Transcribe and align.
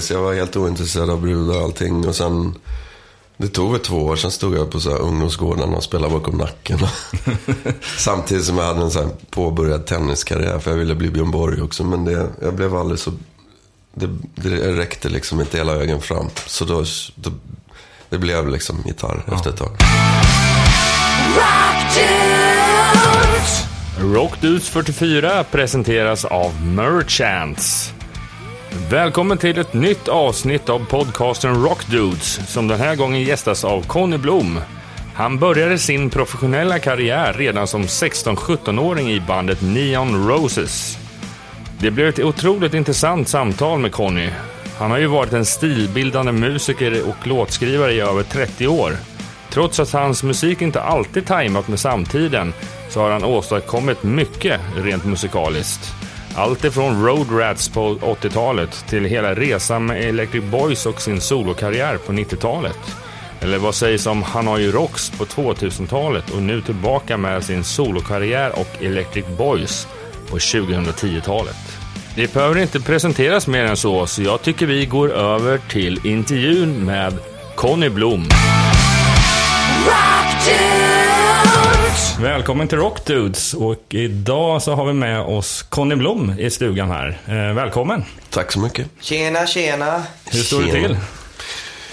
Så 0.00 0.12
jag 0.12 0.22
var 0.22 0.34
helt 0.34 0.56
ointresserad 0.56 1.10
av 1.10 1.20
brudar 1.20 1.56
och 1.56 1.62
allting. 1.62 2.08
Och 2.08 2.16
sen, 2.16 2.54
det 3.36 3.48
tog 3.48 3.72
väl 3.72 3.80
två 3.80 3.96
år, 3.96 4.16
sen 4.16 4.30
stod 4.30 4.56
jag 4.56 4.70
på 4.70 4.80
så 4.80 4.90
här 4.90 4.98
ungdomsgården 4.98 5.74
och 5.74 5.82
spelade 5.82 6.12
bakom 6.12 6.38
nacken. 6.38 6.78
Samtidigt 7.98 8.44
som 8.44 8.58
jag 8.58 8.64
hade 8.64 8.80
en 8.80 8.90
så 8.90 9.02
här 9.02 9.10
påbörjad 9.30 9.86
tenniskarriär, 9.86 10.58
för 10.58 10.70
jag 10.70 10.78
ville 10.78 10.94
bli 10.94 11.10
Björn 11.10 11.30
Borg 11.30 11.62
också. 11.62 11.84
Men 11.84 12.04
det, 12.04 12.26
jag 12.42 12.54
blev 12.54 12.76
aldrig 12.76 12.98
så, 12.98 13.12
det, 13.94 14.08
det 14.34 14.72
räckte 14.72 15.08
liksom 15.08 15.40
inte 15.40 15.56
hela 15.56 15.74
vägen 15.74 16.00
fram. 16.00 16.26
Så 16.46 16.64
då, 16.64 16.84
då 17.14 17.30
det 18.12 18.18
blev 18.18 18.48
liksom 18.48 18.82
gitarr 18.86 19.24
efter 19.32 19.50
ett 19.50 19.56
tag. 19.56 19.70
Rockdudes 24.00 24.68
44 24.68 25.44
presenteras 25.44 26.24
av 26.24 26.62
Merchants. 26.62 27.92
Välkommen 28.74 29.38
till 29.38 29.58
ett 29.58 29.74
nytt 29.74 30.08
avsnitt 30.08 30.68
av 30.68 30.86
podcasten 30.86 31.62
Rockdudes 31.62 32.52
som 32.52 32.68
den 32.68 32.80
här 32.80 32.96
gången 32.96 33.22
gästas 33.22 33.64
av 33.64 33.86
Conny 33.86 34.16
Blom. 34.16 34.60
Han 35.14 35.38
började 35.38 35.78
sin 35.78 36.10
professionella 36.10 36.78
karriär 36.78 37.32
redan 37.32 37.66
som 37.66 37.82
16-17-åring 37.82 39.10
i 39.10 39.20
bandet 39.20 39.62
Neon 39.62 40.28
Roses. 40.28 40.98
Det 41.80 41.90
blev 41.90 42.08
ett 42.08 42.18
otroligt 42.18 42.74
intressant 42.74 43.28
samtal 43.28 43.78
med 43.78 43.92
Conny. 43.92 44.30
Han 44.78 44.90
har 44.90 44.98
ju 44.98 45.06
varit 45.06 45.32
en 45.32 45.44
stilbildande 45.44 46.32
musiker 46.32 47.08
och 47.08 47.26
låtskrivare 47.26 47.92
i 47.92 48.00
över 48.00 48.22
30 48.22 48.66
år. 48.66 48.96
Trots 49.50 49.80
att 49.80 49.92
hans 49.92 50.22
musik 50.22 50.62
inte 50.62 50.82
alltid 50.82 51.26
tajmat 51.26 51.68
med 51.68 51.80
samtiden 51.80 52.52
så 52.88 53.00
har 53.00 53.10
han 53.10 53.24
åstadkommit 53.24 54.02
mycket 54.02 54.60
rent 54.76 55.04
musikaliskt. 55.04 56.01
Allt 56.36 56.64
ifrån 56.64 57.06
Road 57.06 57.26
Rats 57.30 57.68
på 57.68 57.94
80-talet 57.94 58.84
till 58.88 59.04
hela 59.04 59.34
resan 59.34 59.86
med 59.86 60.04
Electric 60.04 60.44
Boys 60.44 60.86
och 60.86 61.00
sin 61.00 61.20
solokarriär 61.20 61.96
på 61.96 62.12
90-talet. 62.12 62.78
Eller 63.40 63.58
vad 63.58 63.74
sägs 63.74 64.06
om 64.06 64.22
Hanoi 64.22 64.70
Rocks 64.70 65.10
på 65.10 65.24
2000-talet 65.24 66.30
och 66.30 66.42
nu 66.42 66.60
tillbaka 66.60 67.16
med 67.16 67.44
sin 67.44 67.64
solokarriär 67.64 68.52
och 68.58 68.82
Electric 68.82 69.26
Boys 69.38 69.86
på 70.30 70.38
2010-talet. 70.38 71.56
Det 72.14 72.34
behöver 72.34 72.60
inte 72.60 72.80
presenteras 72.80 73.46
mer 73.46 73.64
än 73.64 73.76
så, 73.76 74.06
så 74.06 74.22
jag 74.22 74.42
tycker 74.42 74.66
vi 74.66 74.86
går 74.86 75.12
över 75.12 75.58
till 75.58 76.06
intervjun 76.06 76.84
med 76.84 77.18
Conny 77.54 77.88
Blom. 77.88 78.28
Välkommen 82.22 82.68
till 82.68 82.78
Rockdudes 82.78 83.54
och 83.54 83.82
idag 83.88 84.62
så 84.62 84.74
har 84.74 84.84
vi 84.86 84.92
med 84.92 85.20
oss 85.20 85.62
Conny 85.62 85.94
Blom 85.94 86.34
i 86.38 86.50
stugan 86.50 86.90
här. 86.90 87.18
Eh, 87.26 87.54
välkommen! 87.54 88.04
Tack 88.30 88.52
så 88.52 88.60
mycket. 88.60 88.86
Tjena, 89.00 89.46
tjena. 89.46 90.02
Hur 90.30 90.38
står 90.42 90.62
det 90.62 90.72
till? 90.72 90.96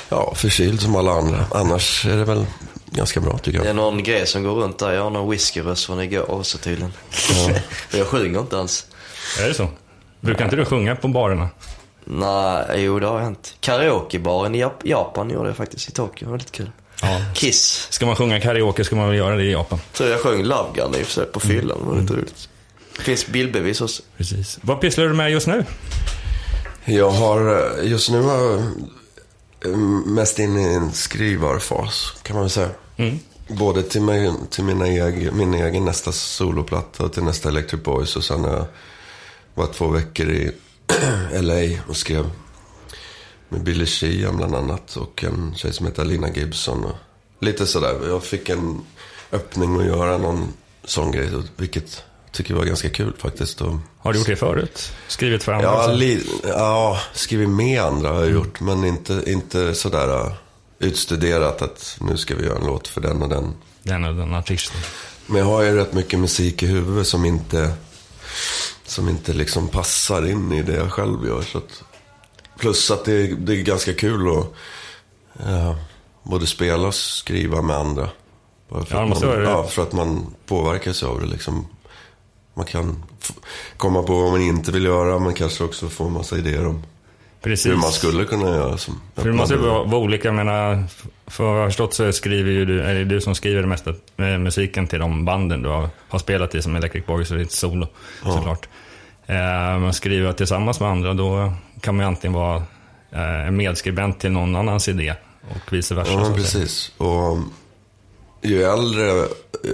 Ja, 0.09 0.33
förkyld 0.35 0.81
som 0.81 0.95
alla 0.95 1.11
andra. 1.11 1.45
Annars 1.51 2.05
är 2.05 2.17
det 2.17 2.25
väl 2.25 2.45
ganska 2.85 3.19
bra 3.19 3.37
tycker 3.37 3.59
Det 3.59 3.65
är 3.65 3.67
jag. 3.67 3.75
någon 3.75 4.03
grej 4.03 4.27
som 4.27 4.43
går 4.43 4.55
runt 4.55 4.79
där. 4.79 4.91
Jag 4.93 5.03
har 5.03 5.09
någon 5.09 5.29
whiskyröst 5.29 5.85
från 5.85 6.01
igår 6.01 6.31
också 6.31 6.57
tydligen. 6.57 6.93
jag 7.93 8.07
sjunger 8.07 8.39
inte 8.39 8.59
alls. 8.59 8.85
Är 9.39 9.47
det 9.47 9.53
så? 9.53 9.67
Brukar 10.19 10.43
inte 10.43 10.55
du 10.55 10.65
sjunga 10.65 10.95
på 10.95 11.07
barerna? 11.07 11.49
Nej, 12.05 12.65
jo 12.83 12.99
det 12.99 13.07
har 13.07 13.19
hänt. 13.19 13.55
Karaokebaren 13.59 14.55
i 14.55 14.63
Jap- 14.63 14.81
Japan 14.83 15.29
gjorde 15.29 15.49
jag 15.49 15.57
faktiskt 15.57 15.89
i 15.89 15.91
Tokyo. 15.91 16.25
Det 16.25 16.31
var 16.31 16.37
lite 16.37 16.51
kul. 16.51 16.71
Ja. 17.01 17.21
Kiss. 17.33 17.87
Ska 17.89 18.05
man 18.05 18.15
sjunga 18.15 18.41
karaoke 18.41 18.83
ska 18.83 18.95
man 18.95 19.07
väl 19.09 19.17
göra 19.17 19.35
det 19.35 19.43
i 19.43 19.51
Japan. 19.51 19.79
Tror 19.93 20.09
jag 20.09 20.19
sjöng 20.19 20.43
Love 20.43 20.69
Gun 20.73 20.95
i 20.95 21.01
och 21.01 21.05
för 21.05 21.13
sig 21.13 21.25
på 21.25 21.39
fyllan. 21.39 21.77
Det 21.79 21.85
var 21.85 22.01
lite 22.01 22.13
roligt. 22.13 22.49
Det 22.97 23.03
finns 23.03 23.27
bildbevis 23.27 23.81
också. 23.81 24.03
Precis. 24.17 24.59
Vad 24.61 24.81
pysslar 24.81 25.05
du 25.05 25.13
med 25.13 25.31
just 25.31 25.47
nu? 25.47 25.65
Jag 26.85 27.09
har, 27.09 27.69
eh, 27.79 27.89
just 27.89 28.09
nu 28.09 28.21
har 28.21 28.41
jag 28.41 28.59
eh, 29.65 29.77
mest 30.05 30.39
in 30.39 30.57
i 30.57 30.63
en 30.63 30.91
skrivarfas 30.91 32.13
kan 32.23 32.35
man 32.35 32.43
väl 32.43 32.51
säga. 32.51 32.69
Både 33.47 33.83
till, 33.83 34.01
mig, 34.01 34.31
till 34.49 34.63
mina 34.63 34.87
egen, 34.87 35.37
min 35.37 35.53
egen 35.53 35.85
nästa 35.85 36.11
soloplatta 36.11 37.03
och 37.03 37.13
till 37.13 37.23
nästa 37.23 37.49
Electric 37.49 37.83
Boys. 37.83 38.15
Och 38.15 38.23
sen 38.23 38.43
har 38.43 38.53
jag 38.53 38.65
varit 39.53 39.73
två 39.73 39.87
veckor 39.87 40.29
i 40.29 40.51
LA 41.41 41.81
och 41.87 41.97
skrev 41.97 42.29
med 43.49 43.63
Billy 43.63 43.85
Sheehan 43.85 44.37
bland 44.37 44.55
annat. 44.55 44.95
Och 44.95 45.23
en 45.23 45.53
tjej 45.55 45.73
som 45.73 45.85
heter 45.85 46.05
Lina 46.05 46.29
Gibson. 46.29 46.83
Och 46.83 46.95
lite 47.39 47.65
sådär. 47.65 47.99
Jag 48.07 48.23
fick 48.23 48.49
en 48.49 48.81
öppning 49.31 49.79
att 49.79 49.85
göra 49.85 50.17
någon 50.17 50.53
sån 50.83 51.11
grej. 51.11 51.29
Vilket 51.57 52.03
jag 52.25 52.33
tycker 52.33 52.53
var 52.53 52.65
ganska 52.65 52.89
kul 52.89 53.13
faktiskt. 53.17 53.61
Och 53.61 53.75
Har 53.97 54.13
du 54.13 54.19
gjort 54.19 54.27
det 54.27 54.35
förut? 54.35 54.91
Skrivit 55.07 55.43
för 55.43 55.53
andra? 55.53 55.67
Ja, 55.67 55.87
li, 55.91 56.23
ja, 56.43 56.99
skrivit 57.13 57.49
med 57.49 57.81
andra 57.81 58.09
har 58.09 58.21
jag 58.21 58.31
gjort. 58.31 58.59
Men 58.59 58.85
inte, 58.85 59.23
inte 59.27 59.75
sådär 59.75 60.25
uh, 60.25 60.33
utstuderat 60.79 61.61
att 61.61 61.97
nu 62.01 62.17
ska 62.17 62.35
vi 62.35 62.45
göra 62.45 62.57
en 62.57 62.65
låt 62.65 62.87
för 62.87 63.01
den 63.01 63.21
och 63.21 63.29
den. 63.29 63.53
Den 63.83 64.05
och 64.05 64.15
den 64.15 64.33
artisten. 64.33 64.81
Men 65.25 65.37
jag 65.37 65.45
har 65.45 65.63
ju 65.63 65.75
rätt 65.75 65.93
mycket 65.93 66.19
musik 66.19 66.63
i 66.63 66.67
huvudet 66.67 67.07
som 67.07 67.25
inte, 67.25 67.73
som 68.85 69.09
inte 69.09 69.33
liksom 69.33 69.67
passar 69.67 70.27
in 70.27 70.51
i 70.51 70.61
det 70.63 70.75
jag 70.75 70.91
själv 70.91 71.27
gör. 71.27 71.41
Så 71.41 71.57
att, 71.57 71.83
plus 72.59 72.91
att 72.91 73.05
det, 73.05 73.27
det 73.27 73.55
är 73.55 73.61
ganska 73.61 73.93
kul 73.93 74.37
att 74.37 74.45
uh, 75.49 75.75
både 76.23 76.47
spela 76.47 76.87
och 76.87 76.95
skriva 76.95 77.61
med 77.61 77.75
andra. 77.75 78.09
Bara 78.69 78.85
för, 78.85 78.95
Ja, 78.95 79.03
att 79.03 79.21
man, 79.21 79.43
ja, 79.43 79.63
för 79.63 79.83
att 79.83 79.93
man 79.93 80.35
påverkas 80.45 81.03
av 81.03 81.21
det 81.21 81.27
liksom. 81.27 81.67
Man 82.53 82.65
kan 82.65 83.03
komma 83.77 84.03
på 84.03 84.13
vad 84.13 84.31
man 84.31 84.41
inte 84.41 84.71
vill 84.71 84.85
göra, 84.85 85.19
men 85.19 85.33
kanske 85.33 85.63
också 85.63 85.89
få 85.89 86.05
en 86.05 86.13
massa 86.13 86.37
idéer 86.37 86.67
om 86.67 86.83
Precis. 87.41 87.71
hur 87.71 87.75
man 87.75 87.91
skulle 87.91 88.25
kunna 88.25 88.49
göra. 88.49 88.77
Som 88.77 89.01
För 89.15 89.25
det 89.25 89.33
måste 89.33 89.53
ju 89.53 89.59
vara, 89.59 89.83
vara 89.83 90.01
olika, 90.01 90.27
jag 90.27 90.35
menar, 90.35 90.83
för 91.27 91.43
vad 91.43 91.55
jag 91.55 91.61
har 91.61 91.67
förstått 91.67 91.93
så 91.93 92.11
skriver 92.11 92.51
ju 92.51 92.65
du, 92.65 92.81
är 92.81 92.95
det 92.95 93.05
du 93.05 93.21
som 93.21 93.35
skriver 93.35 93.61
det 93.61 93.67
mesta 93.67 93.93
med 94.15 94.41
musiken 94.41 94.87
till 94.87 94.99
de 94.99 95.25
banden 95.25 95.61
du 95.61 95.69
har, 95.69 95.89
har 96.09 96.19
spelat 96.19 96.55
i 96.55 96.61
som 96.61 96.75
Electric 96.75 97.05
Boys 97.05 97.31
och 97.31 97.37
ditt 97.37 97.51
solo 97.51 97.87
såklart. 98.23 98.67
Eh, 99.25 99.79
men 99.79 99.93
skriver 99.93 100.33
tillsammans 100.33 100.79
med 100.79 100.89
andra 100.89 101.13
då 101.13 101.53
kan 101.81 101.95
man 101.97 102.05
ju 102.05 102.07
antingen 102.07 102.33
vara 102.33 102.55
eh, 103.11 103.47
en 103.47 103.57
medskribent 103.57 104.19
till 104.19 104.31
någon 104.31 104.55
annans 104.55 104.87
idé 104.87 105.13
och 105.49 105.73
vice 105.73 105.95
versa. 105.95 106.11
Ja, 106.11 106.25
så 106.25 106.33
precis. 106.33 106.91
Och 106.97 107.37
ju 108.41 108.63
äldre, 108.63 109.27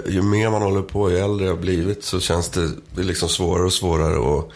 ju 0.07 0.21
mer 0.21 0.49
man 0.49 0.61
håller 0.61 0.81
på, 0.81 1.11
ju 1.11 1.17
äldre 1.17 1.47
jag 1.47 1.59
blivit 1.59 2.03
så 2.03 2.19
känns 2.19 2.49
det, 2.49 2.69
liksom 3.03 3.29
svårare 3.29 3.65
och 3.65 3.73
svårare 3.73 4.39
att 4.39 4.49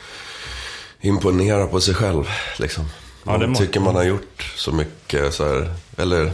imponera 1.02 1.68
på 1.68 1.82
sig 1.82 1.94
själv. 1.94 2.30
Liksom. 2.60 2.86
Ja, 3.24 3.32
Man 3.32 3.40
det 3.40 3.48
må- 3.48 3.56
tycker 3.56 3.80
man 3.80 3.96
har 3.96 4.04
gjort 4.04 4.54
så 4.56 4.72
mycket 4.72 5.34
så 5.34 5.48
här, 5.48 5.74
eller 5.98 6.32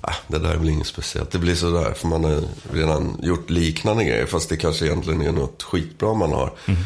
ah, 0.00 0.14
det 0.26 0.38
där 0.38 0.50
är 0.52 0.56
väl 0.56 0.68
inget 0.68 0.86
speciellt. 0.86 1.30
Det 1.30 1.38
blir 1.38 1.54
sådär, 1.54 1.92
för 1.92 2.08
man 2.08 2.24
har 2.24 2.40
redan 2.72 3.18
gjort 3.22 3.50
liknande 3.50 4.04
grejer, 4.04 4.26
fast 4.26 4.48
det 4.48 4.56
kanske 4.56 4.84
egentligen 4.86 5.20
är 5.22 5.32
något 5.32 5.62
skitbra 5.62 6.14
man 6.14 6.32
har. 6.32 6.52
Mm. 6.66 6.80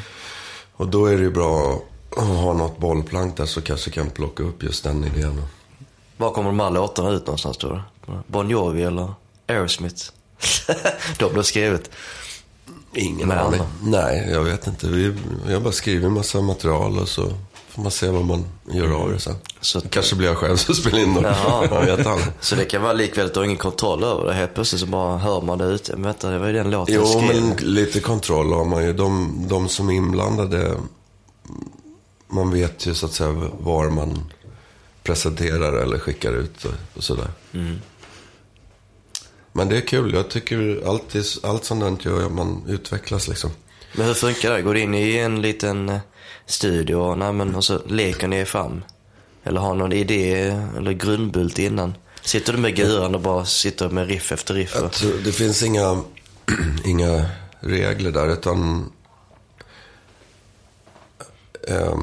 Och 0.72 0.88
då 0.88 1.06
är 1.06 1.16
det 1.16 1.22
ju 1.22 1.30
bra 1.30 1.82
att 2.16 2.24
ha 2.26 2.52
något 2.52 2.78
bollplank 2.78 3.36
där 3.36 3.46
så 3.46 3.60
kanske 3.60 3.90
kan 3.90 4.10
plocka 4.10 4.42
upp 4.42 4.62
just 4.62 4.84
den 4.84 5.04
idén. 5.04 5.42
Var 6.16 6.30
kommer 6.30 6.48
de 6.48 6.60
här 6.60 6.70
låtarna 6.70 7.10
ut 7.10 7.26
någonstans 7.26 7.56
tror 7.56 7.84
du? 8.06 8.12
Bon 8.26 8.50
Jovi 8.50 8.82
eller 8.82 9.14
Aerosmith? 9.48 10.04
de 11.18 11.32
blev 11.32 11.42
skrivet. 11.42 11.90
Ingen 12.94 13.28
Med 13.28 13.38
aning. 13.40 13.60
Nej, 13.82 14.28
jag 14.30 14.44
vet 14.44 14.66
inte. 14.66 14.86
Vi, 14.88 15.14
har 15.52 15.60
bara 15.60 15.72
skrivit 15.72 16.04
en 16.04 16.12
massa 16.12 16.40
material 16.40 16.98
och 16.98 17.08
så 17.08 17.32
får 17.68 17.82
man 17.82 17.90
se 17.90 18.08
vad 18.08 18.24
man 18.24 18.44
gör 18.72 19.02
av 19.02 19.12
det 19.12 19.18
sen. 19.18 19.34
Så 19.60 19.78
att- 19.78 19.90
Kanske 19.90 20.16
blir 20.16 20.28
jag 20.28 20.36
själv 20.36 20.56
som 20.56 20.74
spelar 20.74 20.98
in 20.98 21.14
dem. 21.14 21.24
Jag. 21.70 22.18
Så 22.40 22.54
det 22.56 22.64
kan 22.64 22.82
vara 22.82 22.92
likväl 22.92 23.26
att 23.26 23.34
du 23.34 23.40
har 23.40 23.44
ingen 23.44 23.56
kontroll 23.56 24.04
över 24.04 24.24
det. 24.26 24.34
Helt 24.34 24.54
plötsligt 24.54 24.80
så 24.80 24.86
bara 24.86 25.18
hör 25.18 25.40
man 25.40 25.58
det 25.58 25.64
ute. 25.64 25.92
Men 25.92 26.02
vänta, 26.02 26.30
det 26.30 26.38
var 26.38 26.46
ju 26.46 26.52
den 26.52 26.70
låten 26.70 26.94
jag 26.94 27.04
Jo, 27.06 27.20
men 27.20 27.56
lite 27.56 28.00
kontroll 28.00 28.52
har 28.52 28.64
man 28.64 28.84
ju. 28.84 28.92
De, 28.92 29.34
de 29.48 29.68
som 29.68 29.88
är 29.88 29.92
inblandade, 29.94 30.74
man 32.32 32.50
vet 32.50 32.86
ju 32.86 32.94
så 32.94 33.06
att 33.06 33.12
säga 33.12 33.32
var 33.60 33.90
man 33.90 34.32
presenterar 35.02 35.72
eller 35.72 35.98
skickar 35.98 36.32
ut 36.32 36.64
och, 36.64 36.72
och 36.94 37.04
sådär. 37.04 37.28
Mm. 37.52 37.78
Men 39.52 39.68
det 39.68 39.76
är 39.76 39.80
kul. 39.80 40.14
Jag 40.14 40.30
tycker 40.30 40.88
alltid, 40.88 41.24
allt 41.42 41.64
sånt 41.64 42.04
gör 42.04 42.26
att 42.26 42.32
man 42.32 42.64
utvecklas 42.68 43.28
liksom. 43.28 43.50
Men 43.94 44.06
hur 44.06 44.14
funkar 44.14 44.50
det? 44.50 44.62
Går 44.62 44.74
du 44.74 44.80
in 44.80 44.94
i 44.94 45.16
en 45.16 45.42
liten 45.42 45.88
eh, 45.88 45.98
studio 46.46 46.94
och, 46.94 47.18
nej, 47.18 47.32
men, 47.32 47.54
och 47.54 47.64
så 47.64 47.80
leker 47.86 48.28
ni 48.28 48.44
fram? 48.44 48.82
Eller 49.44 49.60
har 49.60 49.74
någon 49.74 49.92
idé 49.92 50.34
eller 50.76 50.92
grundbult 50.92 51.58
innan? 51.58 51.94
Sitter 52.22 52.52
du 52.52 52.58
med 52.58 52.76
guran 52.76 53.14
och 53.14 53.20
bara 53.20 53.44
sitter 53.44 53.88
med 53.88 54.08
riff 54.08 54.32
efter 54.32 54.54
riff? 54.54 54.76
Och, 54.76 54.92
tror, 54.92 55.12
det 55.24 55.32
finns 55.32 55.62
inga, 55.62 56.02
inga 56.84 57.26
regler 57.60 58.10
där, 58.10 58.32
utan... 58.32 58.92
Eh, 61.68 61.98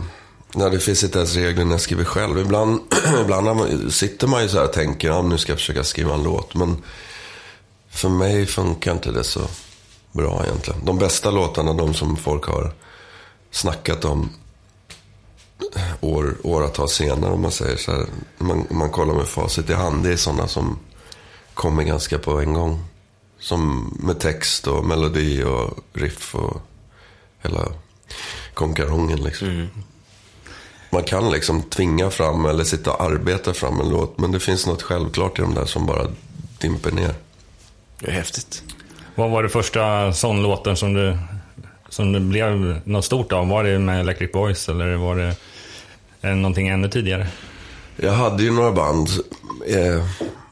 Ja, 0.54 0.70
det 0.70 0.80
finns 0.80 1.04
inte 1.04 1.18
ens 1.18 1.36
regler 1.36 1.66
när 1.66 1.72
jag 1.72 1.82
skriver 1.82 2.04
själv. 2.04 2.40
Ibland, 2.40 2.82
ibland 3.22 3.46
man, 3.46 3.92
sitter 3.92 4.28
man 4.28 4.42
ju 4.42 4.50
så 4.50 4.58
här 4.58 4.66
och 4.66 4.74
tänker, 4.74 5.08
ja, 5.08 5.22
nu 5.22 5.38
ska 5.38 5.52
jag 5.52 5.60
försöka 5.60 5.84
skriva 5.84 6.14
en 6.14 6.24
låt. 6.24 6.56
Men 6.56 6.84
för 7.90 8.10
mig 8.10 8.46
funkar 8.46 8.92
inte 8.92 9.12
det 9.12 9.24
så 9.24 9.42
bra 10.12 10.44
egentligen. 10.46 10.86
De 10.86 10.98
bästa 10.98 11.32
låtarna, 11.32 11.74
de 11.74 11.94
som 11.94 12.18
folk 12.18 12.46
har 12.46 12.74
snackat 13.52 14.06
om, 14.06 14.30
år, 16.02 16.38
åratal 16.44 16.90
senare 16.90 17.32
om 17.32 17.42
man 17.42 17.52
säger 17.52 17.78
så 17.78 17.92
här. 17.92 18.06
Man, 18.38 18.68
man 18.70 18.90
kollar 18.90 19.14
med 19.14 19.28
facit 19.28 19.70
i 19.70 19.74
hand. 19.74 20.04
Det 20.04 20.12
är 20.12 20.18
sådana 20.18 20.48
som 20.48 20.80
kommer 21.54 21.84
ganska 21.84 22.20
på 22.20 22.40
en 22.40 22.54
gång. 22.54 22.86
Som 23.40 23.94
med 24.00 24.20
text 24.20 24.68
och 24.68 24.86
melodi 24.86 25.44
och 25.44 25.78
riff 25.94 26.36
och 26.36 26.62
hela 27.42 27.66
konkarongen 28.54 29.24
liksom. 29.24 29.48
Mm. 29.48 29.68
Man 30.90 31.04
kan 31.04 31.32
liksom 31.32 31.62
tvinga 31.62 32.10
fram 32.10 32.46
eller 32.46 32.64
sitta 32.64 32.92
och 32.92 33.02
arbeta 33.02 33.54
fram 33.54 33.80
en 33.82 33.90
låt. 33.90 34.18
Men 34.18 34.32
det 34.32 34.40
finns 34.40 34.68
något 34.68 34.82
självklart 34.82 35.40
i 35.40 35.42
de 35.42 35.54
där 35.54 35.66
som 35.66 35.86
bara 35.86 36.08
dimper 36.58 36.92
ner. 36.92 37.14
Det 38.00 38.08
är 38.08 38.12
häftigt. 38.12 38.64
Vad 39.16 39.30
var 39.30 39.44
det 39.44 39.50
första 39.50 40.14
sån 40.14 40.42
låten 40.44 40.78
som 40.78 40.94
du, 40.94 41.18
som 41.90 42.14
det 42.14 42.20
blev 42.20 42.82
något 42.84 43.06
stort 43.06 43.32
av? 43.32 43.48
Var 43.48 43.64
det 43.64 43.80
med 43.80 44.00
Electric 44.00 44.32
Boys 44.32 44.70
eller 44.70 44.96
var 44.96 45.16
det 45.16 45.36
eh, 46.22 46.36
någonting 46.36 46.68
ännu 46.68 46.90
tidigare? 46.90 47.28
Jag 47.96 48.12
hade 48.12 48.44
ju 48.44 48.52
några 48.52 48.72
band 48.72 49.10
eh, 49.68 50.06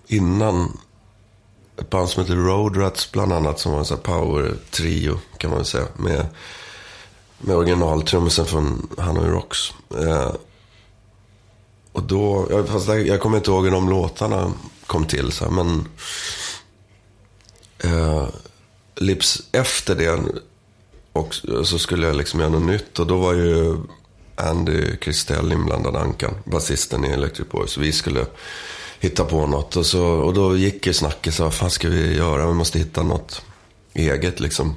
innan. 0.08 0.78
Ett 1.80 1.90
band 1.90 2.10
som 2.10 2.24
heter 2.24 2.36
Road 2.36 2.78
Rats 2.78 3.12
bland 3.12 3.34
annat. 3.34 3.60
Som 3.60 3.72
var 3.72 3.80
en 3.80 3.86
sån 3.86 3.98
här 3.98 4.04
power-trio 4.04 5.20
kan 5.38 5.50
man 5.50 5.60
väl 5.60 5.66
säga. 5.66 5.86
Med, 5.96 6.26
med 7.38 7.56
originaltrummisen 7.56 8.46
från 8.46 8.90
Hanoi 8.98 9.30
Rocks. 9.30 9.74
Eh, 9.98 10.32
och 11.92 12.04
då, 12.04 12.48
jag, 12.50 12.68
fast 12.68 12.88
jag, 12.88 13.08
jag 13.08 13.20
kommer 13.20 13.38
inte 13.38 13.52
ihåg 13.52 13.64
hur 13.64 13.72
de 13.72 13.90
låtarna 13.90 14.54
kom 14.86 15.06
till. 15.06 15.32
Så 15.32 15.46
här, 15.46 15.52
men 15.52 15.88
eh, 17.84 18.28
Lips 18.96 19.44
efter 19.52 19.96
det 19.96 20.20
och 21.14 21.36
så 21.64 21.80
skulle 21.80 22.08
jag 22.08 22.16
liksom 22.16 22.40
göra 22.40 22.50
något 22.50 22.70
nytt. 22.70 23.00
Och 23.00 23.08
då 23.08 23.18
var 23.18 23.34
ju 23.34 23.78
Andy 24.36 24.96
Kristell 24.96 25.52
inblandad, 25.52 25.96
Ankan, 25.96 26.34
basisten 26.46 27.06
i 27.06 27.10
Electric 27.10 27.50
Boys. 27.50 27.78
Vi 27.78 27.92
skulle 27.92 28.26
hitta 29.00 29.26
på 29.26 29.48
något. 29.48 29.76
Och, 29.76 29.86
så, 29.86 30.06
och 30.06 30.34
då 30.34 30.58
gick 30.58 30.88
ju 30.88 30.94
snacket 30.94 31.34
så 31.34 31.44
vad 31.44 31.54
fan 31.54 31.72
ska 31.72 31.90
vi 31.90 32.16
göra? 32.16 32.48
Vi 32.48 32.54
måste 32.54 32.80
hitta 32.80 33.04
något 33.04 33.42
eget 33.94 34.40
liksom. 34.40 34.76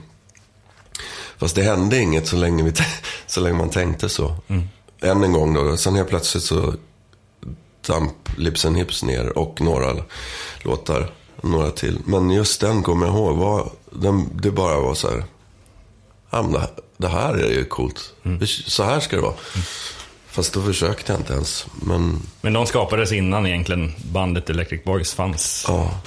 Fast 1.40 1.54
det 1.54 1.62
hände 1.62 1.98
inget 1.98 2.26
så 2.26 2.36
länge, 2.36 2.62
vi, 2.64 2.72
så 3.26 3.40
länge 3.40 3.58
man 3.58 3.70
tänkte 3.70 4.08
så. 4.08 4.36
Än 5.02 5.24
en 5.24 5.32
gång 5.32 5.54
då. 5.54 5.76
Sen 5.76 5.94
helt 5.96 6.08
plötsligt 6.08 6.44
så 6.44 6.74
damp 7.86 8.12
Lips 8.36 8.64
and 8.64 8.76
Hips 8.76 9.02
ner 9.02 9.38
och 9.38 9.60
några 9.60 9.96
låtar. 10.62 11.10
Några 11.42 11.70
till. 11.70 11.98
Men 12.04 12.30
just 12.30 12.60
den 12.60 12.82
kommer 12.82 13.06
jag 13.06 13.14
ihåg. 13.14 13.36
Var, 13.36 13.70
den, 13.92 14.30
det 14.42 14.50
bara 14.50 14.80
var 14.80 14.94
så 14.94 15.10
här. 15.10 15.24
Ja, 16.30 16.42
men 16.42 16.60
det, 16.96 17.08
här- 17.08 17.34
är 17.34 17.50
ju 17.50 17.64
coolt. 17.64 18.12
Så 18.66 18.82
här 18.82 19.00
ska 19.00 19.16
det 19.16 19.22
vara. 19.22 19.34
Fast 20.26 20.52
då 20.54 20.62
försökte 20.62 21.12
jag 21.12 21.20
inte 21.20 21.32
ens. 21.32 21.66
Men 21.82 22.22
Men 22.40 22.52
de 22.52 22.66
skapades 22.66 23.12
innan 23.12 23.46
egentligen 23.46 23.92
bandet 24.12 24.50
Electric 24.50 24.84
Boys 24.84 25.14
fanns. 25.14 25.64
ja. 25.68 26.00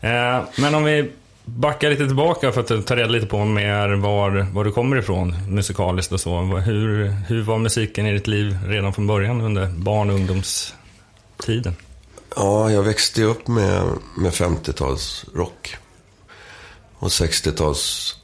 Eh, 0.00 0.42
men 0.56 0.74
om 0.74 0.84
vi 0.84 1.10
Backa 1.48 1.88
lite 1.88 2.06
tillbaka 2.06 2.52
för 2.52 2.60
att 2.60 2.86
ta 2.86 2.96
reda 2.96 3.08
lite 3.08 3.26
på 3.26 3.44
mer 3.44 3.88
var, 3.88 4.46
var 4.52 4.64
du 4.64 4.72
kommer 4.72 4.96
ifrån 4.96 5.34
musikaliskt 5.48 6.12
och 6.12 6.20
så. 6.20 6.40
Hur, 6.40 7.06
hur 7.28 7.42
var 7.42 7.58
musiken 7.58 8.06
i 8.06 8.12
ditt 8.12 8.26
liv 8.26 8.58
redan 8.66 8.92
från 8.92 9.06
början 9.06 9.40
under 9.40 9.66
barn 9.66 10.10
och 10.10 10.16
ungdomstiden? 10.16 11.76
Ja, 12.36 12.70
jag 12.70 12.82
växte 12.82 13.22
upp 13.22 13.48
med, 13.48 13.82
med 14.16 14.32
50-talsrock. 14.32 15.76
Och 16.98 17.08
60-tals 17.08 18.16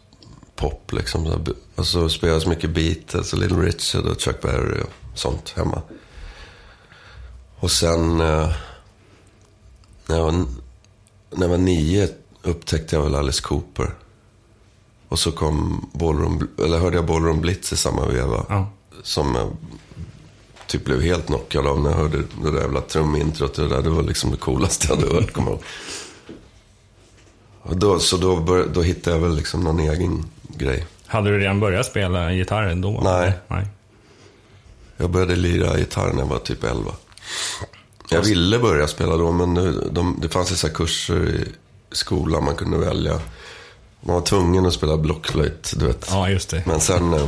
pop 0.57 0.93
liksom. 0.93 1.25
Så 1.25 1.55
Alltså 1.77 2.09
spelades 2.09 2.47
mycket 2.47 2.71
Beatles 2.71 3.33
och 3.33 3.39
Little 3.39 3.59
Richard 3.59 4.05
och 4.05 4.21
Chuck 4.21 4.43
Berry 4.43 4.81
och 4.81 5.19
sånt 5.19 5.55
hemma. 5.57 5.83
Och 7.57 7.71
sen 7.71 8.21
eh, 8.21 8.53
när, 10.07 10.17
jag 10.17 10.25
var, 10.25 10.33
när 11.31 11.41
jag 11.41 11.49
var 11.49 11.59
nio 11.59 12.09
upptäckte 12.43 12.97
jag 12.97 13.03
väl 13.03 13.15
Alice 13.15 13.43
Cooper. 13.43 13.95
Och 15.09 15.19
så 15.19 15.33
kom 15.33 15.87
Ballroom, 15.93 16.49
eller 16.59 16.79
hörde 16.79 16.97
jag 16.97 17.07
Ballroom 17.07 17.41
Blitz 17.41 17.73
i 17.73 17.77
samma 17.77 18.07
veva. 18.07 18.47
Ja. 18.49 18.71
Som 19.03 19.35
jag 19.35 19.57
typ 20.67 20.85
blev 20.85 21.01
helt 21.01 21.27
knockad 21.27 21.67
av 21.67 21.81
när 21.83 21.91
jag 21.91 21.97
hörde 21.97 22.23
det 22.43 22.51
där 22.51 22.61
jävla 22.61 22.81
trumintrot. 22.81 23.55
Det, 23.55 23.69
där, 23.69 23.83
det 23.83 23.91
var 23.91 24.03
liksom 24.03 24.31
det 24.31 24.37
coolaste 24.37 24.87
jag 24.89 24.97
hade 24.97 25.15
hört, 25.15 25.33
kommer 25.33 25.51
jag 25.51 25.55
ihåg. 25.55 25.65
Och 27.63 27.77
då, 27.77 27.99
så 27.99 28.17
då, 28.17 28.37
bör, 28.37 28.67
då 28.75 28.83
hittade 28.83 29.17
jag 29.17 29.23
väl 29.23 29.37
liksom 29.37 29.61
någon 29.61 29.81
egen 29.81 30.25
grej. 30.49 30.87
Hade 31.07 31.31
du 31.31 31.39
redan 31.39 31.61
börjat 31.61 31.87
spela 31.87 32.33
gitarr 32.33 32.75
då? 32.75 33.01
Nej. 33.05 33.33
Nej. 33.49 33.67
Jag 34.97 35.11
började 35.11 35.37
lira 35.37 35.79
gitarr 35.79 36.13
när 36.13 36.19
jag 36.19 36.27
var 36.27 36.39
typ 36.39 36.65
11. 36.65 36.93
Jag 38.09 38.23
ville 38.23 38.59
börja 38.59 38.89
spela 38.89 39.17
då, 39.17 39.33
men 39.33 39.55
det, 39.55 39.89
de, 39.91 40.19
det 40.23 40.29
fanns 40.29 40.53
vissa 40.53 40.69
kurser 40.69 41.29
i 41.29 41.49
skolan 41.93 42.45
man 42.45 42.57
kunde 42.57 42.79
välja. 42.79 43.21
Man 44.01 44.15
var 44.15 44.23
tvungen 44.23 44.67
att 44.67 44.73
spela 44.73 44.97
blockflöjt, 44.97 45.73
du 45.77 45.87
vet. 45.87 46.07
Ja, 46.11 46.29
just 46.31 46.51
det. 46.51 46.63
Men 46.67 46.81
sen... 46.81 47.15
eh, 47.15 47.27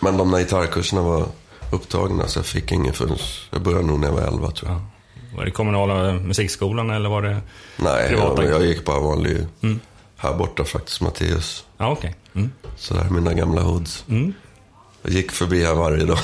Men 0.00 0.16
de 0.16 0.30
där 0.30 0.38
gitarrkurserna 0.38 1.02
var 1.02 1.26
upptagna, 1.72 2.28
så 2.28 2.38
jag 2.38 2.46
fick 2.46 2.72
ingen 2.72 2.94
förrän... 2.94 3.16
Jag 3.50 3.62
började 3.62 3.86
nog 3.86 4.00
när 4.00 4.08
jag 4.08 4.14
var 4.14 4.22
11, 4.22 4.50
tror 4.50 4.70
jag. 4.70 4.80
Var 5.36 5.44
det 5.44 5.50
kommunala 5.50 6.12
musikskolan 6.12 6.90
eller 6.90 7.08
var 7.08 7.22
det 7.22 7.40
Nej, 7.76 8.08
privata? 8.08 8.44
jag, 8.44 8.52
jag 8.52 8.66
gick 8.66 8.84
bara 8.84 9.00
vanlig... 9.00 9.46
Här 10.18 10.34
borta 10.34 10.64
faktiskt, 10.64 11.00
Mattias. 11.00 11.64
Ja, 11.78 11.90
okej. 11.90 12.14
Mm. 12.34 12.50
Så 12.76 12.94
där, 12.94 13.04
mina 13.10 13.34
gamla 13.34 13.62
hoods. 13.62 14.04
Jag 15.02 15.12
gick 15.12 15.32
förbi 15.32 15.64
här 15.64 15.74
varje 15.74 16.04
dag. 16.04 16.18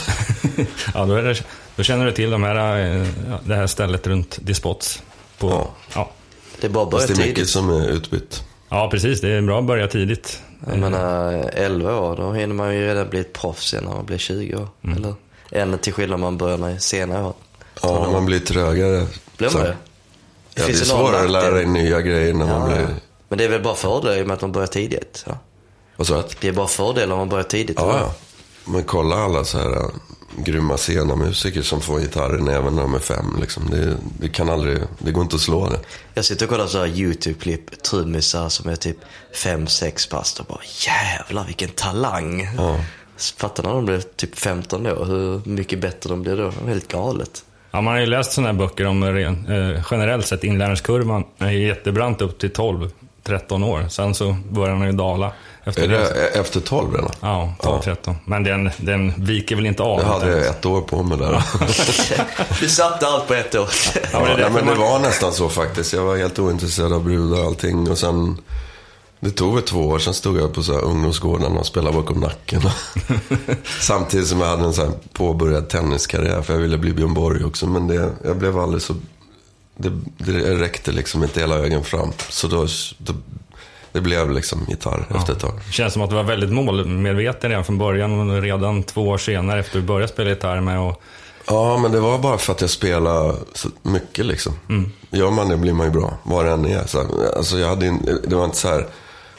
Ja, 0.95 1.05
då, 1.07 1.15
det, 1.17 1.43
då 1.77 1.83
känner 1.83 2.07
du 2.07 2.13
till 2.13 2.31
de 2.31 2.43
här, 2.43 2.79
eh, 2.81 3.07
ja, 3.31 3.39
det 3.45 3.55
här 3.55 3.67
stället 3.67 4.07
runt 4.07 4.39
Dispots. 4.43 5.03
På, 5.39 5.51
Ja. 5.51 5.71
ja. 5.95 6.11
Det 6.63 6.67
är 6.69 6.71
bara 6.71 6.85
att 6.85 6.91
börja 6.91 7.07
Fast 7.07 7.17
det 7.17 7.23
är 7.23 7.27
mycket 7.27 7.35
tidigt. 7.37 7.51
som 7.51 7.71
är 7.71 7.89
utbytt. 7.89 8.43
ja, 8.69 8.89
precis. 8.91 9.21
Det 9.21 9.29
är 9.29 9.43
bra 9.43 9.59
att 9.59 9.65
börja 9.65 9.89
tidigt. 9.89 10.43
Jag 10.67 10.79
menar, 10.79 11.33
11 11.53 12.01
år, 12.01 12.17
då 12.17 12.33
hinner 12.33 12.55
man 12.55 12.75
ju 12.75 12.87
redan 12.87 13.09
bli 13.09 13.21
ett 13.21 13.33
proffs 13.33 13.75
när 13.75 13.83
man 13.83 14.07
blir 14.07 14.19
20 14.19 14.55
år. 14.57 14.69
Eller? 14.97 15.15
Än 15.51 15.79
till 15.79 15.93
skillnad 15.93 16.15
om 16.15 16.21
man 16.21 16.39
börjar 16.39 16.59
när 16.59 16.79
senare 16.79 17.25
år. 17.25 17.35
Ja, 17.83 18.11
man 18.13 18.27
blir 18.27 18.39
trögare. 18.39 19.07
Blir 19.37 19.49
Så- 19.49 19.59
man 19.59 19.67
det? 19.67 19.77
Ja, 20.55 20.63
det 20.67 20.73
är 20.73 20.77
svårare 20.77 21.25
att 21.25 21.31
lära 21.31 21.51
dig 21.51 21.67
nya 21.67 22.01
grejer 22.01 22.35
när 22.35 22.47
man 22.47 22.71
Ja, 22.71 22.77
blir... 22.77 22.87
Men 23.29 23.39
det 23.39 23.45
är 23.45 23.49
väl 23.49 23.63
bara 23.63 23.75
fördelar 23.75 24.17
i 24.19 24.23
och 24.23 24.27
med 24.27 24.35
att 24.35 24.41
man 24.41 24.53
börjar 24.53 24.67
tidigt? 24.67 25.25
Ja. 25.27 25.39
Vad 25.97 26.07
sa 26.07 26.17
du? 26.17 26.23
Det 26.41 26.49
är 26.49 26.53
bara 26.53 26.67
fördelar 26.67 27.13
om 27.13 27.19
man 27.19 27.29
börjar 27.29 27.45
tidigt. 27.45 27.77
Ja, 27.81 27.99
ja. 27.99 28.15
Men 28.73 28.85
kolla 28.85 29.17
alla 29.17 29.45
så 29.45 29.59
här 29.59 29.83
grymma 30.37 30.77
sena 30.77 31.17
musiker 31.17 31.63
som 31.63 31.81
får 31.81 32.01
gitarren 32.01 32.49
även 32.49 32.75
när 32.75 32.83
de 32.83 32.95
är 32.95 32.99
fem. 32.99 33.37
Liksom. 33.41 33.71
Det, 33.71 33.97
det 34.21 34.29
kan 34.29 34.51
aldrig, 34.51 34.79
det 34.99 35.13
går 35.13 35.23
inte 35.23 35.37
att 35.37 35.43
slå 35.43 35.69
det. 35.69 35.79
Jag 36.15 36.25
sitter 36.25 36.47
och 36.47 36.51
kollar 36.51 36.67
så 36.67 36.79
här 36.79 36.87
YouTube-klipp, 36.87 37.83
trummisar 37.83 38.49
som 38.49 38.71
är 38.71 38.77
typ 38.77 38.97
5-6 39.35 40.11
bast 40.11 40.41
och 40.41 40.47
bara 40.47 40.61
jävlar 40.87 41.47
vilken 41.47 41.69
talang. 41.69 42.49
Ja. 42.57 42.81
Fattar 43.37 43.63
när 43.63 43.71
de 43.71 43.85
blir 43.85 44.01
typ 44.01 44.39
15 44.39 44.87
år, 44.87 45.05
hur 45.05 45.51
mycket 45.51 45.79
bättre 45.79 46.11
de 46.11 46.23
blir 46.23 46.37
då. 46.37 46.43
Det 46.43 46.65
är 46.65 46.69
helt 46.69 46.89
galet. 46.89 47.45
Ja, 47.71 47.81
man 47.81 47.93
har 47.93 48.01
ju 48.01 48.07
läst 48.07 48.33
sådana 48.33 48.53
här 48.53 48.59
böcker 48.59 48.87
om 48.87 49.05
ren, 49.05 49.47
eh, 49.47 49.85
generellt 49.91 50.27
sett 50.27 50.45
inlärningskurvan 50.45 51.25
är 51.39 51.51
jättebrant 51.51 52.23
upp 52.23 52.39
till 52.39 52.51
12-13 53.25 53.65
år. 53.65 53.87
Sen 53.89 54.15
så 54.15 54.37
börjar 54.51 54.75
den 54.75 54.87
ju 54.87 54.93
dala. 54.93 55.33
Efter 55.65 55.83
Är 55.83 55.89
det 55.89 56.09
efter 56.41 56.61
tolv 56.61 56.95
redan? 56.95 57.11
Ja, 57.21 57.55
12-13. 57.61 58.15
Men 58.25 58.45
den, 58.45 58.71
den 58.77 59.13
viker 59.17 59.57
väl 59.57 59.67
inte 59.67 59.83
av. 59.83 60.01
Jag 60.01 60.07
hade 60.07 60.27
utan- 60.39 60.51
ett 60.51 60.67
år 60.67 60.81
på 60.81 61.03
mig 61.03 61.19
där. 61.19 61.43
Du 62.61 62.69
satte 62.69 63.07
allt 63.07 63.27
på 63.29 63.35
ett 63.35 63.55
år. 63.55 63.69
Ja, 63.95 64.01
Ja, 64.13 64.21
men 64.21 64.29
det 64.29 64.37
därför 64.37 64.51
men 64.51 64.67
det 64.67 64.75
var 64.81 64.99
nästan 64.99 65.33
så 65.33 65.49
faktiskt. 65.49 65.93
Jag 65.93 66.05
var 66.05 66.17
helt 66.17 66.39
ointresserad 66.39 66.93
av 66.93 67.05
brudar 67.05 67.39
och 67.41 67.47
allting. 67.47 67.91
Och 67.91 67.99
sen, 67.99 68.39
det 69.21 69.31
tog 69.31 69.55
väl 69.55 69.63
två 69.63 69.81
år, 69.89 69.99
sen 69.99 70.15
stod 70.15 70.37
jag 70.39 70.55
på 70.55 70.63
så 70.63 70.73
här 70.73 70.81
ungdomsgården 70.85 71.57
och 71.57 71.67
spelade 71.67 71.97
bakom 71.97 72.21
nacken. 72.21 72.63
Samtidigt 73.81 74.27
som 74.29 74.41
jag 74.41 74.47
hade 74.47 74.65
en 74.65 74.73
så 74.75 74.83
här 74.85 74.93
påbörjad 75.13 75.69
tenniskarriär, 75.69 76.43
för 76.43 76.53
jag 76.55 76.61
ville 76.61 76.79
bli 76.79 76.93
Björn 76.93 77.15
Borg 77.15 77.45
också. 77.45 77.67
Men 77.67 77.89
det, 77.89 78.11
jag 78.25 78.37
blev 78.37 78.59
aldrig 78.59 78.83
så... 78.83 78.95
Det, 79.77 79.91
det 80.19 80.55
räckte 80.55 80.93
liksom 80.93 81.23
inte 81.23 81.41
hela 81.41 81.61
vägen 81.61 81.85
fram. 81.85 82.13
Så 82.29 82.49
då, 82.49 82.67
då 82.99 83.15
det 83.93 84.01
blev 84.01 84.31
liksom 84.31 84.67
gitarr 84.69 85.07
efter 85.15 85.33
ett 85.33 85.41
tag. 85.41 85.61
Det 85.67 85.73
känns 85.73 85.93
som 85.93 86.03
att 86.03 86.11
du 86.11 86.17
var 86.17 86.23
väldigt 86.23 86.51
målmedveten 86.51 87.51
redan 87.51 87.65
från 87.65 87.79
början. 87.79 88.31
Och 88.31 88.43
redan 88.43 88.83
två 88.83 89.09
år 89.09 89.19
senare 89.19 89.61
efter 89.61 89.81
du 89.81 89.87
började 89.87 90.13
spela 90.13 90.31
gitarr 90.31 90.61
med 90.61 90.81
och 90.81 91.03
Ja, 91.47 91.79
men 91.79 91.93
det 91.93 92.01
var 92.01 92.19
bara 92.19 92.39
för 92.39 92.53
att 92.53 92.61
jag 92.61 92.71
spelade 92.71 93.37
så 93.55 93.69
mycket 93.83 94.27
liksom. 94.27 94.53
Gör 95.11 95.31
man 95.31 95.49
det 95.49 95.57
blir 95.57 95.73
man 95.73 95.87
ju 95.87 95.93
bra, 95.93 96.15
vad 96.23 96.45
det 96.45 96.51
än 96.51 96.67
är. 96.67 96.87
Så, 96.87 97.07
alltså, 97.37 97.59
jag 97.59 97.69
hade, 97.69 97.99
det 98.25 98.37
var 98.37 98.45
inte 98.45 98.57
så 98.57 98.69
här, 98.69 98.87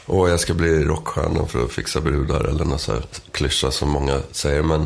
åh 0.05 0.29
jag 0.29 0.39
ska 0.39 0.53
bli 0.53 0.83
rockstjärna 0.83 1.45
för 1.45 1.63
att 1.63 1.71
fixa 1.71 2.01
brudar 2.01 2.43
eller 2.43 2.65
något 2.65 2.81
så 2.81 2.91
här 2.91 3.01
klyscha 3.31 3.71
som 3.71 3.89
många 3.89 4.19
säger. 4.31 4.63
Men 4.63 4.81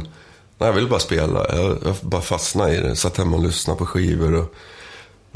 nej, 0.57 0.69
jag 0.69 0.73
ville 0.73 0.87
bara 0.87 0.99
spela, 0.99 1.45
jag, 1.55 1.77
jag 1.85 1.95
bara 2.01 2.21
fastnade 2.21 2.75
i 2.75 2.79
det. 2.79 2.95
Satt 2.95 3.17
hemma 3.17 3.37
och 3.37 3.43
lyssnade 3.43 3.79
på 3.79 3.85
skivor 3.85 4.35
och 4.35 4.53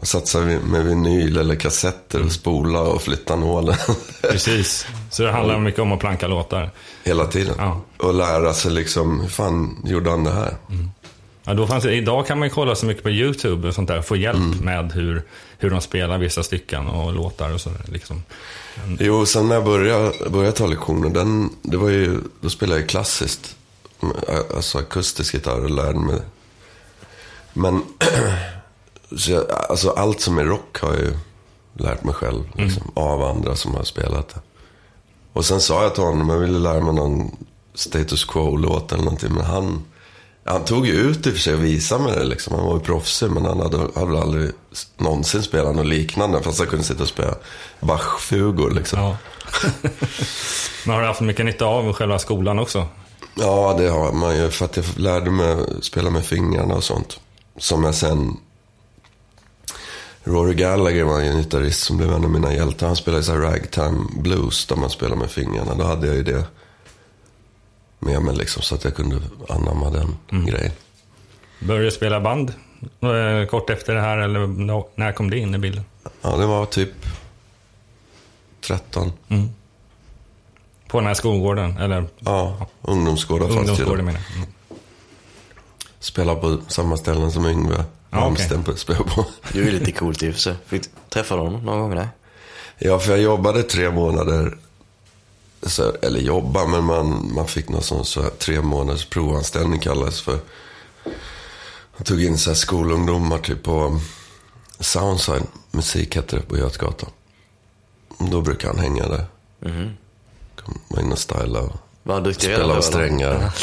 Och 0.01 0.07
satsade 0.07 0.45
vi 0.45 0.59
med 0.59 0.85
vinyl 0.85 1.37
eller 1.37 1.55
kassetter 1.55 2.21
och 2.25 2.31
spola 2.31 2.79
och 2.81 3.01
flytta 3.01 3.35
nålen. 3.35 3.75
Precis. 4.21 4.87
Så 5.09 5.23
det 5.23 5.31
handlar 5.31 5.59
mycket 5.59 5.79
om 5.79 5.91
att 5.91 5.99
planka 5.99 6.27
låtar. 6.27 6.69
Hela 7.03 7.25
tiden. 7.25 7.55
Ja. 7.57 7.81
Och 7.97 8.13
lära 8.13 8.53
sig 8.53 8.71
liksom, 8.71 9.19
hur 9.21 9.27
fan 9.29 9.81
gjorde 9.85 10.09
han 10.09 10.23
det 10.23 10.31
här? 10.31 10.55
Ja, 11.43 11.53
då 11.53 11.67
fanns 11.67 11.83
det, 11.83 11.93
idag 11.93 12.27
kan 12.27 12.39
man 12.39 12.47
ju 12.47 12.53
kolla 12.53 12.75
så 12.75 12.85
mycket 12.85 13.03
på 13.03 13.09
YouTube 13.09 13.67
och 13.67 13.75
sånt 13.75 13.87
där. 13.87 14.01
Få 14.01 14.15
hjälp 14.15 14.35
Mm. 14.37 14.57
med 14.57 14.91
hur, 14.91 15.23
hur 15.57 15.69
de 15.69 15.81
spelar 15.81 16.17
vissa 16.17 16.43
stycken 16.43 16.87
och 16.87 17.13
låtar 17.13 17.53
och 17.53 17.61
sådär. 17.61 17.81
Liksom. 17.85 18.23
Jo, 18.99 19.25
sen 19.25 19.47
när 19.47 19.55
jag 19.55 19.65
började, 19.65 20.29
började 20.29 20.57
ta 20.57 20.67
lektioner, 20.67 21.09
den, 21.09 21.49
det 21.61 21.77
var 21.77 21.89
ju, 21.89 22.19
då 22.41 22.49
spelade 22.49 22.79
jag 22.81 22.89
klassiskt. 22.89 23.55
Alltså 24.55 24.77
akustisk 24.77 25.33
gitarr 25.33 25.63
och 25.63 25.69
lärde 25.69 25.99
mig. 25.99 26.19
Men, 27.53 27.83
så 29.17 29.31
jag, 29.31 29.45
alltså 29.69 29.89
allt 29.89 30.21
som 30.21 30.37
är 30.37 30.43
rock 30.43 30.79
har 30.79 30.93
jag 30.93 31.01
ju 31.01 31.13
lärt 31.73 32.03
mig 32.03 32.13
själv. 32.13 32.43
Liksom, 32.55 32.91
Av 32.93 33.23
andra 33.23 33.55
som 33.55 33.75
har 33.75 33.83
spelat 33.83 34.29
det. 34.29 34.41
Och 35.33 35.45
sen 35.45 35.61
sa 35.61 35.83
jag 35.83 35.93
till 35.95 36.03
honom, 36.03 36.29
jag 36.29 36.37
ville 36.37 36.59
lära 36.59 36.81
mig 36.81 36.93
någon 36.93 37.31
status 37.73 38.25
quo-låt 38.25 38.91
eller 38.91 39.03
någonting. 39.03 39.33
Men 39.33 39.45
han, 39.45 39.83
han 40.45 40.65
tog 40.65 40.87
ju 40.87 40.93
ut 40.93 41.27
i 41.27 41.29
och 41.29 41.33
för 41.33 41.39
sig 41.41 41.53
och 41.53 41.63
visade 41.63 42.03
mig 42.03 42.13
det 42.15 42.23
liksom. 42.23 42.55
Han 42.55 42.65
var 42.65 42.73
ju 42.73 42.79
proffsig, 42.79 43.31
men 43.31 43.45
han 43.45 43.59
hade, 43.59 43.77
hade 43.77 44.21
aldrig 44.21 44.51
någonsin 44.97 45.43
spelat 45.43 45.75
något 45.75 45.85
liknande. 45.85 46.43
Fast 46.43 46.59
han 46.59 46.67
kunde 46.67 46.85
sitta 46.85 47.03
och 47.03 47.09
spela 47.09 47.35
Bach-fugor 47.79 48.71
liksom. 48.71 48.99
Ja. 48.99 49.17
Men 50.85 50.95
har 50.95 51.01
du 51.01 51.07
haft 51.07 51.21
mycket 51.21 51.45
nytta 51.45 51.65
av 51.65 51.93
själva 51.93 52.19
skolan 52.19 52.59
också? 52.59 52.87
Ja, 53.35 53.75
det 53.77 53.89
har 53.89 54.11
man 54.11 54.37
ju. 54.37 54.49
För 54.49 54.65
att 54.65 54.77
jag 54.77 54.85
lärde 54.95 55.31
mig 55.31 55.55
spela 55.81 56.09
med 56.09 56.25
fingrarna 56.25 56.75
och 56.75 56.83
sånt. 56.83 57.19
Som 57.57 57.83
jag 57.83 57.95
sen... 57.95 58.37
Rory 60.23 60.53
Gallagher 60.53 61.03
var 61.03 61.19
ju 61.19 61.27
en 61.27 61.37
gitarrist 61.37 61.83
som 61.83 61.97
blev 61.97 62.11
en 62.11 62.23
av 62.23 62.29
mina 62.29 62.53
hjältar. 62.53 62.87
Han 62.87 62.95
spelade 62.95 63.23
så 63.23 63.31
här 63.31 63.39
ragtime 63.39 64.05
blues 64.15 64.65
där 64.65 64.75
man 64.75 64.89
spelar 64.89 65.15
med 65.15 65.31
fingrarna. 65.31 65.75
Då 65.75 65.83
hade 65.83 66.07
jag 66.07 66.15
ju 66.15 66.23
det 66.23 66.45
med 67.99 68.21
mig 68.21 68.35
liksom. 68.35 68.61
Så 68.61 68.75
att 68.75 68.83
jag 68.83 68.95
kunde 68.95 69.19
anamma 69.49 69.89
den 69.89 70.45
grejen. 70.45 70.71
Började 71.59 71.85
du 71.85 71.91
spela 71.91 72.19
band 72.21 72.53
eh, 73.01 73.47
kort 73.49 73.69
efter 73.69 73.95
det 73.95 74.01
här 74.01 74.17
eller 74.17 74.47
när 74.99 75.11
kom 75.11 75.29
det 75.29 75.37
in 75.37 75.55
i 75.55 75.57
bilden? 75.57 75.83
Ja, 76.21 76.37
det 76.37 76.45
var 76.45 76.65
typ 76.65 76.91
13. 78.61 79.11
På 80.87 80.99
den 80.99 81.07
här 81.07 81.13
skolgården? 81.13 81.77
Eller 81.77 82.05
Ja, 82.19 82.67
ungdomsgårdar 82.81 83.47
fanns 83.47 83.55
det 83.55 83.59
ungdomsgården 83.59 84.05
menar. 84.05 84.21
Mm. 84.35 84.47
Spelade 85.99 86.41
på 86.41 86.57
samma 86.67 86.97
ställen 86.97 87.31
som 87.31 87.45
Yngve 87.45 87.83
Ja, 88.11 88.17
okej. 88.17 88.47
Malmsten 88.49 88.77
spelade 88.77 89.09
på. 89.09 89.25
Det 89.53 89.59
är 89.59 89.63
ju 89.63 89.71
lite 89.71 89.91
coolt 89.91 90.23
i 90.23 90.29
och 90.29 90.33
för 90.33 90.41
sig. 90.41 90.55
Fick 90.65 90.83
träffa 91.09 91.35
honom 91.35 91.65
någon 91.65 91.79
gång? 91.79 91.95
Nej. 91.95 92.07
Ja, 92.77 92.99
för 92.99 93.11
jag 93.11 93.21
jobbade 93.21 93.63
tre 93.63 93.91
månader. 93.91 94.57
Så, 95.63 95.93
eller 96.01 96.19
jobba, 96.19 96.67
men 96.67 96.83
man, 96.83 97.33
man 97.35 97.47
fick 97.47 97.69
någon 97.69 97.83
sån 97.83 98.05
så 98.05 98.21
här, 98.21 98.29
tre 98.29 98.61
månaders 98.61 99.05
provanställning 99.05 99.79
kallades 99.79 100.21
för. 100.21 100.39
Jag 101.97 102.05
tog 102.05 102.23
in 102.23 102.37
så 102.37 102.49
här 102.49 102.55
skolungdomar 102.55 103.37
typ 103.37 103.63
på 103.63 103.99
Soundside 104.79 105.43
musik 105.71 106.15
hette 106.15 106.35
det 106.35 106.41
på 106.41 106.57
Götgatan. 106.57 107.09
Då 108.19 108.41
brukar 108.41 108.67
han 108.67 108.79
hänga 108.79 109.07
där. 109.07 109.25
Kom, 110.55 110.79
var 110.87 110.99
inne 110.99 111.11
och 111.11 111.19
styla 111.19 111.59
och 111.59 111.75
Var 112.03 112.21
duktig 112.21 112.43
spela 112.43 112.63
redan 112.63 112.77
av 112.77 112.81
strängar. 112.81 113.33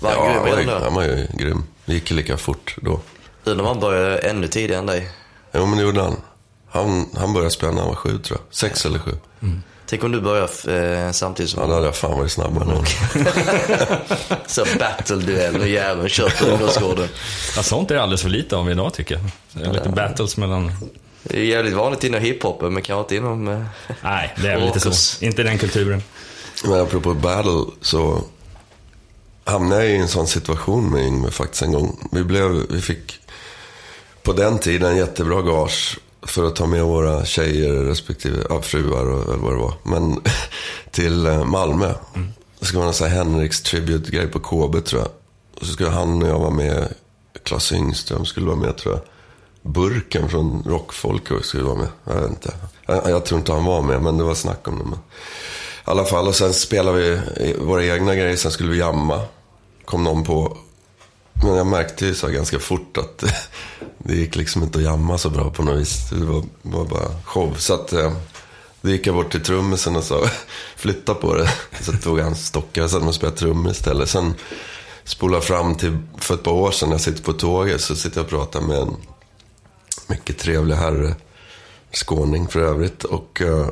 var 0.00 0.10
han 0.10 0.26
ja, 0.26 0.44
grym 0.44 0.44
han 0.44 0.44
var, 0.44 0.58
ju, 0.58 0.66
redan 0.66 0.80
då? 0.80 0.84
han 0.84 0.94
var 0.94 1.02
ju 1.02 1.26
grym. 1.34 1.64
Det 1.84 1.94
gick 1.94 2.10
lika 2.10 2.36
fort 2.36 2.76
då. 2.82 3.00
Undrar 3.44 3.64
om 3.64 3.68
han 3.68 3.80
började 3.80 4.18
ännu 4.18 4.48
tidigare 4.48 4.78
än 4.80 4.86
dig. 4.86 5.10
Jo, 5.52 5.66
men 5.66 5.78
det 5.78 5.84
gjorde 5.84 6.02
han. 6.02 6.16
Han, 6.70 7.06
han 7.16 7.32
började 7.32 7.50
spela 7.50 7.72
när 7.72 7.78
han 7.80 7.88
var 7.88 7.96
sju 7.96 8.18
tror 8.18 8.38
jag. 8.38 8.54
Sex 8.54 8.86
eller 8.86 8.98
sju. 8.98 9.10
Tänk 9.86 10.04
om 10.04 10.12
du 10.12 10.20
börjar 10.20 10.70
eh, 11.06 11.12
samtidigt 11.12 11.50
som 11.50 11.60
Ja, 11.62 11.66
då 11.68 11.74
hade 11.74 11.86
jag 11.86 11.96
fan 11.96 12.18
varit 12.18 12.32
snabbare 12.32 12.64
än 12.64 12.70
honom. 12.70 12.84
Så 14.46 14.64
battle-duell 14.78 15.58
med 15.58 15.70
jäveln 15.70 16.08
kört 16.08 16.38
på 16.38 16.44
ungdomsgården. 16.46 17.08
Ja, 17.56 17.62
sånt 17.62 17.90
är 17.90 17.94
det 17.94 18.02
alldeles 18.02 18.22
för 18.22 18.28
lite 18.28 18.56
av 18.56 18.70
idag 18.70 18.94
tycker 18.94 19.14
jag. 19.14 19.24
Så 19.66 19.72
Lite 19.72 19.88
battles 19.88 20.36
mellan... 20.36 20.72
Det 21.22 21.38
är 21.38 21.44
jävligt 21.44 21.74
vanligt 21.74 22.04
inom 22.04 22.20
hiphopen, 22.20 22.72
men 22.74 22.82
kanske 22.82 23.00
inte 23.00 23.16
inom... 23.16 23.48
Eh, 23.48 23.62
Nej, 24.02 24.34
det 24.42 24.48
är 24.48 24.56
väl 24.56 24.66
lite 24.66 24.80
så. 24.80 25.24
Inte 25.24 25.42
den 25.42 25.58
kulturen. 25.58 26.02
Men 26.64 26.80
apropå 26.80 27.14
battle 27.14 27.64
så 27.80 28.22
hamnade 29.44 29.84
jag 29.84 29.92
i 29.92 29.96
en 29.96 30.08
sån 30.08 30.26
situation 30.26 30.90
med 30.90 31.04
Yngve 31.04 31.30
faktiskt 31.30 31.62
en 31.62 31.72
gång. 31.72 32.08
Vi, 32.12 32.24
blev, 32.24 32.66
vi 32.70 32.80
fick 32.80 33.18
på 34.22 34.32
den 34.32 34.58
tiden 34.58 34.96
jättebra 34.96 35.42
gage 35.42 35.98
för 36.22 36.44
att 36.44 36.56
ta 36.56 36.66
med 36.66 36.84
våra 36.84 37.24
tjejer 37.24 37.72
respektive 37.72 38.46
ja, 38.48 38.62
fruar 38.62 39.06
och 39.06 39.34
eller 39.34 39.42
vad 39.42 39.52
det 39.52 39.58
var. 39.58 39.74
Men 39.82 40.22
till 40.90 41.26
eh, 41.26 41.44
Malmö. 41.44 41.94
Det 42.58 42.66
skulle 42.66 42.78
vara 42.78 42.88
en 42.88 42.94
sån 42.94 43.08
här 43.08 43.16
Henriks 43.16 43.62
tribute-grej 43.62 44.26
på 44.26 44.38
KB 44.38 44.84
tror 44.84 45.02
jag. 45.02 45.10
Och 45.60 45.66
så 45.66 45.72
skulle 45.72 45.90
han 45.90 46.22
och 46.22 46.28
jag 46.28 46.38
vara 46.38 46.50
med. 46.50 46.94
Klas 47.42 47.72
Yngström 47.72 48.24
skulle 48.24 48.46
vara 48.46 48.56
med 48.56 48.76
tror 48.76 48.94
jag. 48.94 49.02
Burken 49.72 50.28
från 50.28 50.62
Rockfolk 50.66 51.22
skulle 51.42 51.62
vara 51.62 51.78
med. 51.78 51.88
Jag 52.04 52.14
vet 52.14 52.30
inte. 52.30 52.54
Jag, 52.86 53.10
jag 53.10 53.24
tror 53.24 53.38
inte 53.38 53.52
han 53.52 53.64
var 53.64 53.82
med, 53.82 54.02
men 54.02 54.18
det 54.18 54.24
var 54.24 54.34
snack 54.34 54.68
om 54.68 54.78
det. 54.78 54.84
Men... 54.84 54.94
I 54.94 54.98
alla 55.84 56.04
fall, 56.04 56.28
och 56.28 56.34
sen 56.34 56.54
spelade 56.54 56.98
vi 56.98 57.54
våra 57.58 57.84
egna 57.84 58.14
grejer, 58.14 58.36
sen 58.36 58.50
skulle 58.50 58.70
vi 58.70 58.78
jamma. 58.78 59.20
Kom 59.84 60.04
någon 60.04 60.24
på. 60.24 60.56
Men 61.42 61.54
jag 61.54 61.66
märkte 61.66 62.06
ju 62.06 62.14
så 62.14 62.28
ganska 62.28 62.58
fort 62.58 62.96
att 62.96 63.24
det 63.98 64.14
gick 64.14 64.36
liksom 64.36 64.62
inte 64.62 64.78
att 64.78 64.84
jamma 64.84 65.18
så 65.18 65.30
bra 65.30 65.50
på 65.50 65.62
något 65.62 65.80
vis. 65.80 66.10
Det 66.10 66.24
var, 66.24 66.44
var 66.62 66.84
bara 66.84 67.22
show. 67.24 67.54
Så 67.58 67.74
att 67.74 67.92
eh, 67.92 68.12
då 68.80 68.90
gick 68.90 69.06
jag 69.06 69.14
bort 69.14 69.30
till 69.30 69.42
trummisen 69.42 69.96
och 69.96 70.04
sa 70.04 70.26
flytta 70.76 71.14
på 71.14 71.34
det. 71.34 71.50
Så 71.80 71.92
tog 71.92 72.20
han 72.20 72.34
stockar 72.34 72.82
och 72.82 72.90
satt 72.90 73.02
och 73.02 73.14
spelade 73.14 73.36
trummor 73.36 73.72
istället. 73.72 74.08
Sen 74.08 74.34
spola 75.04 75.40
fram 75.40 75.74
till 75.74 75.98
för 76.18 76.34
ett 76.34 76.42
par 76.42 76.52
år 76.52 76.70
sedan 76.70 76.88
när 76.88 76.94
jag 76.94 77.00
sitter 77.00 77.22
på 77.22 77.32
tåget 77.32 77.80
så 77.80 77.96
sitter 77.96 78.18
jag 78.18 78.24
och 78.24 78.30
pratar 78.30 78.60
med 78.60 78.78
en 78.78 78.96
mycket 80.06 80.38
trevlig 80.38 80.74
herre. 80.74 81.14
Skåning 81.92 82.48
för 82.48 82.60
övrigt. 82.60 83.04
Och 83.04 83.40
uh, 83.40 83.68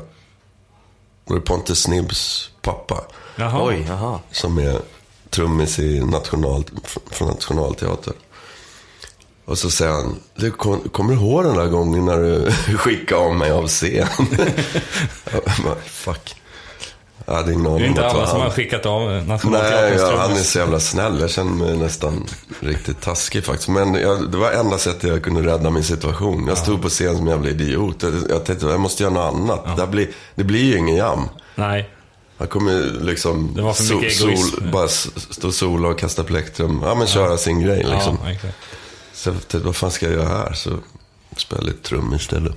det 1.25 1.33
är 1.33 1.39
Pontus 1.39 1.81
Snibbs 1.81 2.51
pappa. 2.61 3.03
Jaha. 3.35 3.67
Oj, 3.67 3.85
jaha. 3.87 4.19
Som 4.31 4.57
är 4.57 4.81
trummis 5.29 5.79
i 5.79 5.99
national, 5.99 6.63
från 7.11 7.27
Nationalteatern. 7.27 8.13
Och 9.45 9.57
så 9.57 9.71
säger 9.71 9.91
han, 9.91 10.15
du, 10.35 10.51
kom, 10.51 10.79
kommer 10.79 11.13
du 11.13 11.19
ihåg 11.19 11.43
den 11.43 11.55
där 11.55 11.67
gången 11.67 12.05
när 12.05 12.17
du 12.17 12.51
skickade 12.77 13.21
av 13.21 13.35
mig 13.35 13.51
av 13.51 13.67
scen? 13.67 14.07
jag 15.31 15.41
bara, 15.63 15.75
Fuck. 15.85 16.35
Jag 17.25 17.33
hade 17.35 17.53
ingen 17.53 17.63
Det 17.63 17.69
aning 17.69 17.81
är 17.81 17.85
om 17.85 17.89
inte 17.89 18.01
det 18.01 18.09
alla 18.09 18.27
som 18.27 18.41
har 18.41 18.49
skickat 18.49 18.85
av 18.85 19.01
Nej, 19.01 19.25
Nationalteaterns 19.25 20.01
ja, 20.01 20.17
han 20.17 20.31
är 20.31 20.35
så 20.35 20.59
jävla 20.59 20.79
snäll. 20.79 21.19
Jag 21.19 21.29
känner 21.29 21.51
mig 21.51 21.77
nästan 21.77 22.25
riktigt 22.59 23.01
taskig 23.01 23.43
faktiskt. 23.43 23.69
Men 23.69 23.93
jag, 23.93 24.31
det 24.31 24.37
var 24.37 24.51
enda 24.51 24.77
sättet 24.77 25.03
jag 25.09 25.23
kunde 25.23 25.41
rädda 25.41 25.69
min 25.69 25.83
situation. 25.83 26.45
Jag 26.47 26.57
stod 26.57 26.81
på 26.81 26.89
scen 26.89 27.17
som 27.17 27.27
en 27.27 27.33
jävla 27.33 27.49
idiot. 27.49 28.03
Jag, 28.03 28.13
jag 28.29 28.45
tänkte, 28.45 28.65
jag 28.65 28.79
måste 28.79 29.03
göra 29.03 29.13
något 29.13 29.33
annat. 29.33 29.77
Det, 29.77 29.87
blir, 29.87 30.09
det 30.35 30.43
blir 30.43 30.63
ju 30.63 30.77
ingen 30.77 30.95
jam. 30.95 31.29
Nej. 31.55 31.89
Han 32.39 32.47
kommer 32.47 33.01
liksom 33.01 33.53
Det 33.55 33.61
var 33.61 33.73
för 33.73 34.09
sol, 34.09 34.71
bara 34.71 34.87
stå 34.87 35.47
och 35.47 35.53
sola 35.53 35.87
och 35.87 35.99
kasta 35.99 36.23
plektrum. 36.23 36.81
Ja, 36.83 36.95
men 36.95 37.07
köra 37.07 37.37
sin 37.37 37.61
grej 37.61 37.77
liksom. 37.77 38.17
Ja, 38.23 38.31
exakt. 38.31 38.55
Så 39.13 39.29
jag 39.29 39.35
tänkte, 39.35 39.57
vad 39.57 39.75
fan 39.75 39.91
ska 39.91 40.05
jag 40.05 40.15
göra 40.15 40.27
här? 40.27 40.53
Så 40.53 40.69
spela 41.37 41.61
lite 41.61 41.83
trum 41.89 42.13
istället. 42.13 42.55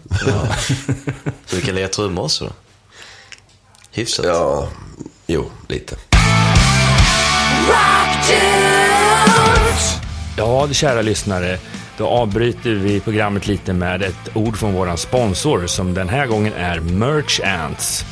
Så 1.47 1.57
du 1.57 1.63
kan 1.63 1.75
lägga 1.75 1.89
trummor 1.89 2.25
också 2.25 2.45
då? 2.45 2.51
Hyfsat. 3.91 4.25
ja, 4.27 4.69
jo, 5.27 5.51
lite. 5.69 5.97
Ja, 10.37 10.69
kära 10.73 11.03
lyssnare. 11.03 11.59
Då 11.99 12.07
avbryter 12.07 12.71
vi 12.71 13.01
programmet 13.01 13.47
lite 13.47 13.73
med 13.73 14.03
ett 14.03 14.37
ord 14.37 14.57
från 14.57 14.73
våran 14.73 14.99
sponsor 14.99 15.67
som 15.67 15.95
den 15.95 16.09
här 16.09 16.27
gången 16.27 16.53
är 16.53 16.81
Merchants. 16.81 18.05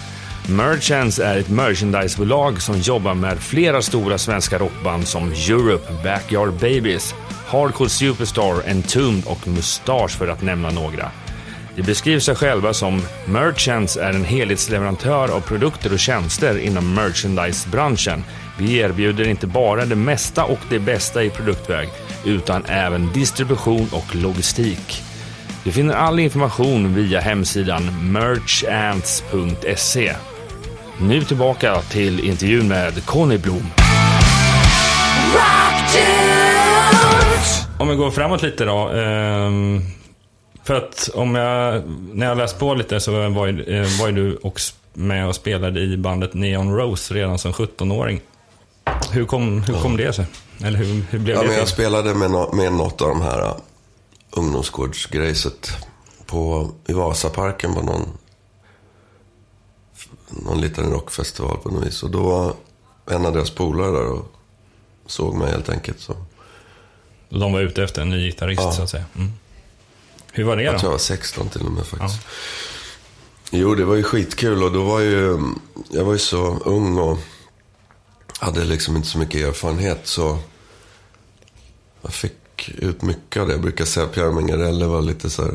Merchants 0.49 1.19
är 1.19 1.39
ett 1.39 1.49
merchandisebolag 1.49 2.63
som 2.63 2.79
jobbar 2.79 3.15
med 3.15 3.39
flera 3.39 3.83
stora 3.83 4.19
svenska 4.19 4.59
rockband 4.59 5.09
som 5.09 5.33
Europe, 5.33 5.93
Backyard 6.05 6.53
Babies, 6.53 7.15
Hardcore 7.47 7.89
Superstar, 7.89 8.71
Entombed 8.71 9.27
och 9.27 9.49
Mustache 9.49 10.09
för 10.09 10.29
att 10.29 10.43
nämna 10.43 10.71
några. 10.71 11.11
De 11.77 11.83
beskriver 11.83 12.21
sig 12.21 12.35
själva 12.35 12.75
som 12.75 13.03
Merchants 13.27 13.97
är 13.97 14.13
en 14.13 14.25
helhetsleverantör 14.25 15.29
av 15.29 15.41
produkter 15.41 15.93
och 15.93 15.99
tjänster 15.99 16.59
inom 16.59 16.95
merchandisebranschen. 16.95 18.25
Vi 18.59 18.77
erbjuder 18.77 19.29
inte 19.29 19.47
bara 19.47 19.85
det 19.85 19.97
mesta 19.97 20.45
och 20.45 20.61
det 20.71 20.79
bästa 20.79 21.25
i 21.25 21.31
produktväg, 21.31 21.89
utan 22.25 22.65
även 22.65 23.13
distribution 23.13 23.89
och 23.93 24.17
logistik. 24.17 25.03
Du 25.65 25.73
finner 25.73 25.95
all 25.95 26.21
information 26.21 26.95
via 26.95 27.21
hemsidan 27.21 28.13
merchants.se. 28.13 30.15
Nu 31.03 31.25
tillbaka 31.25 31.83
till 31.83 32.21
intervjun 32.21 32.69
med 32.69 33.07
Conny 33.07 33.39
Blom. 33.39 33.67
Om 37.79 37.89
vi 37.89 37.95
går 37.95 38.11
framåt 38.11 38.43
lite 38.43 38.65
då. 38.65 38.89
ehm, 38.89 39.83
För 40.65 40.75
att 40.75 41.11
om 41.15 41.35
jag, 41.35 41.83
när 42.13 42.27
jag 42.27 42.39
läst 42.39 42.59
på 42.59 42.75
lite 42.75 43.01
så 43.01 43.29
var 43.29 43.47
ju, 43.47 43.63
eh, 43.63 44.01
var 44.01 44.09
ju 44.09 44.15
du 44.15 44.39
också 44.43 44.75
med 44.95 45.29
och 45.29 45.35
spelade 45.35 45.81
i 45.81 45.97
bandet 45.97 46.35
Neon 46.35 46.77
Rose 46.77 47.15
redan 47.15 47.39
som 47.39 47.53
17-åring. 47.53 48.21
Hur 49.11 49.25
kom, 49.25 49.63
hur 49.63 49.75
kom 49.75 49.97
det 49.97 50.13
sig? 50.13 50.27
Eller 50.65 50.79
hur, 50.79 51.05
hur 51.11 51.19
blev 51.19 51.37
Ja, 51.37 51.43
det 51.43 51.49
men 51.49 51.59
jag 51.59 51.69
spelade 51.69 52.15
med, 52.15 52.31
no 52.31 52.55
med 52.55 52.73
något 52.73 53.03
av 53.03 53.09
de 53.09 53.21
här 53.23 53.41
uh, 53.41 53.55
ungdomsgårdsgrejset 54.31 55.73
på, 56.27 56.71
i 56.87 56.93
Vasaparken 56.93 57.75
på 57.75 57.83
någon, 57.83 58.09
någon 60.31 60.61
liten 60.61 60.91
rockfestival 60.91 61.57
på 61.59 61.69
något 61.71 61.87
vis. 61.87 62.03
Och 62.03 62.11
då 62.11 62.23
var 62.23 62.55
en 63.07 63.27
av 63.27 63.33
deras 63.33 63.51
polare 63.51 63.91
där 63.91 64.07
och 64.07 64.33
såg 65.07 65.35
mig 65.35 65.51
helt 65.51 65.69
enkelt. 65.69 66.01
Så. 66.01 66.17
De 67.29 67.53
var 67.53 67.61
ute 67.61 67.83
efter 67.83 68.03
en 68.03 68.11
ny 68.11 68.27
gitarrist 68.27 68.63
Ja. 68.63 68.73
så 68.73 68.83
att 68.83 68.91
säga. 68.91 69.05
Mm. 69.17 69.31
Hur 70.33 70.45
var 70.45 70.57
det 70.57 70.63
Jag 70.63 70.73
tror 70.73 70.81
då? 70.83 70.87
jag 70.87 70.91
var 70.93 70.99
16 70.99 71.49
till 71.49 71.67
och 71.67 71.73
med 71.73 71.87
faktiskt. 71.87 72.21
Jo, 73.51 73.75
det 73.75 73.85
var 73.85 73.95
ju 73.95 74.03
skitkul 74.03 74.63
och 74.63 74.73
då 74.73 74.85
var 74.85 75.01
ju, 75.01 75.39
jag 75.91 76.05
var 76.05 76.13
ju 76.13 76.19
så 76.19 76.59
ung 76.65 76.99
och 76.99 77.19
hade 78.39 78.65
liksom 78.65 78.97
inte 78.97 79.09
så 79.09 79.19
mycket 79.19 79.41
erfarenhet 79.49 80.07
så 80.07 80.39
jag 82.03 82.13
fick 82.15 82.69
ut 82.69 83.03
mycket 83.03 83.41
av 83.41 83.47
det. 83.49 83.55
Jag 83.55 83.63
brukar 83.63 83.85
säga 83.85 84.07
att 84.07 84.13
Pierre 84.13 84.33
Mengarelli 84.33 84.85
var 84.87 85.03
lite 85.03 85.31
så 85.31 85.43
här 85.45 85.55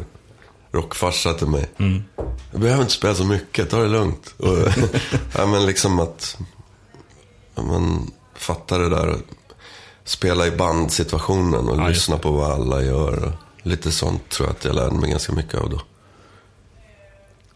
rockfarsa 0.75 1.33
till 1.33 1.47
mig. 1.47 1.69
Jag 2.51 2.61
behöver 2.61 2.81
inte 2.81 2.93
spela 2.93 3.15
så 3.15 3.25
mycket, 3.25 3.69
ta 3.69 3.77
det 3.77 3.87
lugnt. 3.87 4.33
Och, 4.37 4.57
ja, 5.37 5.45
men 5.45 5.65
liksom 5.65 5.99
att 5.99 6.37
ja, 7.55 7.63
man 7.63 8.11
fattar 8.35 8.79
det 8.79 8.89
där. 8.89 9.17
Spela 10.03 10.47
i 10.47 10.51
bandsituationen 10.51 11.69
och 11.69 11.77
Ja, 11.77 11.87
lyssna 11.87 12.17
på 12.17 12.31
vad 12.31 12.51
alla 12.51 12.83
gör. 12.83 13.33
Lite 13.63 13.91
sånt 13.91 14.29
tror 14.29 14.47
jag 14.47 14.55
att 14.55 14.65
jag 14.65 14.75
lärde 14.75 14.95
mig 14.95 15.09
ganska 15.09 15.33
mycket 15.33 15.55
av 15.55 15.69
då. 15.69 15.81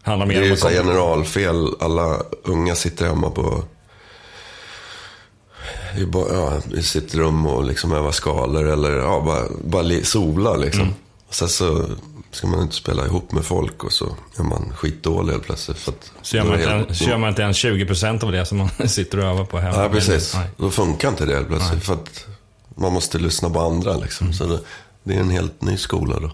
Handlar 0.02 0.26
mer 0.26 0.40
Det 0.40 0.46
är 0.46 0.50
ju 0.50 0.56
så 0.56 0.68
generalfel. 0.68 1.74
Alla 1.80 2.22
unga 2.44 2.74
sitter 2.74 3.06
hemma 3.06 3.30
på 3.30 3.64
i, 5.96 6.06
ja, 6.12 6.60
i 6.76 6.82
sitt 6.82 7.14
rum 7.14 7.46
och 7.46 7.64
liksom 7.64 7.92
övar 7.92 8.12
skalor 8.12 8.68
eller 8.68 8.90
ja, 8.90 9.22
bara, 9.26 9.44
bara 9.64 10.04
sola 10.04 10.56
liksom. 10.56 10.82
Mm. 10.82 10.94
Sen 11.30 11.48
så 11.48 11.84
ska 12.30 12.46
man 12.46 12.62
inte 12.62 12.74
spela 12.74 13.06
ihop 13.06 13.32
med 13.32 13.44
folk 13.44 13.84
och 13.84 13.92
så 13.92 14.16
är 14.38 14.42
man 14.42 14.72
skitdålig 14.76 15.32
helt 15.32 15.44
plötsligt. 15.44 15.78
För 15.78 15.92
att 15.92 16.12
Så 16.22 16.36
gör 16.36 16.44
man, 16.44 16.54
inte, 16.60 16.70
helt- 16.70 16.88
en- 16.88 16.94
så 16.94 17.04
gör 17.04 17.18
man 17.18 17.28
inte 17.28 17.42
ens 17.42 17.56
20% 17.64 18.24
av 18.24 18.32
det 18.32 18.46
som 18.46 18.58
man 18.58 18.70
sitter 18.88 19.18
och 19.18 19.24
övar 19.24 19.44
på 19.44 19.58
hemma. 19.58 19.82
Ja, 19.82 19.88
precis. 19.88 20.34
Nej. 20.34 20.48
Då 20.56 20.70
funkar 20.70 21.08
inte 21.08 21.26
det 21.26 21.34
helt 21.34 21.48
plötsligt. 21.48 21.84
För 21.84 21.92
att 21.94 22.26
man 22.74 22.92
måste 22.92 23.18
lyssna 23.18 23.50
på 23.50 23.60
andra 23.60 23.96
liksom. 23.96 24.26
Mm. 24.26 24.34
Så 24.38 24.46
det, 24.46 24.60
det 25.02 25.14
är 25.14 25.20
en 25.20 25.30
helt 25.30 25.62
ny 25.62 25.76
skola 25.76 26.20
då. 26.20 26.30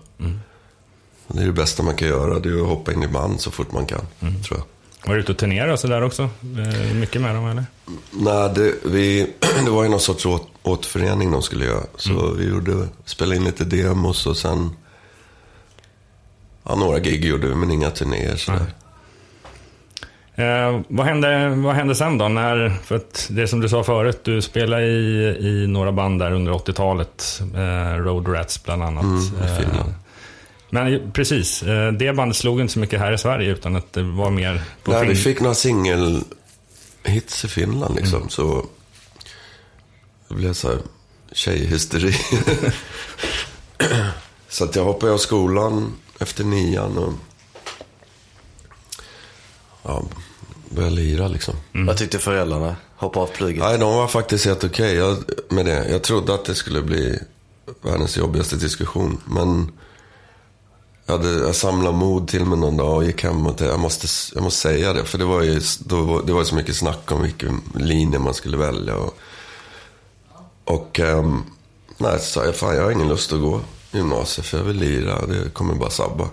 Och 1.27 1.37
Det 1.37 1.43
är 1.43 1.47
det 1.47 1.53
bästa 1.53 1.83
man 1.83 1.95
kan 1.97 2.09
göra. 2.09 2.39
Det 2.39 2.49
är 2.49 2.63
att 2.63 2.69
hoppa 2.69 2.93
in 2.93 3.03
i 3.03 3.09
band 3.09 3.41
så 3.41 3.51
fort 3.51 3.73
man 3.73 3.87
kan, 3.87 4.01
Mm. 4.21 4.43
tror 4.43 4.59
jag. 4.59 4.67
Var 5.09 5.15
du 5.15 5.21
ute 5.21 5.33
och 5.33 5.39
turnerade 5.39 5.73
och 5.73 5.79
sådär 5.81 6.03
också? 6.03 6.23
Eh, 6.23 6.95
Mycket 6.95 7.23
med 7.23 7.35
dem 7.35 7.47
eller? 7.47 7.65
Nej, 8.11 8.51
det, 8.55 8.75
vi, 8.85 9.33
det 9.65 9.71
var 9.71 9.83
ju 9.83 9.89
någon 9.89 10.01
sorts 10.01 10.27
åt, 10.27 10.49
återförening 10.63 11.31
de 11.31 11.43
skulle 11.43 11.65
göra. 11.65 11.83
Så 11.97 12.11
Mm. 12.11 12.37
vi 12.39 12.45
gjorde, 12.49 12.89
spelade 13.05 13.37
in 13.37 13.45
lite 13.45 13.65
demos 13.65 14.27
och 14.27 14.37
sen... 14.37 14.71
Ja, 16.69 16.75
några 16.75 16.99
gig 16.99 17.25
gjorde 17.25 17.49
vi, 17.49 17.55
men 17.55 17.71
inga 17.71 17.91
turnéer 17.91 18.37
sådär. 18.37 18.67
Eh, 20.35 20.81
vad, 20.89 21.07
hände, 21.07 21.49
vad 21.49 21.75
hände 21.75 21.95
sen 21.95 22.19
då? 22.19 22.29
När, 22.29 22.77
för 22.85 22.97
att 22.97 23.27
det 23.31 23.49
som 23.49 23.61
du 23.61 23.69
sa 23.69 23.85
förut, 23.85 24.21
du 24.25 24.43
spelade 24.43 24.87
i, 24.87 25.37
i 25.41 25.67
några 25.67 25.93
band 25.93 26.21
där 26.21 26.33
under 26.33 26.53
80-talet. 26.53 27.43
Eh, 27.55 28.03
Road 28.03 28.29
Rats 28.29 28.65
bland 28.65 28.83
annat. 28.83 29.05
Mm. 29.05 29.43
Eh, 29.43 29.87
men 30.71 31.13
precis, 31.13 31.63
eh, 31.63 31.93
det 31.93 32.13
bandet 32.13 32.37
slog 32.37 32.61
inte 32.61 32.73
så 32.73 32.79
mycket 32.79 33.01
här 33.01 33.13
i 33.13 33.19
Sverige 33.19 33.51
utan 33.51 33.77
att 33.77 33.93
det 33.93 34.03
var 34.03 34.31
mer 34.31 34.63
på 34.83 34.91
Nej, 34.91 35.09
vi 35.09 35.15
fick 35.15 35.41
några 35.41 35.55
singelhits 35.55 37.45
i 37.45 37.49
Finland 37.49 37.97
liksom. 37.97 38.17
Mm. 38.17 38.29
Så 38.29 38.67
det 40.29 40.35
blev 40.35 40.53
så 40.53 40.69
här 40.69 40.79
tjejhysteri. 41.33 42.13
så 44.49 44.65
att 44.65 44.77
jag 44.77 44.85
hoppade 44.85 45.13
av 45.13 45.19
skolan 45.19 45.93
efter 46.21 46.45
nian 46.45 46.99
och 46.99 47.13
ja, 49.83 50.03
började 50.71 50.95
lira 50.97 51.29
liksom. 51.29 51.55
Vad 51.73 51.97
tyckte 51.97 52.19
föräldrarna? 52.19 52.77
Hoppa 52.97 53.21
av 53.21 53.27
plugget? 53.27 53.63
Nej, 53.65 53.79
de 53.79 53.95
var 53.95 54.09
faktiskt 54.09 54.45
helt 54.47 54.65
okej 54.65 54.95
jag- 54.95 55.25
med 55.49 55.67
det. 55.67 55.89
Jag 55.91 56.03
trodde 56.03 56.35
att 56.35 56.45
det 56.45 56.55
skulle 56.55 56.83
bli 56.83 57.19
världens 57.83 58.17
jobbigaste 58.17 58.57
diskussion. 58.57 59.21
Men 59.27 59.73
jag, 61.07 61.19
hade, 61.19 61.29
jag 61.31 61.55
samlade 61.55 61.97
mod 61.97 62.29
till 62.29 62.45
mig 62.45 62.59
någon 62.59 62.77
dag 62.77 62.97
och 62.97 63.05
gick 63.05 63.23
hem 63.23 63.47
och 63.47 63.59
tänkte, 63.59 63.65
jag 63.65 63.81
måste, 63.81 64.07
jag 64.35 64.43
måste 64.45 64.61
säga 64.61 64.93
det. 64.93 65.05
För 65.05 65.19
det 65.19 65.25
var 65.25 65.43
ju 65.43 65.61
då, 65.79 66.03
var- 66.03 66.23
det 66.23 66.33
var 66.33 66.45
så 66.45 66.55
mycket 66.55 66.77
snack 66.77 67.13
om 67.13 67.23
vilken 67.23 67.61
linje 67.75 68.19
man 68.19 68.35
skulle 68.35 68.57
välja. 68.57 68.97
Och, 68.97 69.19
och 70.65 71.01
ehm, 71.01 71.43
nej, 71.99 72.19
så 72.19 72.25
sa 72.25 72.45
jag, 72.45 72.57
fan 72.57 72.77
jag 72.77 72.83
har 72.85 72.91
ingen 72.91 73.09
lust 73.09 73.33
att 73.33 73.41
gå 73.41 73.61
gymnasiet 73.97 74.47
för 74.47 74.59
jag 74.59 74.65
vill 74.65 74.77
lira. 74.77 75.27
Det 75.27 75.51
kommer 75.55 75.75
bara 75.75 75.91
sabba. 75.91 76.29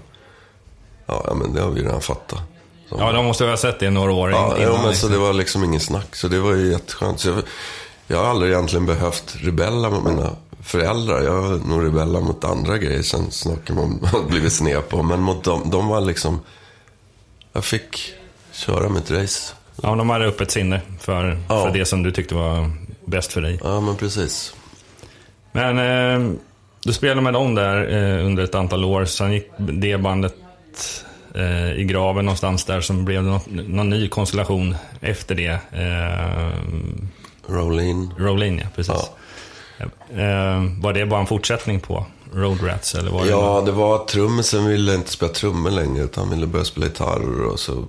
Ja, 1.05 1.23
ja, 1.27 1.33
men 1.33 1.53
det 1.53 1.61
har 1.61 1.69
vi 1.69 1.81
redan 1.81 2.01
fattat. 2.01 2.39
Så- 2.89 2.95
Ja, 2.99 3.11
de 3.11 3.25
måste 3.25 3.45
ha 3.45 3.57
sett 3.57 3.79
det 3.79 3.85
i 3.85 3.89
några 3.89 4.11
år 4.13 4.31
Ja, 4.31 4.45
innan. 4.57 4.61
jo, 4.71 4.77
men 4.77 4.89
liksom. 4.89 5.09
så 5.09 5.15
det 5.15 5.19
var 5.21 5.33
liksom 5.33 5.63
ingen 5.63 5.79
snack. 5.79 6.15
Så 6.15 6.27
det 6.27 6.39
var 6.39 6.53
ju 6.53 6.71
jätteskönt. 6.71 7.19
Så 7.19 7.29
jag, 7.29 7.37
jag 8.07 8.17
har 8.17 8.25
aldrig 8.25 8.51
egentligen 8.51 8.85
behövt 8.85 9.35
rebella 9.39 9.89
mot 9.89 10.03
mina 10.03 10.29
föräldrar. 10.63 11.21
Jag 11.21 11.41
har 11.41 11.57
nog 11.57 11.85
rebellat 11.85 12.23
mot 12.23 12.43
andra 12.43 12.77
grejer 12.77 13.01
sen 13.01 13.31
snackar 13.31 13.73
man 13.73 13.99
har 14.11 14.23
blivit 14.23 14.53
sned 14.53 14.89
på. 14.89 15.03
Men 15.03 15.19
mot 15.21 15.43
dem, 15.43 15.69
de 15.69 15.87
var 15.87 16.01
liksom... 16.01 16.39
Jag 17.53 17.65
fick 17.65 18.13
köra 18.51 18.89
mitt 18.89 19.11
race. 19.11 19.53
Ja, 19.81 19.95
de 19.95 20.09
hade 20.09 20.25
öppet 20.25 20.51
sinne 20.51 20.81
för, 20.99 21.39
Ja. 21.49 21.65
för 21.65 21.73
det 21.77 21.85
som 21.85 22.03
du 22.03 22.11
tyckte 22.11 22.35
var 22.35 22.71
bäst 23.05 23.33
för 23.33 23.41
dig. 23.41 23.59
Ja, 23.63 23.79
men 23.79 23.95
precis. 23.95 24.53
Men 25.51 25.77
eh, 25.79 26.31
du 26.85 26.93
spelade 26.93 27.21
med 27.21 27.33
dem 27.33 27.55
där 27.55 27.91
eh, 27.93 28.25
under 28.25 28.43
ett 28.43 28.55
antal 28.55 28.83
år. 28.85 29.05
Sen 29.05 29.33
gick 29.33 29.51
det 29.57 29.97
bandet 29.97 30.35
eh, 31.35 31.73
i 31.73 31.83
graven 31.83 32.25
någonstans 32.25 32.65
där 32.65 32.81
som 32.81 33.05
blev 33.05 33.23
något, 33.23 33.45
någon 33.49 33.89
ny 33.89 34.07
konstellation 34.09 34.75
efter 35.01 35.35
det. 35.35 35.59
Eh, 35.71 36.59
Rolling. 37.47 38.11
Rolling, 38.17 38.59
ja, 38.59 38.67
precis. 38.75 39.11
Eh, 40.09 40.63
var 40.81 40.93
det 40.93 41.05
bara 41.05 41.19
en 41.19 41.27
fortsättning 41.27 41.79
på 41.79 42.05
Road 42.33 42.63
Rats? 42.63 42.95
Eller 42.95 43.11
var 43.11 43.23
det 43.23 43.29
Ja, 43.29 43.63
det 43.65 43.71
var 43.71 43.95
att 43.95 44.07
trummisen 44.07 44.65
ville 44.65 44.95
inte 44.95 45.11
spela 45.11 45.31
trummor 45.31 45.71
längre. 45.71 46.03
Utan 46.03 46.23
han 46.23 46.33
ville 46.33 46.47
börja 46.47 46.65
spela 46.65 46.85
gitarr 46.85 47.43
och 47.43 47.59
så... 47.59 47.85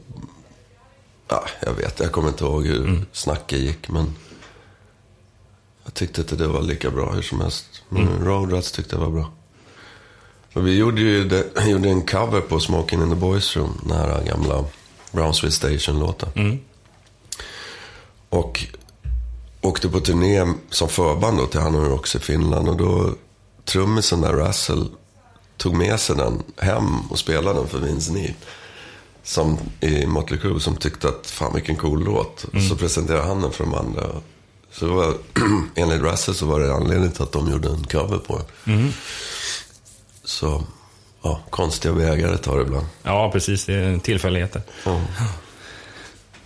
Ja, 1.29 1.45
jag 1.61 1.73
vet. 1.73 2.01
Jag 2.01 2.13
kommer 2.13 2.29
inte 2.29 2.45
ihåg 2.45 2.67
hur 2.67 3.05
snacket 3.13 3.59
gick. 3.59 3.89
Men 3.89 4.15
jag 5.85 5.95
tyckte 5.95 6.21
inte 6.21 6.37
det 6.37 6.47
var 6.47 6.63
lika 6.63 6.91
bra 6.91 7.13
hur 7.13 7.23
som 7.23 7.41
helst. 7.41 7.74
Men 7.95 8.25
Road 8.25 8.53
Rats 8.53 8.73
tyckte 8.73 8.95
jag 8.97 9.01
var 9.01 9.11
bra. 9.11 9.31
Och 10.53 10.67
vi 10.67 10.77
gjorde 10.77 11.01
ju 11.01 11.25
det, 11.25 11.45
gjorde 11.67 11.89
en 11.89 12.07
cover 12.07 12.41
på 12.41 12.61
Smoking 12.61 13.03
in 13.03 13.09
the 13.09 13.15
Boys 13.15 13.57
Room. 13.57 13.81
Den 13.83 13.97
här 13.97 14.23
gamla 14.25 14.65
Brownsville 15.13 15.53
Station-låten. 15.53 16.29
Mm. 16.35 16.59
Och 18.29 18.67
åkte 19.61 19.89
på 19.89 20.01
turné 20.01 20.55
som 20.71 20.89
förband 20.89 21.39
då 21.39 21.47
till 21.47 21.61
Hanoi 21.61 21.89
Rocks 21.89 22.17
i 22.17 22.19
Finland. 22.19 22.69
Och 22.69 22.77
då 22.77 23.15
trummisen 23.65 24.21
där, 24.21 24.33
Russell, 24.33 24.89
tog 25.57 25.75
med 25.75 26.01
sig 26.01 26.17
den 26.17 26.43
hem 26.57 27.01
och 27.11 27.19
spelade 27.19 27.59
den 27.59 27.69
för 27.69 27.79
Vince 27.79 28.13
Neil. 28.13 28.35
Som 29.23 29.59
i 29.81 30.07
Mötley 30.07 30.41
Crüe 30.41 30.59
som 30.59 30.77
tyckte 30.77 31.09
att 31.09 31.27
fan 31.27 31.55
vilken 31.55 31.77
cool 31.77 32.05
låt. 32.05 32.45
Så 32.69 32.77
presenterade 32.77 33.25
han 33.25 33.43
den 33.43 33.53
för 33.53 33.65
de 33.65 33.75
andra. 33.75 34.03
Så 34.75 34.85
det 34.87 34.93
var, 34.93 35.15
enligt 35.75 36.03
Russell 36.03 36.35
så 36.35 36.47
var 36.47 36.61
det 36.61 36.75
anledningen 36.75 37.13
till 37.13 37.23
att 37.23 37.33
de 37.33 37.51
gjorde 37.51 37.69
en 37.69 37.85
cover 37.85 38.19
på 38.19 38.41
den. 38.65 38.93
Så, 40.25 40.65
ja, 41.23 41.41
konstiga 41.51 41.95
vägar 41.95 42.37
tar 42.37 42.57
det 42.57 42.63
ibland. 42.63 42.87
Ja, 43.03 43.31
precis. 43.33 43.65
Det 43.67 43.75
är 43.75 43.99
tillfälligheter. 43.99 44.63
Ja. 44.85 45.01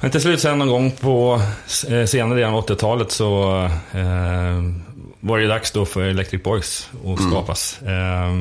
Men 0.01 0.11
till 0.11 0.21
slut 0.21 0.41
sen 0.41 0.59
någon 0.59 0.69
gång 0.69 0.91
på 0.91 1.43
eh, 1.89 2.05
senare 2.05 2.39
delen 2.39 2.55
av 2.55 2.67
80-talet 2.67 3.11
så 3.11 3.65
eh, 3.93 4.63
var 5.21 5.39
det 5.39 5.47
dags 5.47 5.71
då 5.71 5.85
för 5.85 6.03
Electric 6.03 6.43
Boys 6.43 6.91
att 7.07 7.23
skapas. 7.23 7.83
Eh, 7.83 8.33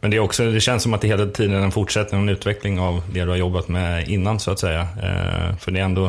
men 0.00 0.10
det, 0.10 0.16
är 0.16 0.20
också, 0.20 0.50
det 0.50 0.60
känns 0.60 0.82
som 0.82 0.94
att 0.94 1.00
det 1.00 1.08
hela 1.08 1.26
tiden 1.26 1.54
är 1.54 1.60
en 1.60 1.72
fortsättning 1.72 2.20
och 2.20 2.22
en 2.22 2.28
utveckling 2.28 2.80
av 2.80 3.02
det 3.12 3.20
du 3.20 3.28
har 3.28 3.36
jobbat 3.36 3.68
med 3.68 4.08
innan 4.08 4.40
så 4.40 4.50
att 4.50 4.58
säga. 4.58 4.80
Eh, 4.80 5.56
för 5.56 5.70
det 5.70 5.80
ändå, 5.80 6.06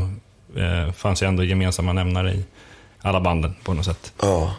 eh, 0.55 0.91
fanns 0.91 1.23
ju 1.23 1.27
ändå 1.27 1.43
gemensamma 1.43 1.93
nämnare 1.93 2.33
i 2.33 2.43
alla 3.05 3.21
banden 3.21 3.55
på 3.63 3.73
något 3.73 3.85
sätt. 3.85 4.13
Ja. 4.21 4.53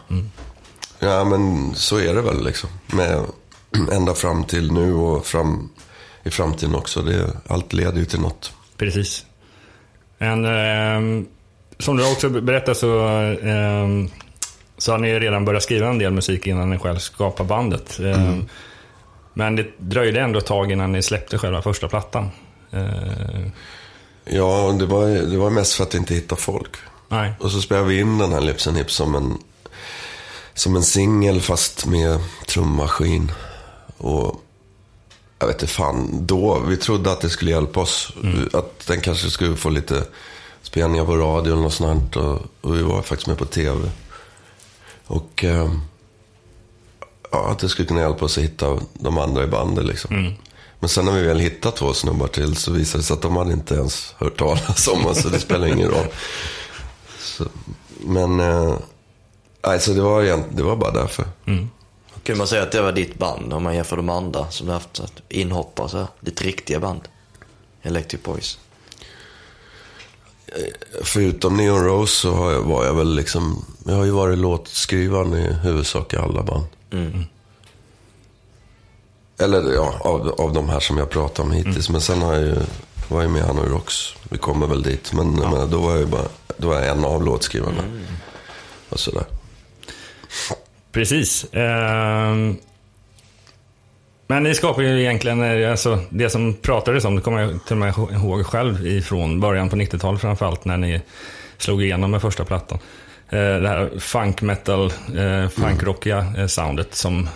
Ja, 0.99 1.23
men 1.23 1.75
så 1.75 1.97
är 1.99 2.13
det 2.15 2.21
väl 2.21 2.45
liksom. 2.45 2.69
Med, 2.87 3.25
ända 3.91 4.13
fram 4.13 4.43
till 4.43 4.71
nu 4.71 4.93
och 4.93 5.25
fram, 5.25 5.69
i 6.23 6.29
framtiden 6.29 6.75
också. 6.75 7.01
Det, 7.01 7.31
allt 7.47 7.73
leder 7.73 7.97
ju 7.99 8.05
till 8.05 8.19
något. 8.19 8.53
Precis. 8.77 9.25
Men 10.17 10.45
ehm, 10.45 11.25
som 11.79 11.97
du 11.97 12.11
också 12.11 12.29
berättade 12.29 12.75
så, 12.75 12.99
ehm, 13.43 14.09
så 14.77 14.91
har 14.91 14.97
ni 14.99 15.19
redan 15.19 15.45
börjat 15.45 15.63
skriva 15.63 15.87
en 15.89 15.97
del 15.99 16.13
musik 16.13 16.47
innan 16.47 16.69
ni 16.69 16.79
själv 16.79 16.97
skapar 16.97 17.43
bandet. 17.43 17.99
Ehm, 17.99 18.45
Men 19.33 19.55
det 19.55 19.65
dröjde 19.77 20.21
ändå 20.21 20.39
ett 20.39 20.45
tag 20.45 20.71
innan 20.71 20.91
ni 20.91 21.01
släppte 21.01 21.37
själva 21.37 21.61
första 21.61 21.87
plattan. 21.87 22.29
Eh, 22.71 23.47
Ja, 24.29 24.75
det 24.79 24.85
var, 24.85 25.07
det 25.07 25.37
var 25.37 25.49
mest 25.49 25.73
för 25.73 25.83
att 25.83 25.93
inte 25.93 26.13
hitta 26.13 26.35
folk. 26.35 26.71
Nej. 27.09 27.33
Och 27.39 27.51
så 27.51 27.61
spelade 27.61 27.87
vi 27.87 27.99
in 27.99 28.17
den 28.17 28.31
här 28.31 28.41
Lips 28.41 28.67
and 28.67 28.77
Hips 28.77 28.93
som 28.93 29.15
en, 29.15 29.37
som 30.53 30.75
en 30.75 30.83
singel 30.83 31.41
fast 31.41 31.85
med 31.85 32.19
trummaskin. 32.47 33.31
Och 33.97 34.43
jag 35.39 35.47
vet 35.47 35.61
inte 35.61 35.73
fan, 35.73 36.25
då, 36.25 36.59
vi 36.59 36.77
trodde 36.77 37.11
att 37.11 37.21
det 37.21 37.29
skulle 37.29 37.51
hjälpa 37.51 37.79
oss. 37.79 38.13
Att 38.53 38.87
den 38.87 39.01
kanske 39.01 39.29
skulle 39.29 39.55
få 39.55 39.69
lite 39.69 40.03
spelningar 40.61 41.05
på 41.05 41.17
radio 41.17 41.51
och 41.51 41.73
sånt. 41.73 42.15
Och, 42.15 42.41
och 42.61 42.75
vi 42.75 42.81
var 42.81 43.01
faktiskt 43.01 43.27
med 43.27 43.37
på 43.37 43.45
tv. 43.45 43.89
Och 45.07 45.43
eh, 45.43 45.71
ja, 47.31 47.51
att 47.51 47.59
det 47.59 47.69
skulle 47.69 47.87
kunna 47.87 48.01
hjälpa 48.01 48.25
oss 48.25 48.37
att 48.37 48.43
hitta 48.43 48.79
de 48.93 49.17
andra 49.17 49.43
i 49.43 49.47
bandet 49.47 49.85
liksom. 49.85 50.35
Men 50.79 50.89
sen 50.89 51.05
när 51.05 51.11
vi 51.11 51.27
väl 51.27 51.39
hittat 51.39 51.75
två 51.75 51.93
snubbar 51.93 52.27
till 52.27 52.55
så 52.55 52.71
visade 52.71 52.99
det 52.99 53.05
sig 53.05 53.13
att 53.13 53.21
de 53.21 53.37
hade 53.37 53.53
inte 53.53 53.75
ens 53.75 54.15
hört 54.17 54.37
talas 54.37 54.87
om 54.87 55.05
oss. 55.05 55.21
Så 55.21 55.29
det 55.29 55.39
spelar 55.39 55.67
ingen 55.67 55.89
roll. 55.89 56.07
Så, 57.27 57.45
men, 58.05 58.39
eh, 58.39 58.77
nej, 59.65 59.79
så 59.79 59.91
det 59.93 60.01
var, 60.01 60.23
egent- 60.23 60.45
det 60.55 60.63
var 60.63 60.75
bara 60.75 60.91
därför. 60.91 61.25
Kan 62.23 62.37
man 62.37 62.47
säga 62.47 62.63
att 62.63 62.71
det 62.71 62.81
var 62.81 62.91
ditt 62.91 63.17
band 63.19 63.53
om 63.53 63.63
man 63.63 63.75
jämför 63.75 63.97
de 63.97 64.09
andra 64.09 64.51
som 64.51 64.67
du 64.67 64.73
haft 64.73 64.99
att 64.99 65.13
inhoppa 65.29 65.87
så 65.87 65.97
här, 65.97 66.07
Ditt 66.19 66.41
riktiga 66.41 66.79
band. 66.79 67.01
Electric 67.81 68.23
Boys. 68.23 68.59
Förutom 71.03 71.57
Neon 71.57 71.83
Rose 71.83 72.15
så 72.15 72.33
har 72.33 72.51
jag, 72.51 72.61
var 72.61 72.85
jag 72.85 72.93
väl 72.93 73.15
liksom, 73.15 73.65
jag 73.85 73.93
har 73.95 74.05
ju 74.05 74.11
varit 74.11 74.37
låtskrivaren 74.37 75.33
i 75.33 75.53
huvudsak 75.53 76.13
i 76.13 76.17
alla 76.17 76.43
band. 76.43 76.65
Eller 79.39 79.73
ja, 79.73 79.93
av, 79.99 80.29
av 80.41 80.53
de 80.53 80.69
här 80.69 80.79
som 80.79 80.97
jag 80.97 81.09
pratat 81.09 81.39
om 81.39 81.51
hittills. 81.51 81.89
Men 81.89 82.01
sen 82.01 82.21
har 82.21 82.33
jag 82.33 82.41
ju, 82.43 82.55
var 83.07 83.21
jag 83.21 83.31
med 83.31 83.41
i 83.41 83.45
Hanoi 83.45 83.69
Rocks. 83.69 84.13
Vi 84.29 84.37
kommer 84.37 84.67
väl 84.67 84.83
dit. 84.83 85.13
Men 85.13 85.37
jag 85.41 85.51
menar, 85.51 85.67
då 85.67 85.77
var 85.81 85.91
jag 85.91 85.99
ju 85.99 86.05
bara, 86.05 86.27
då 86.57 86.67
var 86.67 86.75
jag 86.75 86.87
en 86.87 87.05
av 87.05 87.23
låtskrivarna. 87.25 87.83
Och 88.89 88.99
sådär. 88.99 89.23
Precis. 90.91 91.45
Ehm, 91.53 92.57
Men 94.29 94.43
ni 94.43 94.55
skapar 94.55 94.81
ju 94.81 95.01
egentligen, 95.01 95.43
eh, 95.61 95.71
alltså, 95.71 95.99
det 96.09 96.29
som 96.29 96.53
pratades 96.53 97.05
om, 97.05 97.15
det 97.15 97.21
kommer 97.21 97.41
jag 97.41 97.65
till 97.65 97.73
och 97.73 97.77
med 97.77 97.93
ihåg 98.11 98.45
själv 98.45 98.87
ifrån 98.87 99.39
början 99.39 99.69
på 99.69 99.75
90-talet 99.75 100.21
framförallt, 100.21 100.65
när 100.65 100.77
ni 100.77 101.01
slog 101.57 101.83
igenom 101.83 102.11
med 102.11 102.21
första 102.21 102.45
plattan. 102.45 102.79
Eh, 103.29 103.39
Det 103.39 103.67
här 103.69 103.99
funk 103.99 104.41
metal, 104.41 104.93
eh, 105.17 105.49
funkrockiga 105.49 106.33
eh, 106.37 106.47
soundet 106.47 106.95
som 106.95 107.29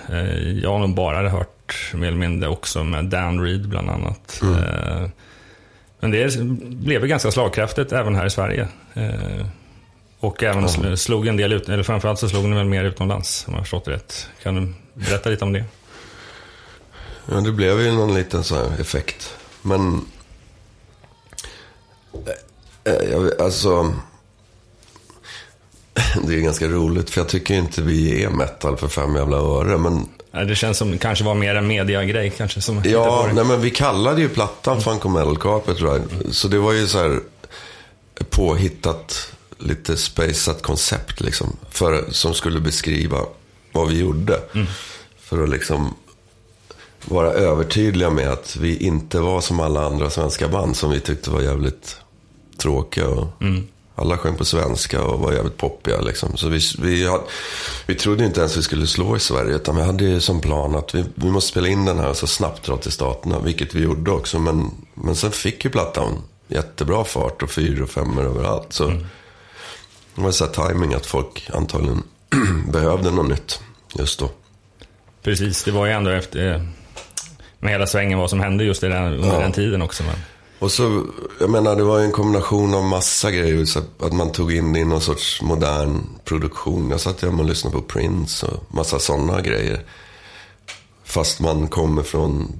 jag 0.63 0.79
nog 0.79 0.95
bara 0.95 1.15
hade 1.15 1.29
hört 1.29 1.91
mer 1.93 2.07
eller 2.07 2.17
mindre 2.17 2.49
också 2.49 2.83
med 2.83 3.05
Dan 3.05 3.41
Reed 3.43 3.69
bland 3.69 3.89
annat. 3.89 4.41
Eh, 4.43 5.05
Men 6.01 6.11
det 6.11 6.37
blev 6.61 7.07
ganska 7.07 7.31
slagkraftigt 7.31 7.91
även 7.91 8.15
här 8.15 8.25
i 8.25 8.29
Sverige. 8.29 8.67
Eh, 8.93 9.45
Och 10.19 10.43
även 10.43 10.67
sl- 10.67 10.95
slog 10.95 11.27
en 11.27 11.37
del 11.37 11.53
ut, 11.53 11.69
eller 11.69 11.83
framförallt 11.83 12.19
så 12.19 12.29
slog 12.29 12.43
ni 12.49 12.55
väl 12.55 12.65
mer 12.65 12.83
utomlands 12.83 13.43
om 13.47 13.53
jag 13.53 13.59
har 13.59 13.63
förstått 13.63 13.85
det 13.85 13.91
rätt. 13.91 14.27
Kan 14.43 14.55
du 14.55 14.73
berätta 14.93 15.29
lite 15.29 15.45
om 15.45 15.53
det? 15.53 15.63
Ja, 17.31 17.35
det 17.41 17.51
blev 17.51 17.81
ju 17.81 17.91
någon 17.91 18.13
liten 18.13 18.43
sån 18.43 18.57
här 18.57 18.81
effekt. 18.81 19.35
Men... 19.61 20.05
eh, 22.83 22.93
eh, 22.93 23.21
alltså... 23.45 23.93
Det 26.27 26.33
är 26.35 26.39
ganska 26.39 26.67
roligt, 26.67 27.09
för 27.09 27.21
jag 27.21 27.29
tycker 27.29 27.53
inte 27.55 27.81
vi 27.81 28.23
är 28.23 28.29
metal 28.29 28.77
för 28.77 28.87
fem 28.87 29.15
jävla 29.15 29.37
öre. 29.37 29.77
Men 29.77 30.07
Det 30.47 30.55
känns 30.55 30.77
som 30.77 30.97
kanske 30.97 31.23
var 31.25 31.33
mer 31.35 31.55
en 31.55 31.67
mediagrej 31.67 32.33
kanske 32.37 32.61
som 32.61 32.77
hittade 32.77 32.93
Ja, 32.95 33.25
det. 33.27 33.33
nej, 33.33 33.45
men 33.45 33.61
vi 33.61 33.69
kallade 33.69 34.21
ju 34.21 34.29
plattan 34.29 34.81
Funk 34.81 35.05
och 35.05 35.11
Metal 35.11 35.37
Carpet 35.37 35.81
Ride. 35.81 36.33
Så 36.33 36.47
det 36.47 36.57
var 36.57 36.73
ju 36.73 36.87
så 36.87 36.97
här 36.99 37.19
påhittat, 38.29 39.31
lite 39.57 39.97
spaceat 39.97 40.61
koncept 40.61 41.21
liksom. 41.21 41.55
För, 41.69 42.05
som 42.11 42.33
skulle 42.33 42.59
beskriva 42.59 43.17
vad 43.71 43.87
vi 43.87 43.99
gjorde. 43.99 44.39
För 45.19 45.43
att 45.43 45.49
liksom 45.49 45.93
vara 47.05 47.31
övertydliga 47.31 48.09
med 48.09 48.29
att 48.29 48.55
vi 48.55 48.77
inte 48.77 49.19
var 49.19 49.41
som 49.41 49.59
alla 49.59 49.85
andra 49.85 50.09
svenska 50.09 50.47
band 50.47 50.75
som 50.77 50.91
vi 50.91 50.99
tyckte 50.99 51.29
var 51.29 51.41
jävligt 51.41 51.97
tråkiga. 52.57 53.07
Och 53.07 53.27
Alla 54.01 54.17
sjöng 54.17 54.35
på 54.37 54.45
svenska 54.45 55.01
och 55.03 55.19
var 55.19 55.33
jävligt 55.33 55.57
poppiga. 55.57 56.01
Liksom. 56.01 56.37
Så 56.37 56.49
vi, 56.49 56.59
vi, 56.79 57.07
hade, 57.07 57.23
vi 57.87 57.95
trodde 57.95 58.25
inte 58.25 58.39
ens 58.39 58.57
vi 58.57 58.61
skulle 58.61 58.87
slå 58.87 59.15
i 59.15 59.19
Sverige. 59.19 59.55
Utan 59.55 59.75
vi 59.75 59.81
hade 59.81 60.03
ju 60.03 60.19
som 60.21 60.41
plan 60.41 60.75
att 60.75 60.95
vi, 60.95 61.05
vi 61.15 61.29
måste 61.31 61.51
spela 61.51 61.67
in 61.67 61.85
den 61.85 61.99
här 61.99 62.13
så 62.13 62.27
snabbt 62.27 62.65
dra 62.65 62.77
till 62.77 62.91
staterna. 62.91 63.39
Vilket 63.39 63.75
vi 63.75 63.83
gjorde 63.83 64.11
också. 64.11 64.39
Men, 64.39 64.71
men 64.93 65.15
sen 65.15 65.31
fick 65.31 65.65
ju 65.65 65.71
plattan 65.71 66.21
jättebra 66.47 67.03
fart 67.03 67.43
och 67.43 67.51
fyra 67.51 67.83
och 67.83 67.89
femmor 67.89 68.23
överallt. 68.23 68.73
Så 68.73 68.87
det 70.15 70.21
var 70.21 70.31
så 70.31 70.45
här 70.45 70.67
timing 70.69 70.93
att 70.93 71.05
folk 71.05 71.49
antagligen 71.53 72.03
behövde 72.71 73.11
något 73.11 73.29
nytt 73.29 73.59
just 73.97 74.19
då. 74.19 74.29
Precis, 75.23 75.63
det 75.63 75.71
var 75.71 75.85
ju 75.85 75.91
ändå 75.91 76.09
efter 76.11 76.53
eh, 76.53 76.61
med 77.59 77.71
hela 77.71 77.87
svängen 77.87 78.19
vad 78.19 78.29
som 78.29 78.39
hände 78.39 78.63
just 78.63 78.83
i 78.83 78.87
den, 78.87 79.03
under 79.13 79.27
Ja. 79.27 79.39
den 79.39 79.51
tiden 79.51 79.81
också. 79.81 80.03
Men, 80.03 80.15
Och 80.61 80.71
så, 80.71 81.05
jag 81.39 81.49
menar, 81.49 81.75
det 81.75 81.83
var 81.83 81.99
ju 81.99 82.05
en 82.05 82.11
kombination 82.11 82.73
av 82.73 82.83
massa 82.83 83.31
grejer. 83.31 83.65
Så 83.65 83.79
att 83.99 84.13
man 84.13 84.31
tog 84.31 84.53
in 84.53 84.73
det 84.73 84.79
i 84.79 84.85
någon 84.85 85.01
sorts 85.01 85.41
modern 85.41 86.03
produktion. 86.23 86.89
Jag 86.89 86.99
satt 86.99 87.21
hemma 87.21 87.43
och 87.43 87.49
lyssnade 87.49 87.75
på 87.75 87.81
Prince 87.81 88.45
och 88.45 88.75
massa 88.75 88.99
sådana 88.99 89.41
grejer. 89.41 89.85
Fast 91.03 91.39
man 91.39 91.67
kommer 91.67 92.03
från 92.03 92.53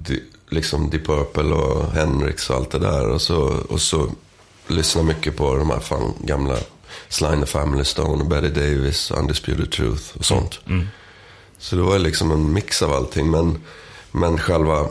liksom 0.48 0.90
Deep 0.90 1.06
Purple 1.06 1.54
och 1.54 1.92
Hendrix 1.92 2.50
och 2.50 2.56
allt 2.56 2.70
det 2.70 2.78
där. 2.78 3.08
Och 3.08 3.22
så, 3.22 3.56
och 3.68 3.80
så 3.80 4.10
lyssnar 4.66 5.02
mycket 5.02 5.36
på 5.36 5.56
de 5.56 5.70
här 5.70 5.80
fan 5.80 6.14
gamla 6.18 6.56
Sly 7.08 7.26
and 7.26 7.40
the 7.40 7.46
Family 7.46 7.84
Stone, 7.84 8.24
Betty 8.24 8.48
Davis, 8.48 9.10
Undisputed 9.10 9.72
Truth 9.72 10.18
och 10.18 10.24
sånt. 10.24 10.60
Så 11.58 11.76
det 11.76 11.82
var 11.82 11.98
liksom 11.98 12.30
en 12.30 12.52
mix 12.52 12.82
av 12.82 12.92
allting. 12.92 13.30
Men, 13.30 13.60
men 14.12 14.38
själva 14.38 14.88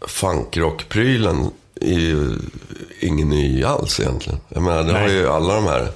funkrock-prylen 0.00 1.50
är 1.80 1.98
ju 1.98 2.38
ingen 3.00 3.28
ny 3.28 3.64
alls 3.64 4.00
egentligen. 4.00 4.40
Jag 4.48 4.62
menar, 4.62 4.82
det 4.84 4.92
har 4.92 5.00
Nej. 5.06 5.12
ju 5.16 5.28
alla 5.28 5.54
de 5.54 5.64
här, 5.64 5.88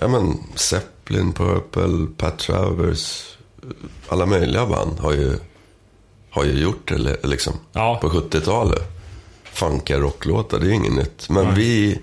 ja 0.00 0.08
men 0.08 0.38
Zeppelin, 0.54 1.32
Purple, 1.32 2.06
Pat 2.16 2.38
Travers, 2.38 3.22
alla 4.08 4.26
möjliga 4.26 4.66
band 4.66 4.98
har 5.00 5.12
ju, 5.12 5.38
har 6.30 6.44
ju 6.44 6.52
gjort 6.60 6.88
det 6.88 6.98
li- 6.98 7.16
liksom. 7.22 7.52
Ja. 7.72 7.98
På 8.02 8.08
70-talet. 8.08 8.82
Funkiga 9.44 9.98
rocklåtar, 9.98 10.58
det 10.58 10.64
är 10.66 10.68
ju 10.68 10.74
inget 10.74 10.92
nytt. 10.92 11.28
Men 11.30 11.54
vi, 11.54 11.98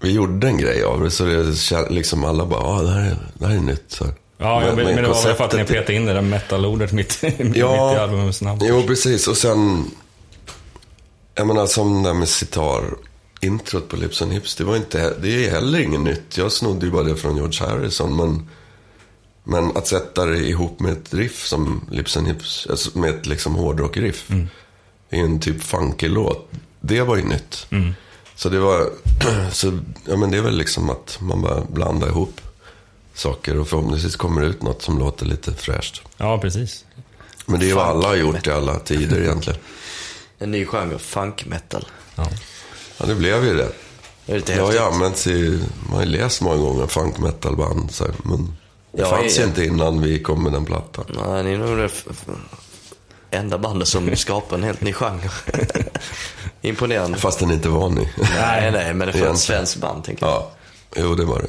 vi 0.00 0.12
gjorde 0.12 0.46
en 0.48 0.58
grej 0.58 0.82
av 0.84 1.00
det, 1.00 1.10
så 1.10 1.24
det 1.24 1.90
liksom 1.90 2.24
alla 2.24 2.46
bara, 2.46 2.60
ja 2.60 2.66
ah, 2.78 2.82
det, 2.82 2.90
här 2.90 3.00
är- 3.10 3.16
det 3.34 3.46
här 3.46 3.54
är 3.56 3.60
nytt. 3.60 3.84
Så. 3.88 4.04
ja, 4.38 4.60
men, 4.66 4.76
men 4.76 4.96
det 5.02 5.08
var 5.08 5.24
väl 5.24 5.34
för 5.34 5.44
att 5.44 5.52
ni 5.52 5.64
petade 5.64 5.94
in 5.94 6.06
det 6.06 6.12
där 6.12 6.20
metal-ordet 6.20 6.92
mitt, 6.92 7.22
mitt 7.38 7.56
i 7.56 7.62
albumets 7.62 8.42
namn. 8.42 8.60
Jo, 8.62 8.82
precis. 8.86 9.28
Och 9.28 9.36
sen, 9.36 9.84
jag 11.38 11.46
menar 11.46 11.66
som 11.66 12.02
det 12.02 12.08
här 12.08 12.14
med 12.14 12.28
sitar, 12.28 12.96
introt 13.40 13.88
på 13.88 13.96
Lips 13.96 14.22
and 14.22 14.32
Hips, 14.32 14.54
det 14.54 14.64
var 14.64 14.76
inte, 14.76 15.14
det 15.20 15.46
är 15.46 15.50
heller 15.50 15.78
inget 15.78 16.00
nytt. 16.00 16.36
Jag 16.36 16.52
snodde 16.52 16.86
ju 16.86 16.92
bara 16.92 17.02
det 17.02 17.16
från 17.16 17.36
George 17.36 17.68
Harrison, 17.68 18.16
men, 18.16 18.48
men 19.44 19.76
att 19.76 19.86
sätta 19.86 20.26
det 20.26 20.38
ihop 20.38 20.80
med 20.80 20.92
ett 20.92 21.14
riff 21.14 21.46
som 21.46 21.86
Lips 21.90 22.16
and 22.16 22.26
Hips, 22.26 22.66
alltså 22.70 22.98
med 22.98 23.10
ett 23.10 23.26
liksom 23.26 23.54
hårdrock-riff, 23.54 24.30
i 25.10 25.18
en 25.18 25.40
typ 25.40 25.62
funky 25.62 26.08
låt, 26.08 26.50
det 26.80 27.02
var 27.02 27.16
ju 27.16 27.24
nytt. 27.24 27.66
Så 28.34 28.48
det 28.48 28.58
var, 28.58 28.90
så, 29.52 29.78
ja 30.04 30.16
men 30.16 30.30
det 30.30 30.38
är 30.38 30.42
väl 30.42 30.56
liksom 30.56 30.90
att 30.90 31.18
man 31.20 31.42
bara 31.42 31.60
blandar 31.60 32.08
ihop 32.08 32.40
saker 33.14 33.58
och 33.58 33.68
förhoppningsvis 33.68 34.16
kommer 34.16 34.40
det 34.40 34.46
ut 34.46 34.62
något 34.62 34.82
som 34.82 34.98
låter 34.98 35.26
lite 35.26 35.54
fräscht. 35.54 36.02
Ja, 36.16 36.38
precis. 36.38 36.84
Men 37.46 37.60
det 37.60 37.66
är 37.66 37.68
ju 37.68 37.74
vad 37.74 37.86
alla 37.86 38.08
har 38.08 38.16
gjort 38.16 38.46
i 38.46 38.50
alla 38.50 38.78
tider 38.78 39.20
egentligen. 39.20 39.58
En 40.38 40.50
ny 40.50 40.64
genre, 40.66 40.98
funk 40.98 41.46
metal. 41.46 41.86
Ja. 42.16 42.26
Ja, 42.98 43.06
det 43.06 43.14
blev 43.14 43.44
ju 43.44 43.54
det. 43.56 43.72
Det 44.26 44.32
är 44.32 44.36
lite 44.36 44.54
Det 44.54 44.60
har 44.62 44.72
ju 44.72 44.78
använts 44.78 45.26
i, 45.26 45.64
man 45.88 45.96
har 45.96 46.04
ju 46.04 46.10
läst 46.10 46.40
många 46.40 46.56
gånger 46.56 46.86
funk 46.86 47.18
metal 47.18 47.56
band. 47.56 47.90
Så 47.90 48.04
här, 48.04 48.14
men 48.24 48.56
det 48.92 49.02
Ja, 49.02 49.10
fanns 49.10 49.38
ju 49.38 49.44
inte 49.44 49.64
innan 49.64 50.02
vi 50.02 50.22
kom 50.22 50.42
med 50.42 50.52
den 50.52 50.64
plattan. 50.64 51.04
Nej, 51.26 51.44
ni 51.44 51.52
är 51.52 51.58
nog 51.58 51.78
det 51.78 51.90
enda 53.30 53.58
bandet 53.58 53.88
som 53.88 54.10
skapar 54.16 54.56
en 54.56 54.62
helt 54.64 54.80
ny 54.80 54.92
genre. 54.92 55.30
Imponerande. 56.62 57.18
Fast 57.18 57.38
den 57.38 57.50
inte 57.50 57.68
var 57.68 57.88
ny. 57.88 58.08
Nej, 58.16 58.70
nej, 58.72 58.94
men 58.94 59.08
det 59.08 59.18
ett 59.20 59.38
svenskt 59.38 59.76
band, 59.76 60.04
tänker 60.04 60.26
jag. 60.26 60.34
ja, 60.34 60.50
jo 60.96 61.14
det 61.14 61.24
var 61.24 61.38
det. 61.38 61.48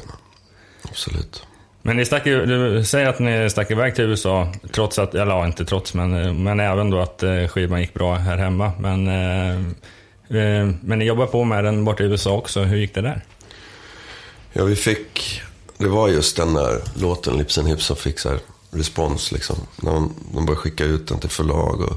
Absolut. 0.82 1.42
Men 1.82 1.96
ni 1.96 2.04
stack 2.04 2.24
du 2.24 2.84
säger 2.84 3.08
att 3.08 3.18
ni 3.18 3.50
stack 3.50 3.70
iväg 3.70 3.94
till 3.94 4.04
USA, 4.04 4.52
trots 4.72 4.98
att, 4.98 5.14
eller 5.14 5.32
ja, 5.32 5.46
inte 5.46 5.64
trots, 5.64 5.94
men, 5.94 6.42
men 6.42 6.60
även 6.60 6.90
då 6.90 7.00
att 7.00 7.22
eh, 7.22 7.46
skivan 7.46 7.80
gick 7.80 7.94
bra 7.94 8.14
här 8.14 8.36
hemma. 8.36 8.72
Men, 8.78 9.08
eh, 9.08 9.54
eh, 10.40 10.70
men 10.80 10.98
ni 10.98 11.04
jobbar 11.04 11.26
på 11.26 11.44
med 11.44 11.64
den 11.64 11.84
borta 11.84 12.02
i 12.02 12.06
USA 12.06 12.36
också. 12.36 12.62
Hur 12.62 12.76
gick 12.76 12.94
det 12.94 13.00
där? 13.00 13.24
Ja, 14.52 14.64
vi 14.64 14.76
fick, 14.76 15.42
det 15.78 15.88
var 15.88 16.08
just 16.08 16.36
den 16.36 16.54
där 16.54 16.80
låten 16.94 17.38
Lips 17.38 17.58
and 17.58 17.68
Hips 17.68 17.84
som 17.84 17.96
fick 17.96 18.18
så 18.18 18.38
respons 18.70 19.32
liksom. 19.32 19.56
När 19.82 19.92
de, 19.92 20.14
de 20.34 20.46
började 20.46 20.62
skicka 20.62 20.84
ut 20.84 21.08
den 21.08 21.18
till 21.18 21.30
förlag 21.30 21.80
och 21.80 21.96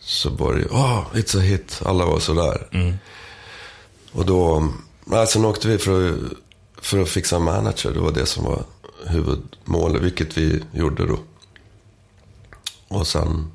så 0.00 0.30
var 0.30 0.54
det 0.54 0.64
oh, 0.64 1.04
it's 1.12 1.38
a 1.38 1.40
hit. 1.40 1.80
Alla 1.84 2.06
var 2.06 2.18
sådär. 2.18 2.68
Mm. 2.72 2.94
Och 4.12 4.26
då, 4.26 4.68
nej, 5.04 5.26
sen 5.26 5.44
åkte 5.44 5.68
vi 5.68 5.78
för 5.78 6.08
att, 6.08 6.16
för 6.82 6.98
att 6.98 7.08
fixa 7.08 7.36
en 7.36 7.42
manager. 7.42 7.90
Det 7.90 8.00
var 8.00 8.12
det 8.12 8.26
som 8.26 8.44
var 8.44 8.64
huvudmålet, 9.06 10.02
vilket 10.02 10.38
vi 10.38 10.64
gjorde 10.72 11.06
då. 11.06 11.18
Och 12.88 13.06
sen, 13.06 13.50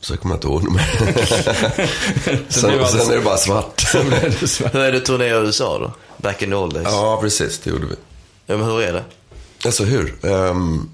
så 0.00 0.16
kommer 0.16 0.34
jag 0.34 0.36
inte 0.38 0.46
ihåg 0.46 0.70
mer. 0.70 0.82
sen, 2.48 2.48
sen 2.48 3.10
är 3.10 3.16
det 3.16 3.24
bara 3.24 3.36
svart. 3.36 3.94
Hur 3.94 4.76
är 4.76 4.92
det 4.92 4.98
att 4.98 5.04
turnera 5.04 5.38
i 5.38 5.46
USA 5.46 5.78
då? 5.78 5.92
Back 6.16 6.42
in 6.42 6.50
the 6.50 6.56
old 6.56 6.74
days? 6.74 6.88
ja, 6.90 7.18
precis. 7.22 7.58
Det 7.58 7.70
gjorde 7.70 7.86
vi. 7.86 7.96
Ja, 8.46 8.56
men 8.56 8.66
hur 8.66 8.82
är 8.82 8.92
det? 8.92 9.04
Alltså 9.64 9.84
hur? 9.84 10.18
Um, 10.22 10.90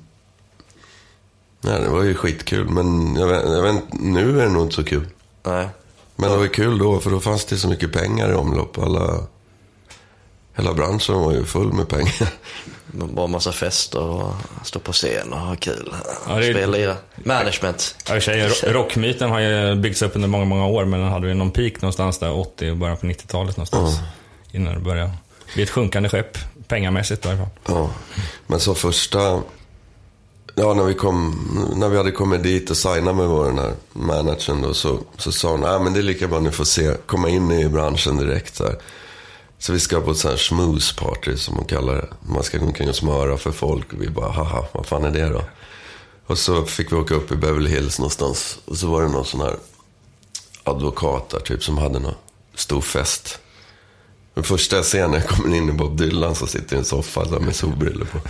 nej, 1.60 1.80
det 1.80 1.88
var 1.88 2.02
ju 2.02 2.14
skitkul, 2.14 2.68
men 2.68 3.16
jag 3.16 3.26
vet, 3.26 3.44
jag 3.44 3.62
vet, 3.62 3.82
nu 3.92 4.40
är 4.40 4.44
det 4.44 4.50
nog 4.50 4.62
inte 4.62 4.74
så 4.74 4.84
kul. 4.84 5.06
Nej. 5.42 5.68
Men 6.16 6.30
det 6.30 6.36
var 6.36 6.46
kul 6.46 6.78
då, 6.78 7.00
för 7.00 7.10
då 7.10 7.20
fanns 7.20 7.44
det 7.44 7.56
så 7.56 7.68
mycket 7.68 7.92
pengar 7.92 8.30
i 8.30 8.34
omlopp. 8.34 8.78
Alla, 8.78 9.26
hela 10.56 10.74
branschen 10.74 11.14
var 11.20 11.32
ju 11.32 11.44
full 11.44 11.72
med 11.72 11.88
pengar. 11.88 12.28
Bara 12.92 13.26
massa 13.26 13.52
fester 13.52 14.00
och 14.00 14.32
stå 14.64 14.78
på 14.78 14.92
scen 14.92 15.32
och 15.32 15.38
ha 15.40 15.56
kul. 15.56 15.94
Ja, 16.28 16.34
det 16.34 16.46
är- 16.46 16.52
Spela, 16.54 16.72
lira. 16.76 16.96
Management. 17.24 17.94
Ja, 18.08 18.16
i 18.16 18.20
sig, 18.20 18.48
rockmyten 18.72 19.30
har 19.30 19.40
ju 19.40 19.74
byggts 19.74 20.02
upp 20.02 20.16
under 20.16 20.28
många, 20.28 20.44
många 20.44 20.66
år, 20.66 20.84
men 20.84 21.00
den 21.00 21.08
hade 21.08 21.28
ju 21.28 21.34
någon 21.34 21.50
peak 21.50 21.82
någonstans 21.82 22.18
där 22.18 22.32
80 22.38 22.70
och 22.70 22.76
början 22.76 22.96
på 22.96 23.06
90-talet 23.06 23.56
någonstans. 23.56 23.98
Innan 24.52 24.74
det 24.74 24.80
började 24.80 25.10
bli 25.54 25.62
ett 25.62 25.70
sjunkande 25.70 26.08
skepp, 26.08 26.38
pengamässigt 26.68 27.26
i 27.26 27.28
alla 27.28 27.38
fall. 27.38 27.48
Ja, 27.66 27.90
men 28.46 28.60
så 28.60 28.74
första... 28.74 29.42
Ja, 30.54 30.74
när 30.74 30.84
vi, 30.84 30.94
kom, 30.94 31.72
när 31.76 31.88
vi 31.88 31.96
hade 31.96 32.10
kommit 32.10 32.42
dit 32.42 32.70
och 32.70 32.76
signat 32.76 33.16
med 33.16 33.26
vår 33.26 33.44
den 33.44 33.58
här 33.58 33.72
managern 33.92 34.62
då, 34.62 34.74
så, 34.74 34.98
så 35.16 35.32
sa 35.32 35.50
hon, 35.50 35.64
ah, 35.64 35.78
men 35.78 35.92
det 35.92 36.00
är 36.00 36.02
lika 36.02 36.28
bra 36.28 36.40
ni 36.40 36.50
får 36.50 36.64
se, 36.64 36.94
komma 37.06 37.28
in 37.28 37.50
i 37.50 37.68
branschen 37.68 38.16
direkt. 38.16 38.56
Så, 38.56 38.64
här. 38.64 38.76
Så 39.60 39.72
vi 39.72 39.80
ska 39.80 40.00
på 40.00 40.10
ett 40.10 40.16
sånt 40.16 40.32
här 40.32 40.38
schmooze 40.38 40.94
party 40.94 41.36
som 41.36 41.56
hon 41.56 41.64
kallar 41.64 41.94
det. 41.94 42.08
Man 42.20 42.42
ska 42.42 42.58
gå 42.58 42.66
omkring 42.66 42.88
och 42.88 42.96
smöra 42.96 43.38
för 43.38 43.52
folk 43.52 43.92
och 43.92 44.02
vi 44.02 44.08
bara, 44.08 44.30
haha, 44.30 44.66
vad 44.72 44.86
fan 44.86 45.04
är 45.04 45.10
det 45.10 45.28
då? 45.28 45.44
Och 46.26 46.38
så 46.38 46.64
fick 46.64 46.92
vi 46.92 46.96
åka 46.96 47.14
upp 47.14 47.32
i 47.32 47.36
Beverly 47.36 47.70
Hills 47.70 47.98
någonstans 47.98 48.58
och 48.64 48.76
så 48.76 48.86
var 48.86 49.02
det 49.02 49.08
någon 49.08 49.24
sån 49.24 49.40
här 49.40 49.56
advokat 50.64 51.30
där 51.30 51.40
typ 51.40 51.64
som 51.64 51.78
hade 51.78 51.98
någon 51.98 52.14
stor 52.54 52.80
fest. 52.80 53.40
Den 54.34 54.44
första 54.44 54.76
jag 54.76 54.84
ser 54.84 55.08
när 55.08 55.18
jag 55.18 55.28
kommer 55.28 55.56
in 55.56 55.68
i 55.68 55.72
Bob 55.72 55.96
Dylan 55.96 56.34
som 56.34 56.48
sitter 56.48 56.76
i 56.76 56.78
en 56.78 56.84
soffa 56.84 57.24
där 57.24 57.40
med 57.40 57.56
solbrillor 57.56 58.06
på. 58.06 58.20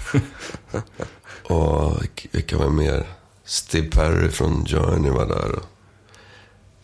och 1.55 2.03
vilka 2.31 2.59
var 2.59 2.69
mer? 2.69 3.07
Steve 3.45 3.91
Perry 3.91 4.29
från 4.29 4.67
Journey 4.67 5.11
var 5.11 5.27
där. 5.27 5.53
Och, 5.53 5.65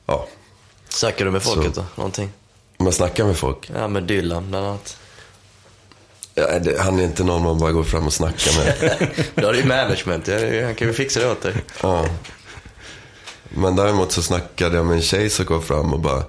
ja, 0.06 0.28
Snackar 0.88 1.24
du 1.24 1.30
med 1.30 1.42
folket 1.42 1.74
Så. 1.74 1.80
då? 1.80 1.86
Någonting? 1.96 2.30
Man 2.78 2.92
snackar 2.92 3.24
med 3.24 3.36
folk. 3.36 3.70
Ja, 3.74 3.88
med 3.88 4.02
Dylan 4.02 4.48
bland 4.50 4.66
annat. 4.66 4.96
Ja, 6.34 6.58
det, 6.58 6.80
han 6.80 6.98
är 7.00 7.04
inte 7.04 7.24
någon 7.24 7.42
man 7.42 7.58
bara 7.58 7.72
går 7.72 7.84
fram 7.84 8.06
och 8.06 8.12
snackar 8.12 8.64
med. 8.64 8.74
Du 9.34 9.46
har 9.46 9.54
ju 9.54 9.64
management. 9.64 10.28
Ja, 10.28 10.64
Han 10.64 10.74
kan 10.74 10.88
ju 10.88 10.94
fixa 10.94 11.20
det 11.20 11.30
åt 11.30 11.42
dig. 11.42 11.54
ja. 11.82 12.06
Men 13.48 13.76
däremot 13.76 14.12
så 14.12 14.22
snackade 14.22 14.76
jag 14.76 14.86
med 14.86 14.96
en 14.96 15.02
tjej 15.02 15.30
som 15.30 15.44
kom 15.44 15.62
fram 15.62 15.92
och 15.92 16.00
bara 16.00 16.24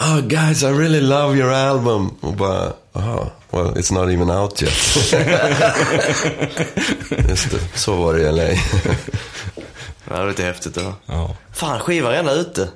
Oh 0.00 0.20
guys, 0.20 0.62
I 0.62 0.66
really 0.66 1.00
love 1.00 1.38
your 1.38 1.52
album. 1.52 2.14
Och 2.20 2.32
bara, 2.32 2.72
aha, 2.92 3.30
well 3.50 3.66
it's 3.66 3.92
not 3.92 4.08
even 4.10 4.30
out 4.30 4.62
yet. 4.62 4.72
Just 7.28 7.50
det, 7.50 7.78
så 7.78 7.96
var 7.96 8.14
det 8.14 8.20
i 8.20 8.32
LA. 8.32 8.42
Ja, 10.08 10.16
det 10.16 10.22
är 10.22 10.26
lite 10.28 10.42
häftigt 10.42 10.74
det 10.74 10.92
Ja. 11.06 11.36
Fan, 11.52 11.80
skivan 11.80 12.12
är 12.12 12.16
redan 12.16 12.38
ute. 12.38 12.68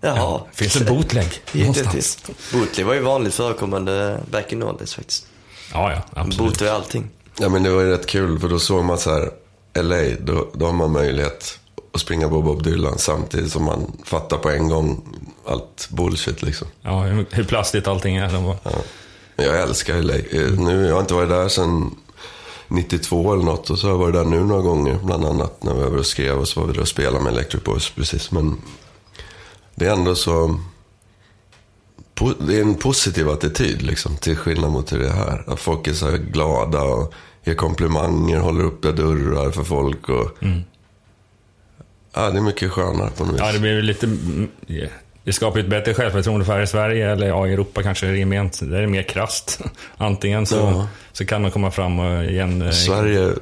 Jaha. 0.00 0.40
Finns 0.52 0.74
det 0.74 0.84
bootleg 0.84 1.26
någonstans? 1.52 2.18
Bootleg 2.52 2.86
var 2.86 2.94
ju 2.94 3.00
vanligt 3.00 3.34
förekommande 3.34 4.20
back 4.30 4.52
in 4.52 4.62
old 4.62 4.78
days 4.78 4.94
faktiskt. 4.94 5.26
Ja, 5.72 5.92
ja, 5.92 6.02
absolut. 6.22 6.58
Boot 6.58 6.68
allting. 6.68 7.08
Ja 7.38 7.48
men 7.48 7.62
det 7.62 7.70
var 7.70 7.80
ju 7.82 7.90
rätt 7.90 8.06
kul 8.06 8.38
för 8.38 8.48
då 8.48 8.58
såg 8.58 8.84
man 8.84 8.98
så 8.98 9.10
här 9.10 9.30
LA, 9.82 10.16
då, 10.20 10.48
då 10.54 10.66
har 10.66 10.72
man 10.72 10.92
möjlighet 10.92 11.58
att 11.94 12.00
springa 12.00 12.28
på 12.28 12.42
Bob 12.42 12.62
Dylan 12.62 12.98
samtidigt 12.98 13.52
som 13.52 13.64
man 13.64 13.92
fattar 14.04 14.36
på 14.38 14.50
en 14.50 14.68
gång 14.68 15.04
allt 15.46 15.88
bullshit 15.90 16.42
liksom. 16.42 16.66
Ja, 16.82 17.02
hur, 17.02 17.26
hur 17.30 17.44
plastigt 17.44 17.88
allting 17.88 18.16
är. 18.16 18.32
De. 18.32 18.44
Ja. 18.62 18.70
Jag 19.36 19.60
älskar 19.62 20.02
LA. 20.02 20.14
Eh, 20.14 20.50
Nu, 20.58 20.86
jag 20.86 20.94
har 20.94 21.00
inte 21.00 21.14
varit 21.14 21.28
där 21.28 21.48
sedan 21.48 21.96
92 22.68 23.32
eller 23.34 23.44
något 23.44 23.70
och 23.70 23.78
så 23.78 23.86
har 23.86 23.92
jag 23.92 23.98
varit 23.98 24.14
där 24.14 24.24
nu 24.24 24.40
några 24.44 24.62
gånger. 24.62 24.98
Bland 25.04 25.24
annat 25.24 25.62
när 25.62 25.74
vi 25.74 25.80
var 25.80 25.98
och 25.98 26.06
skrev 26.06 26.38
och 26.38 26.48
så 26.48 26.60
var 26.60 26.66
vi 26.66 26.72
där 26.72 26.80
och 26.80 26.88
spelade 26.88 27.24
med 27.24 27.32
Electric 27.32 27.64
Boys 27.64 27.90
precis. 27.90 28.30
Men 28.30 28.56
det 29.78 29.86
är 29.86 29.92
ändå 29.92 30.14
så... 30.14 30.60
Det 32.38 32.58
är 32.58 32.62
en 32.62 32.74
positiv 32.74 33.28
attityd 33.28 33.82
liksom, 33.82 34.16
till 34.16 34.36
skillnad 34.36 34.70
mot 34.70 34.92
hur 34.92 34.98
det 34.98 35.08
är 35.08 35.12
här. 35.12 35.44
Att 35.46 35.60
folk 35.60 35.86
är 35.86 35.92
så 35.92 36.10
här 36.10 36.18
glada 36.18 36.82
och 36.82 37.14
ger 37.44 37.54
komplimanger, 37.54 38.38
håller 38.38 38.64
uppe 38.64 38.92
dörrar 38.92 39.50
för 39.50 39.64
folk. 39.64 40.08
Och, 40.08 40.38
Ja, 42.14 42.30
det 42.30 42.38
är 42.38 42.42
mycket 42.42 42.70
skönare 42.70 43.10
på 43.10 43.24
något 43.24 43.34
vis. 43.34 43.40
Ja, 43.40 43.52
det 43.52 43.58
blir 43.58 43.82
lite... 43.82 44.06
Det 45.28 45.32
skapar 45.32 45.58
ju 45.58 45.64
ett 45.64 45.70
bättre 45.70 45.94
självförtroende 45.94 46.44
för 46.46 46.52
här 46.52 46.62
i 46.62 46.66
Sverige, 46.66 47.10
eller 47.12 47.28
ja, 47.28 47.46
i 47.46 47.52
Europa 47.52 47.82
kanske 47.82 48.06
gement. 48.16 48.60
Där 48.62 48.76
är 48.76 48.80
det 48.80 48.86
mer 48.86 49.02
krasst. 49.02 49.60
Antingen 49.96 50.46
så, 50.46 50.56
Ja. 50.56 50.88
så 51.12 51.26
kan 51.26 51.42
man 51.42 51.50
komma 51.50 51.70
fram 51.70 51.98
och 51.98 52.24
igen... 52.24 52.62
eh, 52.62 52.70
Sverige, 52.70 53.32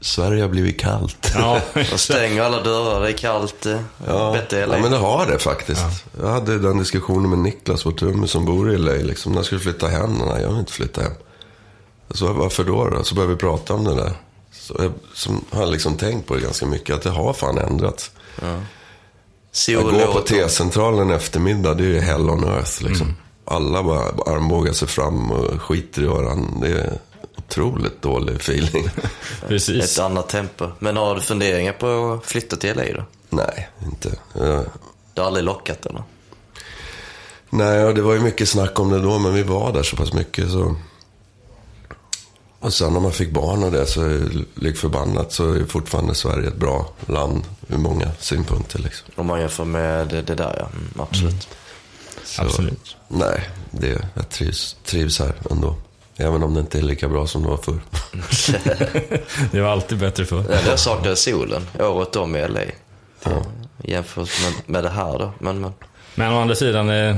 Sverige 0.00 0.42
har 0.42 0.48
blivit 0.48 0.80
kallt. 0.80 1.32
Ja, 1.34 1.60
Och 1.92 2.00
stänger 2.00 2.42
alla 2.42 2.62
dörrar, 2.62 3.00
det 3.00 3.08
är 3.08 3.12
kallt. 3.12 3.66
eh, 3.66 3.80
Ja, 4.06 4.32
Bättre 4.32 4.60
ja, 4.60 4.66
men 4.82 4.90
det 4.90 4.96
har 4.96 5.26
det 5.26 5.38
faktiskt. 5.38 5.84
Jag 6.20 6.28
hade 6.28 6.58
den 6.58 6.78
diskussionen 6.78 7.30
med 7.30 7.38
Niklas, 7.38 7.86
vår 7.86 7.92
trummis 7.92 8.30
som 8.30 8.44
bor 8.44 8.72
i 8.72 8.78
LA. 8.78 8.92
Liksom, 8.92 9.32
när 9.32 9.38
jag 9.38 9.46
skulle 9.46 9.60
flytta 9.60 9.88
hem. 9.88 10.12
Nej, 10.12 10.42
jag 10.42 10.48
vill 10.48 10.58
inte 10.58 10.72
flytta 10.72 11.02
hem. 11.02 11.12
Så 12.10 12.32
varför 12.32 12.64
då? 12.64 12.88
då? 12.88 13.02
Så 13.04 13.14
började 13.14 13.34
vi 13.34 13.40
prata 13.40 13.74
om 13.74 13.84
det 13.84 13.94
där. 13.94 14.12
Så 14.52 14.74
jag 14.78 14.92
som 15.14 15.44
har 15.50 15.66
liksom 15.66 15.96
tänkt 15.96 16.26
på 16.28 16.34
det 16.34 16.40
ganska 16.40 16.66
mycket. 16.66 16.96
Att 16.96 17.02
det 17.02 17.10
har 17.10 17.32
fan 17.32 17.58
ändrats. 17.58 18.10
Sol 18.40 18.48
Att 19.78 20.06
gå 20.06 20.12
på 20.12 20.20
T-centralen 20.20 21.10
en 21.10 21.16
eftermiddag, 21.16 21.74
det 21.74 21.84
är 21.84 21.88
ju 21.88 22.00
hell 22.00 22.30
on 22.30 22.44
earth. 22.44 22.82
Liksom. 22.82 23.16
Alla 23.44 23.82
bara 23.82 24.00
armbågar 24.34 24.72
sig 24.72 24.88
fram 24.88 25.30
och 25.30 25.62
skiter 25.62 26.02
i 26.02 26.06
varandra. 26.06 26.48
Det 26.60 26.80
är 26.80 26.98
otroligt 27.36 28.02
dålig 28.02 28.36
feeling. 28.36 28.88
precis. 29.48 29.98
Ett 29.98 30.04
annat 30.04 30.28
tempo. 30.28 30.68
Men 30.78 30.96
har 30.96 31.14
du 31.14 31.20
funderingar 31.20 31.72
på 31.72 32.12
att 32.12 32.26
flytta 32.26 32.56
till 32.56 32.76
LA 32.76 32.84
då? 32.94 33.04
Nej, 33.30 33.68
inte. 33.84 34.18
Jag, 34.32 34.64
Det 35.14 35.20
har 35.20 35.26
aldrig 35.26 35.44
lockat 35.44 35.86
eller? 35.86 36.02
Nej, 37.50 37.78
ja, 37.78 37.92
det 37.92 38.02
var 38.02 38.14
ju 38.14 38.20
mycket 38.20 38.48
snack 38.48 38.80
om 38.80 38.90
det 38.90 38.98
då, 38.98 39.18
men 39.18 39.34
vi 39.34 39.42
var 39.42 39.72
där 39.72 39.82
så 39.82 39.96
pass 39.96 40.12
mycket 40.12 40.50
så... 40.50 40.76
Och 42.62 42.72
sen 42.72 42.92
när 42.92 43.00
man 43.00 43.12
fick 43.12 43.30
barn 43.30 43.62
och 43.62 43.72
det 43.72 43.86
så, 43.86 44.20
lik 44.54 44.76
förbannat, 44.76 45.32
så 45.32 45.52
är 45.52 45.64
fortfarande 45.64 46.14
Sverige 46.14 46.48
ett 46.48 46.56
bra 46.56 46.88
land 47.06 47.44
ur 47.68 47.76
många 47.76 48.10
synpunkter. 48.18 48.78
Liksom. 48.78 49.08
Om 49.16 49.26
man 49.26 49.40
jämför 49.40 49.64
med 49.64 50.08
det, 50.08 50.22
det 50.22 50.34
där 50.34 50.54
ja. 50.58 50.68
Mm, 50.72 50.88
absolut. 50.96 51.48
Så, 52.24 52.42
Absolut. 52.42 52.96
Nej, 53.08 53.48
det, 53.70 54.08
jag 54.14 54.28
trivs, 54.28 54.76
trivs 54.84 55.18
här 55.18 55.34
ändå. 55.50 55.76
Även 56.16 56.42
om 56.42 56.54
det 56.54 56.60
inte 56.60 56.78
är 56.78 56.82
lika 56.82 57.08
bra 57.08 57.26
som 57.26 57.42
det 57.42 57.48
var 57.48 57.56
förr. 57.56 57.80
Det 59.52 59.60
var 59.60 59.70
alltid 59.70 59.98
bättre 59.98 60.24
för. 60.24 60.44
Ja, 60.50 60.58
jag 60.66 60.78
saknade 60.78 61.16
solen 61.16 61.66
året 61.80 62.16
om 62.16 62.36
i 62.36 62.48
LA. 62.48 62.60
Jämfört 63.84 64.30
med, 64.42 64.52
med 64.66 64.84
det 64.84 64.90
här 64.90 65.18
då. 65.18 65.32
Men, 65.38 65.60
men. 65.60 65.72
Men 66.14 66.32
å 66.32 66.40
andra 66.40 66.54
sidan, 66.54 66.90
eh, 66.90 67.16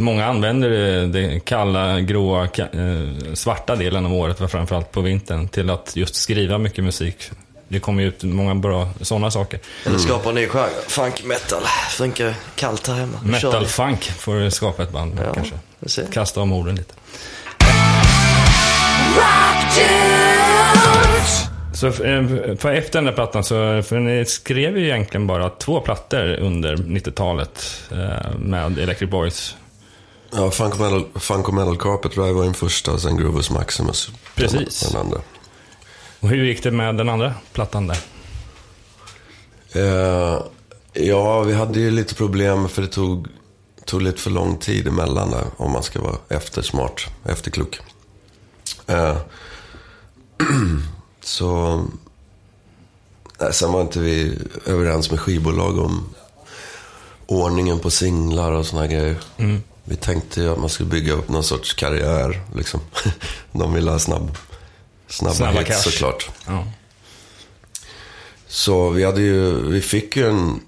många 0.00 0.26
använder 0.26 0.70
det, 0.70 1.06
det 1.06 1.40
kalla, 1.40 2.00
gråa, 2.00 2.44
eh, 2.44 3.34
svarta 3.34 3.76
delen 3.76 4.06
av 4.06 4.14
året, 4.14 4.50
framförallt 4.50 4.92
på 4.92 5.00
vintern, 5.00 5.48
till 5.48 5.70
att 5.70 5.96
just 5.96 6.14
skriva 6.14 6.58
mycket 6.58 6.84
musik. 6.84 7.30
Det 7.68 7.80
kommer 7.80 8.02
ju 8.02 8.08
ut 8.08 8.22
många 8.22 8.54
bra 8.54 8.88
sådana 9.00 9.30
saker. 9.30 9.60
Eller 9.86 9.98
skapa 9.98 10.28
en 10.28 10.34
ny 10.34 10.46
genre. 10.46 10.70
Funk 10.88 11.24
metal. 11.24 11.62
Funkar 11.90 12.34
kallt 12.54 12.86
här 12.86 12.94
hemma. 12.94 13.18
Metal 13.24 13.66
funk 13.66 14.04
får 14.04 14.34
du 14.34 14.50
skapa 14.50 14.82
ett 14.82 14.92
band 14.92 15.14
med 15.14 15.26
Ja, 15.26 15.34
kanske. 15.34 16.02
Kasta 16.12 16.40
om 16.40 16.52
orden 16.52 16.74
lite. 16.76 16.94
Så 21.72 21.86
eh, 21.86 22.24
för 22.58 22.72
efter 22.72 22.98
den 22.98 23.04
där 23.04 23.12
plattan, 23.12 23.44
så, 23.44 23.82
för 23.82 23.98
ni 23.98 24.24
skrev 24.24 24.78
ju 24.78 24.84
egentligen 24.84 25.26
bara 25.26 25.48
två 25.48 25.80
plattor 25.80 26.36
under 26.40 26.76
90-talet 26.76 27.82
eh, 27.92 28.38
med 28.38 28.78
Electric 28.78 29.10
Boys. 29.10 29.56
Ja, 30.32 30.50
Funk 30.50 30.74
och 30.74 30.80
Metal, 30.80 31.06
Funk 31.14 31.48
Metal 31.48 31.78
Carpet 31.78 32.12
Drive 32.12 32.32
var 32.32 32.44
den 32.44 32.54
första 32.54 32.92
och 32.92 33.00
sen 33.00 33.16
Groovus 33.16 33.50
Maximus. 33.50 34.10
Precis. 34.34 34.80
Den, 34.80 35.00
andra. 35.00 35.20
Och 36.20 36.28
hur 36.28 36.44
gick 36.44 36.62
det 36.62 36.70
med 36.70 36.96
den 36.96 37.08
andra 37.08 37.34
plattan 37.52 37.86
där? 37.86 37.98
Eh, 39.72 40.42
ja, 40.92 41.40
vi 41.42 41.54
hade 41.54 41.80
ju 41.80 41.90
lite 41.90 42.14
problem 42.14 42.68
för 42.68 42.82
det 42.82 42.88
tog, 42.88 43.26
tog 43.84 44.02
lite 44.02 44.20
för 44.20 44.30
lång 44.30 44.56
tid 44.56 44.88
emellan 44.88 45.30
där. 45.30 45.44
Om 45.56 45.72
man 45.72 45.82
ska 45.82 46.00
vara 46.00 46.16
eftersmart, 46.28 47.08
efterklok. 47.24 47.78
Eh, 48.86 49.16
Så... 51.20 51.84
Nej, 53.38 53.52
sen 53.52 53.72
var 53.72 53.80
inte 53.80 54.00
vi 54.00 54.38
överens 54.66 55.10
med 55.10 55.20
skivbolag 55.20 55.78
om 55.78 56.14
ordningen 57.26 57.78
på 57.78 57.90
singlar 57.90 58.52
och 58.52 58.66
såna 58.66 58.86
grejer. 58.86 59.16
Vi 59.90 59.96
tänkte 59.96 60.40
ju 60.40 60.52
att 60.52 60.58
man 60.58 60.68
skulle 60.68 60.88
bygga 60.88 61.12
upp 61.12 61.28
någon 61.28 61.44
sorts 61.44 61.74
karriär. 61.74 62.40
Liksom. 62.54 62.80
De 63.52 63.74
ville 63.74 63.90
ha 63.90 63.98
snabb, 63.98 64.36
snabba, 65.08 65.34
Snabba 65.34 65.60
hits 65.60 65.68
cash. 65.68 65.90
såklart. 65.90 66.30
Ja. 66.46 66.66
Så 68.46 68.90
vi 68.90 69.04
hade 69.04 69.20
ju, 69.20 69.70
vi 69.70 69.80
fick 69.80 70.16
ju 70.16 70.28
en, 70.28 70.60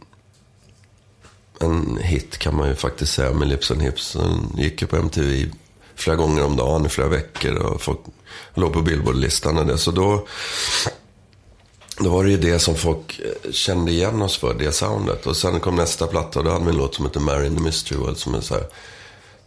en 1.61 1.99
hit 2.03 2.39
kan 2.39 2.57
man 2.57 2.69
ju 2.69 2.75
faktiskt 2.75 3.13
säga 3.13 3.33
med 3.33 3.49
Lips 3.49 3.71
and 3.71 3.83
Hips. 3.83 4.13
Den 4.13 4.53
gick 4.59 4.83
ju 4.83 4.89
på 4.89 4.97
MTV 4.97 5.51
flera 5.95 6.17
gånger 6.17 6.45
om 6.45 6.57
dagen 6.57 6.87
i 6.87 6.89
flera 6.89 7.09
veckor 7.09 7.55
och 7.55 7.83
folk 7.83 8.01
låg 8.55 8.73
på 8.73 8.83
Billboard-listan 8.83 9.59
och 9.59 9.67
det. 9.67 9.79
Så 9.79 9.91
då, 9.91 10.27
då 11.99 12.11
var 12.11 12.25
det 12.25 12.31
ju 12.31 12.39
det 12.39 12.59
som 12.59 12.75
folk 12.75 13.21
kände 13.51 13.93
igen 13.93 14.23
oss 14.23 14.37
för, 14.37 14.55
det 14.55 14.73
soundet. 14.73 15.27
Och 15.27 15.37
sen 15.37 15.61
kom 15.61 15.77
nästa 15.77 16.07
platta 16.07 16.39
och 16.39 16.45
då 16.45 16.51
hade 16.51 16.65
vi 16.65 16.71
en 16.71 16.77
låt 16.77 16.95
som 16.95 17.05
heter 17.05 17.21
Mary 17.21 17.47
in 17.47 17.57
the 17.57 17.63
Mystery 17.63 17.99
World 17.99 18.19
som 18.19 18.35
är 18.35 18.41
så 18.41 18.55
här, 18.55 18.65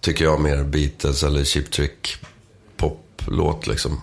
tycker 0.06 0.26
jag, 0.26 0.40
mer 0.40 0.64
Beatles 0.64 1.24
eller 1.24 1.44
Cheap 1.44 1.72
Trick 1.72 2.16
poplåt 2.78 3.68
liksom. 3.68 4.02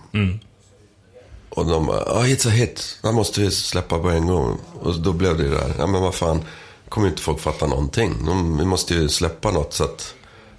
Och 1.49 1.65
de 1.65 1.85
bara, 1.85 2.03
ja, 2.05 2.23
it's 2.23 2.47
a 2.47 2.51
hit. 2.51 2.97
Den 3.01 3.15
måste 3.15 3.41
vi 3.41 3.51
släppa 3.51 3.99
på 3.99 4.09
en 4.09 4.27
gång. 4.27 4.57
Och 4.79 4.99
då 4.99 5.13
blev 5.13 5.37
det 5.37 5.43
ju 5.43 5.49
där, 5.49 5.73
ja 5.77 5.87
men 5.87 6.01
vad 6.01 6.15
fan, 6.15 6.41
kommer 6.89 7.07
ju 7.07 7.11
inte 7.11 7.23
folk 7.23 7.39
fatta 7.39 7.67
någonting. 7.67 8.25
De, 8.25 8.57
vi 8.57 8.65
måste 8.65 8.93
ju 8.93 9.09
släppa 9.09 9.51
något 9.51 9.73
så 9.73 9.83
att, 9.83 10.13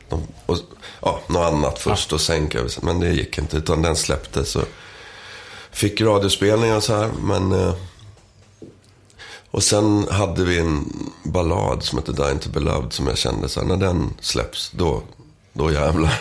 de, 0.09 0.23
och, 0.47 0.59
ja, 1.01 1.21
något 1.27 1.53
annat 1.53 1.79
först 1.79 2.13
och 2.13 2.21
sen 2.21 2.49
kan 2.49 2.65
vi, 2.65 2.71
men 2.83 3.01
det 3.01 3.11
gick 3.11 3.39
inte. 3.39 3.57
Utan 3.57 3.83
den 3.83 3.97
släpptes 3.97 4.51
så 4.51 4.63
fick 5.71 6.01
radiospelningar 6.01 6.77
och 6.77 6.83
så 6.85 6.97
här, 6.97 7.11
men 7.23 7.53
eh, 7.53 7.75
och 9.51 9.63
sen 9.63 10.09
hade 10.11 10.45
vi 10.45 10.59
en 10.59 10.93
ballad 11.23 11.83
som 11.83 11.99
heter 11.99 12.13
Dying 12.13 12.39
to 12.39 12.51
be 12.51 12.61
loved 12.61 12.93
som 12.93 13.07
jag 13.07 13.19
kände 13.19 13.49
så 13.49 13.61
här, 13.61 13.67
när 13.67 13.77
den 13.77 14.15
släpps, 14.21 14.71
då, 14.71 15.03
då 15.55 15.73
jävlar. 15.73 16.21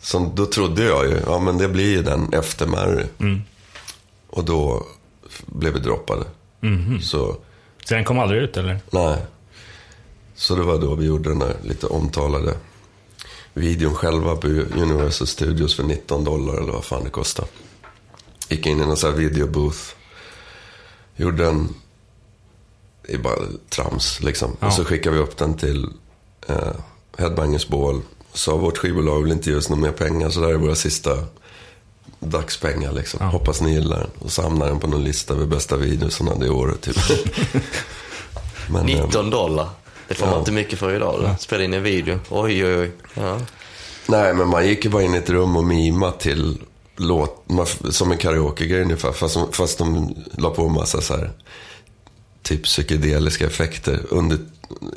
Så 0.00 0.32
då 0.34 0.46
trodde 0.46 0.84
jag 0.84 1.06
ju, 1.08 1.20
ja 1.26 1.38
men 1.38 1.58
det 1.58 1.68
blir 1.68 1.90
ju 1.90 2.02
den 2.02 2.32
efter 2.32 2.66
Mary. 2.66 3.04
Och 4.30 4.44
då 4.44 4.86
blev 5.46 5.72
vi 5.72 5.80
droppade. 5.80 6.24
Så, 7.02 7.36
Så 7.84 7.94
den 7.94 8.04
kom 8.04 8.18
aldrig 8.18 8.42
ut 8.42 8.56
eller? 8.56 8.80
nej. 8.90 9.18
Så 10.36 10.54
det 10.54 10.62
var 10.62 10.78
då 10.78 10.94
vi 10.94 11.06
gjorde 11.06 11.28
den 11.28 11.38
där 11.38 11.56
lite 11.62 11.86
omtalade 11.86 12.54
videon 13.54 13.94
själva 13.94 14.36
på 14.36 14.46
Universal 14.48 15.26
Studios 15.26 15.76
för 15.76 15.82
19 15.82 16.24
dollar 16.24 16.54
eller 16.54 16.72
vad 16.72 16.84
fan 16.84 17.04
det 17.04 17.10
kostade. 17.10 17.48
Gick 18.48 18.66
in 18.66 18.80
i 18.80 18.86
någon 18.86 18.96
sån 18.96 19.10
här 19.10 19.18
videobooth. 19.18 19.78
Gjorde 21.16 21.46
en, 21.46 21.74
det 23.06 23.14
är 23.14 23.18
bara 23.18 23.36
trams 23.68 24.20
liksom. 24.20 24.56
Ja. 24.60 24.66
Och 24.66 24.72
så 24.72 24.84
skickade 24.84 25.16
vi 25.16 25.22
upp 25.22 25.36
den 25.36 25.56
till 25.56 25.86
eh, 26.48 26.72
Headbangers 27.18 27.68
Ball. 27.68 28.00
Sa 28.32 28.56
vårt 28.56 28.78
skivbolag 28.78 29.22
vill 29.22 29.32
inte 29.32 29.50
ge 29.50 29.56
oss 29.56 29.68
några 29.68 29.82
mer 29.82 29.92
pengar 29.92 30.30
så 30.30 30.40
där 30.40 30.48
är 30.48 30.54
våra 30.54 30.74
sista 30.74 31.10
dagspengar 32.20 32.92
liksom. 32.92 33.18
Ja. 33.22 33.26
Hoppas 33.26 33.60
ni 33.60 33.72
gillar 33.74 33.98
den. 33.98 34.10
Och 34.18 34.32
så 34.32 34.42
hamnade 34.42 34.70
den 34.70 34.80
på 34.80 34.86
någon 34.86 35.04
lista 35.04 35.34
över 35.34 35.46
bästa 35.46 35.76
videosarna 35.76 36.34
det 36.34 36.50
året 36.50 36.80
typ. 36.80 36.96
Men, 38.70 38.88
eh, 38.88 39.04
19 39.04 39.30
dollar. 39.30 39.68
Det 40.08 40.14
får 40.14 40.26
man 40.26 40.34
Ja. 40.34 40.38
inte 40.38 40.52
mycket 40.52 40.78
för 40.78 40.94
idag. 40.96 41.20
Då. 41.22 41.36
Spela 41.40 41.64
in 41.64 41.74
en 41.74 41.82
video. 41.82 42.18
Oj, 42.30 42.64
oj, 42.66 42.76
oj. 42.78 42.90
Ja. 43.14 43.40
Nej, 44.06 44.34
men 44.34 44.48
man 44.48 44.66
gick 44.68 44.84
ju 44.84 44.90
bara 44.90 45.02
in 45.02 45.14
i 45.14 45.18
ett 45.18 45.30
rum 45.30 45.56
och 45.56 45.64
mima 45.64 46.10
till 46.10 46.58
låt, 46.96 47.44
man- 47.48 47.92
som 47.92 48.12
en 48.12 48.18
karaokegrej 48.18 48.82
ungefär. 48.82 49.12
Fast, 49.12 49.34
de- 49.34 49.52
fast 49.52 49.78
de 49.78 50.14
la 50.38 50.50
på 50.50 50.66
en 50.66 50.72
massa 50.72 51.00
så 51.00 51.16
här, 51.16 51.30
typ 52.42 52.62
psykedeliska 52.64 53.46
effekter 53.46 54.00
under, 54.10 54.38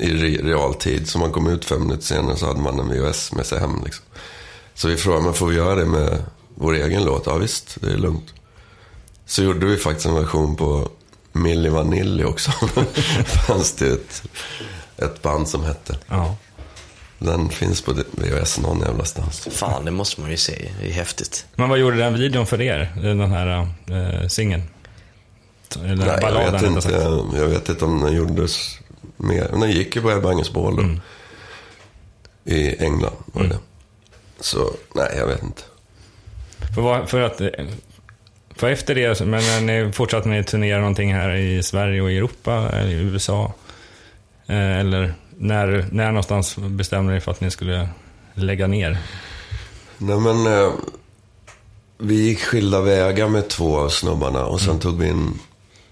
i 0.00 0.10
re, 0.10 0.28
realtid. 0.28 1.08
Så 1.08 1.18
man 1.18 1.32
kom 1.32 1.46
ut 1.46 1.64
fem 1.64 1.82
minuter 1.82 2.04
senare 2.04 2.36
så 2.36 2.46
hade 2.46 2.60
man 2.60 2.80
en 2.80 2.88
VHS 2.88 3.32
med 3.32 3.46
sig 3.46 3.60
hem. 3.60 3.82
Liksom. 3.84 4.04
Så 4.74 4.88
vi 4.88 4.96
frågade, 4.96 5.24
men 5.24 5.34
får 5.34 5.46
vi 5.46 5.56
göra 5.56 5.74
det 5.74 5.84
med 5.86 6.22
vår 6.54 6.74
egen 6.74 7.04
låt? 7.04 7.26
Ja 7.26 7.36
visst, 7.36 7.76
det 7.80 7.92
är 7.92 7.96
lugnt. 7.96 8.34
Så 9.26 9.42
gjorde 9.42 9.66
vi 9.66 9.76
faktiskt 9.76 10.06
en 10.06 10.14
version 10.14 10.56
på 10.56 10.88
Milli 11.32 11.68
Vanilli 11.68 12.24
också. 12.24 12.50
fanns 13.46 13.72
det 13.72 13.92
ett, 13.92 14.22
ett 14.96 15.22
band 15.22 15.48
som 15.48 15.64
hette. 15.64 15.98
Ja. 16.08 16.36
Den 17.18 17.48
finns 17.48 17.82
på 17.82 17.92
VHS 17.92 18.58
någon 18.58 18.80
jävla 18.80 19.04
stans. 19.04 19.48
Fan, 19.50 19.84
det 19.84 19.90
måste 19.90 20.20
man 20.20 20.30
ju 20.30 20.36
se. 20.36 20.70
Det 20.80 20.88
är 20.88 20.92
häftigt. 20.92 21.46
Men 21.54 21.68
vad 21.68 21.78
gjorde 21.78 21.96
den 21.96 22.14
videon 22.14 22.46
för 22.46 22.60
er? 22.60 22.92
Den 23.02 23.20
här 23.20 23.68
uh, 23.90 24.28
singeln? 24.28 24.62
Eller 25.76 25.96
Nej, 25.96 26.06
jag 26.06 26.20
balladen, 26.20 26.74
vet, 26.74 26.86
rättare 26.86 27.20
inte, 27.20 27.36
jag 27.36 27.46
vet 27.46 27.68
inte 27.68 27.84
om 27.84 28.00
den 28.00 28.16
gjordes 28.16 28.78
mer. 29.18 29.48
Men 29.50 29.60
den 29.60 29.70
gick 29.70 29.96
ju 29.96 30.02
på 30.02 30.10
Ebbe 30.10 30.42
Bål 30.52 30.76
då. 30.76 30.82
Mm. 30.82 31.00
I 32.44 32.76
England 32.84 33.16
var 33.26 33.42
det. 33.44 33.58
Så, 34.40 34.70
nej, 34.94 35.14
jag 35.16 35.26
vet 35.26 35.42
inte. 35.42 35.62
För, 36.74 36.82
vad, 36.82 37.08
för 37.08 37.20
att... 37.20 37.40
För 38.56 38.70
efter 38.70 38.94
det, 38.94 39.20
men 39.20 39.42
när 39.42 39.60
ni 39.84 39.92
fortsatte 39.92 40.28
ni 40.28 40.44
turnera 40.44 40.78
någonting 40.78 41.14
här 41.14 41.34
i 41.34 41.62
Sverige 41.62 42.00
och 42.02 42.12
i 42.12 42.16
Europa, 42.16 42.68
eller 42.72 42.90
i 42.90 42.94
USA? 42.94 43.52
Eh, 44.46 44.78
Eller 44.78 45.14
när, 45.36 45.86
när 45.92 46.06
någonstans 46.06 46.56
bestämde 46.56 47.12
ni 47.14 47.20
för 47.20 47.30
att 47.32 47.40
ni 47.40 47.50
skulle 47.50 47.88
lägga 48.34 48.66
ner? 48.66 48.98
Nej, 49.98 50.20
men 50.20 50.46
eh, 50.46 50.72
vi 51.98 52.14
gick 52.14 52.40
skilda 52.40 52.80
vägar 52.80 53.28
med 53.28 53.48
två 53.48 53.78
av 53.78 53.88
snubbarna. 53.88 54.44
Och 54.46 54.60
Mm. 54.60 54.72
sen 54.72 54.78
tog 54.80 54.98
vi 54.98 55.08
in 55.08 55.38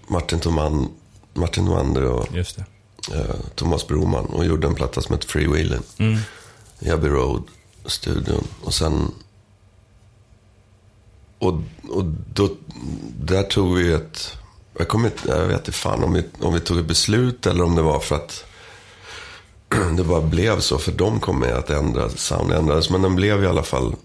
Martin, 0.07 0.39
Toman, 0.39 0.89
Martin 1.33 1.65
Tomander 1.65 2.03
och 2.03 2.27
Just 2.33 2.55
det. 2.57 2.65
Eh, 3.15 3.35
Thomas 3.55 3.87
Broman. 3.87 4.25
Och 4.25 4.45
gjorde 4.45 4.67
en 4.67 4.75
platta 4.75 5.01
som 5.01 5.15
heter 5.15 5.27
Freewheeling. 5.27 5.81
Mm. 5.97 6.17
i 6.79 6.89
Abbey 6.91 7.09
Road-studion. 7.09 8.43
Och 8.63 8.73
sen... 8.73 9.11
Och, 11.39 11.53
och 11.89 12.03
då, 12.33 12.49
där 13.19 13.43
tog 13.43 13.75
vi 13.77 13.93
ett... 13.93 14.33
Jag, 14.77 14.87
kommer, 14.87 15.05
inte- 15.05 15.29
jag 15.29 15.47
vet 15.47 15.57
inte 15.59 15.71
fan 15.71 16.03
om 16.03 16.13
vi, 16.13 16.23
om 16.41 16.53
vi 16.53 16.59
tog 16.59 16.77
ett 16.79 16.85
beslut 16.85 17.45
eller 17.45 17.63
om 17.63 17.75
det 17.75 17.81
var 17.81 17.99
för 17.99 18.15
att 18.15 18.45
det 19.97 20.03
bara 20.03 20.21
blev 20.21 20.59
så. 20.59 20.77
För 20.77 20.91
de 20.91 21.19
kom 21.19 21.39
med 21.39 21.53
att 21.53 21.69
ändra, 21.69 22.09
sound 22.09 22.51
ändrades. 22.51 22.89
Men 22.89 23.01
den 23.01 23.15
blev 23.15 23.43
i 23.43 23.47
alla 23.47 23.63
fall... 23.63 23.95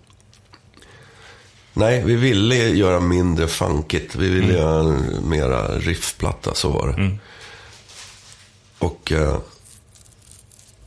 Nej, 1.75 2.03
vi 2.05 2.17
ville 2.17 2.57
göra 2.57 3.01
mindre 3.01 3.49
funkigt. 3.49 4.15
Vi 4.17 4.29
ville 4.29 4.53
göra 4.53 4.81
en 4.81 5.29
mera 5.29 5.79
riffplatta, 5.79 6.55
så 6.55 6.69
var 6.71 6.87
det. 6.87 7.19
Och... 8.83 9.13
Eh, 9.13 9.37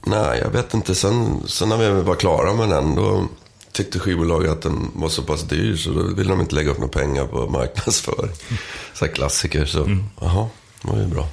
Nej, 0.08 0.39
jag 0.39 0.49
vet 0.49 0.73
inte. 0.73 0.95
Sen, 0.95 1.43
sen 1.47 1.69
när 1.69 1.77
vi 1.77 2.01
var 2.01 2.15
klara 2.15 2.53
med 2.53 2.69
den, 2.69 2.95
då 2.95 3.27
tyckte 3.71 3.99
skivbolaget 3.99 4.51
att 4.51 4.62
den 4.62 4.91
var 4.95 5.10
så 5.10 5.21
pass 5.23 5.41
dyr 5.43 5.75
så 5.75 5.89
då 5.89 6.03
ville 6.03 6.29
de 6.29 6.41
inte 6.41 6.55
lägga 6.55 6.71
upp 6.71 6.77
några 6.77 6.91
pengar 6.99 7.25
på 7.25 7.47
marknadsföring. 7.49 8.31
Så 8.93 9.05
här 9.05 9.12
klassiker, 9.13 9.65
så 9.65 9.97
jaha, 10.21 10.47
det 10.81 10.91
var 10.91 10.97
ju 10.97 11.05
bra. 11.08 11.27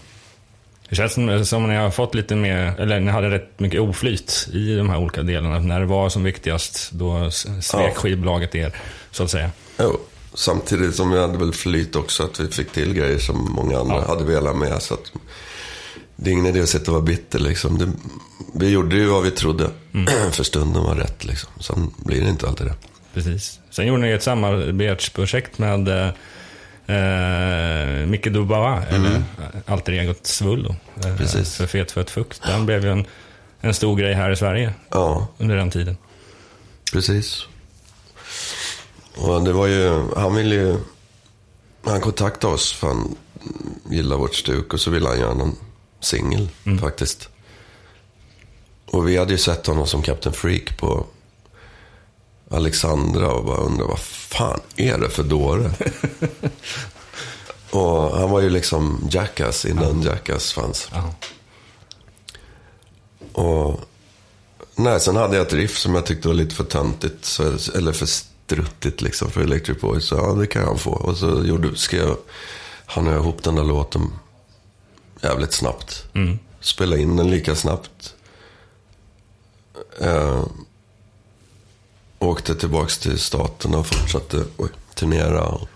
Det 0.89 0.97
känns 0.97 1.13
som, 1.13 1.45
som 1.45 1.69
ni 1.69 1.77
har 1.77 1.91
fått 1.91 2.15
lite 2.15 2.35
mer, 2.37 2.81
eller 2.81 3.01
ni 3.01 3.11
hade 3.11 3.31
rätt 3.31 3.61
mycket 3.61 3.81
oflyt 3.81 4.49
i 4.53 4.75
de 4.77 4.91
här 4.91 4.99
olika 4.99 5.23
delarna. 5.23 5.59
När 5.59 5.81
det 5.81 5.87
var 5.87 6.09
som 6.09 6.23
viktigast, 6.25 6.91
då 6.93 7.31
svek 7.31 7.65
Ja. 7.73 7.91
skivbolaget 7.95 8.55
er, 8.55 8.77
så 9.11 9.23
att 9.25 9.31
säga. 9.31 9.51
Jo, 9.79 9.99
samtidigt 10.35 10.95
som 10.95 11.11
vi 11.11 11.21
hade 11.21 11.39
väl 11.39 11.53
flyt 11.53 11.97
också 11.97 12.23
att 12.23 12.41
vi 12.41 12.49
fick 12.49 12.73
till 12.73 12.95
grejer 12.95 13.19
som 13.19 13.53
många 13.57 13.79
andra 13.81 13.95
Ja. 13.97 14.07
hade 14.07 14.25
velat 14.25 14.57
med. 14.57 14.83
Så 14.83 14.95
att 14.95 15.13
det 16.17 16.31
är 16.31 16.33
ingen 16.33 16.47
idé 16.47 16.61
att 16.61 16.69
sitta 16.69 16.91
och 16.91 16.95
vara 16.95 17.05
bitter 17.05 17.39
liksom. 17.39 17.79
Det, 17.79 17.93
vi 18.55 18.69
gjorde 18.71 18.97
ju 18.97 19.07
vad 19.07 19.23
vi 19.23 19.31
trodde 19.31 19.71
för 20.33 20.45
stunden 20.45 20.83
var 20.83 20.95
rätt 20.95 21.25
liksom. 21.25 21.51
Sen 21.61 21.91
blir 21.97 22.21
det 22.21 22.29
inte 22.29 22.49
alltid 22.49 22.67
det. 22.67 22.75
Precis. 23.15 23.61
Sen 23.71 23.87
gjorde 23.87 24.03
ni 24.03 24.11
ett 24.11 24.23
samarbetsprojekt 24.23 25.59
med 25.59 25.89
eh, 25.89 26.09
eh, 26.97 28.07
Micke 28.07 28.27
Dubois, 28.33 28.85
eller 28.89 29.23
alter 29.67 29.93
egot 29.93 30.27
Svullo. 30.27 30.75
Eh, 31.05 31.17
Precis. 31.17 31.57
För 31.57 31.67
Fet 31.67 31.91
för 31.91 32.01
ett 32.01 32.11
fukt. 32.11 32.43
Den 32.47 32.67
blev 32.67 32.85
ju 32.85 32.91
en, 32.93 33.07
en 33.61 33.75
stor 33.75 33.97
grej 33.97 34.15
här 34.15 34.31
i 34.31 34.37
Sverige 34.37 34.75
Ja, 34.91 35.29
under 35.39 35.57
den 35.57 35.71
tiden. 35.71 35.97
Precis. 36.93 37.47
Och 39.17 39.43
det 39.45 39.53
var 39.53 39.67
ju, 39.67 40.03
han 40.17 40.35
ville 40.35 40.55
ju, 40.55 40.77
han 41.85 42.01
kontaktade 42.01 42.55
oss 42.55 42.73
för 42.73 42.87
han 42.87 43.17
gillar 43.91 44.17
vårt 44.17 44.35
stuk 44.35 44.73
och 44.73 44.81
så 44.81 44.91
ville 44.91 45.09
han 45.09 45.19
göra 45.19 45.35
någon 45.35 45.57
singel 46.05 46.49
faktiskt. 46.81 47.29
Och 48.87 49.09
vi 49.09 49.17
hade 49.17 49.33
ju 49.33 49.39
sett 49.39 49.67
honom 49.67 49.87
som 49.87 50.03
Captain 50.03 50.35
Freak 50.35 50.79
på 50.79 51.07
Alexandra 52.51 53.33
och 53.33 53.45
bara 53.45 53.57
undrade 53.57 53.89
vad 53.89 53.99
fan 53.99 54.61
är 54.77 54.99
det 54.99 55.11
för 55.11 55.23
dåre? 55.23 55.71
och 57.71 58.19
han 58.19 58.31
var 58.31 58.41
ju 58.41 58.51
liksom 58.51 59.09
Jackass 59.11 59.65
innan 59.65 60.03
Jackass 60.03 60.53
fanns. 60.53 60.89
Ja. 60.93 61.15
Och 63.33 63.81
nej, 64.75 65.01
sen 65.01 65.17
hade 65.17 65.37
jag 65.37 65.47
ett 65.47 65.53
riff 65.53 65.79
som 65.79 65.95
jag 65.95 66.07
tyckte 66.07 66.29
var 66.29 66.35
lite 66.35 66.55
för 66.55 66.65
töntigt. 66.65 67.25
Så, 67.25 67.43
eller 67.75 67.93
för 67.93 68.07
struttigt 68.07 69.01
liksom 69.01 69.31
för 69.31 69.41
Electric 69.41 69.81
Boys. 69.81 70.05
Så 70.05 70.15
ja, 70.15 70.33
det 70.33 70.47
kan 70.47 70.65
han 70.65 70.79
få. 70.79 70.91
Och 70.91 71.17
så 71.17 71.45
gjorde, 71.45 71.77
skrev 71.77 72.17
han 72.87 73.07
och 73.07 73.13
jag 73.13 73.21
ihop 73.21 73.43
den 73.43 73.55
där 73.55 73.65
låten 73.65 74.13
jävligt 75.23 75.53
snabbt. 75.53 76.05
Mm. 76.15 76.39
Spela 76.61 76.97
in 76.97 77.17
den 77.17 77.31
lika 77.31 77.55
snabbt. 77.55 78.15
Eh, 80.01 80.45
åkte 82.19 82.55
tillbaks 82.55 82.99
till 82.99 83.19
staten 83.19 83.75
och 83.75 83.87
fortsatte 83.87 84.45
oj, 84.57 84.69
turnera. 84.95 85.43
Och, 85.43 85.69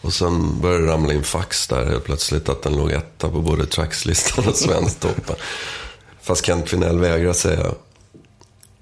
och 0.00 0.12
sen 0.12 0.60
började 0.60 0.86
det 0.86 0.92
ramla 0.92 1.12
in 1.12 1.24
fax 1.24 1.66
där 1.66 1.86
helt 1.86 2.04
plötsligt 2.04 2.48
att 2.48 2.62
den 2.62 2.76
låg 2.76 2.92
etta 2.92 3.28
på 3.28 3.40
både 3.40 3.66
trackslistan 3.66 4.48
och 4.48 4.56
Svensktoppen. 4.56 5.36
Fast 6.22 6.44
Kent 6.44 6.68
Kvinnell 6.68 6.98
vägrar 6.98 7.32
säga 7.32 7.74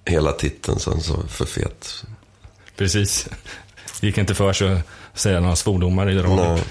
hela 0.04 0.32
titeln, 0.32 0.78
så 0.78 1.00
så 1.00 1.22
för 1.28 1.44
fet. 1.44 2.04
Precis. 2.76 3.28
Gick 4.00 4.18
inte 4.18 4.34
för 4.34 4.52
sig 4.52 4.72
att 4.72 4.80
säga 5.14 5.40
några 5.40 5.56
svordomar 5.56 6.10
i 6.10 6.18
radio. 6.18 6.64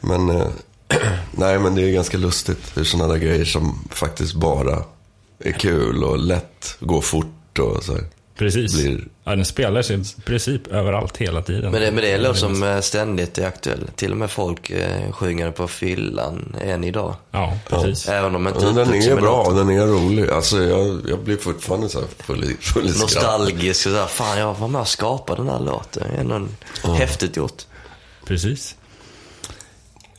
Men, 0.00 0.30
eh, 0.30 0.48
nej, 1.32 1.58
men 1.58 1.74
det 1.74 1.82
är 1.82 1.92
ganska 1.92 2.18
lustigt 2.18 2.72
hur 2.74 2.84
sådana 2.84 3.12
där 3.12 3.20
grejer 3.20 3.44
som 3.44 3.88
faktiskt 3.90 4.34
bara 4.34 4.82
är 5.38 5.52
kul 5.52 6.04
och 6.04 6.18
lätt, 6.18 6.76
går 6.80 7.00
fort 7.00 7.58
och 7.58 7.82
så 7.84 7.92
här. 7.92 8.04
Precis. 8.38 8.74
Blir- 8.82 9.04
Ja, 9.24 9.36
den 9.36 9.44
spelar 9.44 9.82
sig 9.82 10.00
i 10.00 10.20
princip 10.24 10.66
överallt 10.66 11.16
hela 11.16 11.42
tiden. 11.42 11.72
Men 11.72 11.80
det, 11.80 11.90
men 11.90 12.02
det 12.04 12.10
är 12.10 12.14
en 12.16 12.22
låt 12.22 12.38
som 12.38 12.62
eh, 12.62 12.80
ständigt 12.80 13.38
är 13.38 13.46
aktuell. 13.46 13.90
Till 13.96 14.10
och 14.10 14.16
med 14.16 14.30
folk 14.30 14.70
eh, 14.70 15.12
sjunger 15.12 15.44
den 15.44 15.52
på 15.52 15.68
fyllan 15.68 16.56
än 16.62 16.84
idag. 16.84 17.14
Ja, 17.30 17.58
precis. 17.68 18.08
Även 18.08 18.34
om 18.36 18.48
inte 18.48 18.60
Ja, 18.64 18.70
den 18.70 18.78
uttrycks 18.78 19.06
är 19.06 19.08
som 19.10 19.18
en 19.18 19.24
bra 19.24 19.36
låt. 19.38 19.48
och 19.48 19.54
den 19.54 19.70
är 19.70 19.86
rolig. 19.86 20.30
Alltså 20.30 20.62
jag, 20.62 21.00
jag 21.08 21.18
blir 21.18 21.36
fortfarande 21.36 21.88
så 21.88 21.98
här 22.00 22.08
full 22.18 22.56
full. 22.60 22.84
Nostalgisk 22.84 23.86
och 23.86 23.92
sådär. 23.92 24.06
Fan, 24.06 24.38
jag 24.38 24.54
var 24.54 24.68
med 24.68 24.80
och 24.80 24.88
skapade 24.88 25.42
den 25.42 25.50
här 25.50 25.60
låten. 25.60 26.02
Det 26.10 26.16
är 26.16 26.20
ändå 26.20 26.46
häftigt 26.94 27.36
gjort. 27.36 27.62
Precis. 28.26 28.74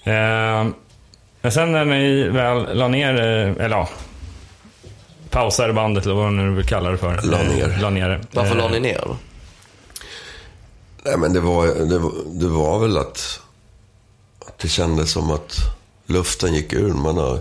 Eh, 0.07 0.67
men 1.41 1.51
sen 1.51 1.71
när 1.71 1.85
ni 1.85 2.29
väl 2.29 2.77
la 2.77 2.87
ner, 2.87 3.13
eh, 3.13 3.65
eller 3.65 3.77
ja, 3.77 3.89
pausade 5.29 5.73
bandet 5.73 6.05
eller 6.05 6.15
vad 6.15 6.33
nu 6.33 6.53
vill 6.55 6.65
kalla 6.65 6.89
det 6.91 6.97
för. 6.97 7.21
La 7.23 7.43
ner. 7.43 7.69
Eh, 7.69 7.81
La 7.81 7.89
ner. 7.89 8.21
Varför 8.31 8.55
Eh, 8.55 8.57
la 8.57 8.69
ni 8.69 8.79
ner 8.79 9.01
då? 9.05 9.17
Nej 11.05 11.17
men 11.17 11.33
det 11.33 11.39
var, 11.39 11.67
det, 11.67 11.97
var, 11.97 12.11
det 12.25 12.47
var 12.47 12.79
väl 12.79 12.97
att, 12.97 13.41
att 14.47 14.59
det 14.59 14.67
kändes 14.67 15.11
som 15.11 15.31
att 15.31 15.57
luften 16.05 16.53
gick 16.53 16.73
ur. 16.73 16.93
Man 16.93 17.17
har, 17.17 17.39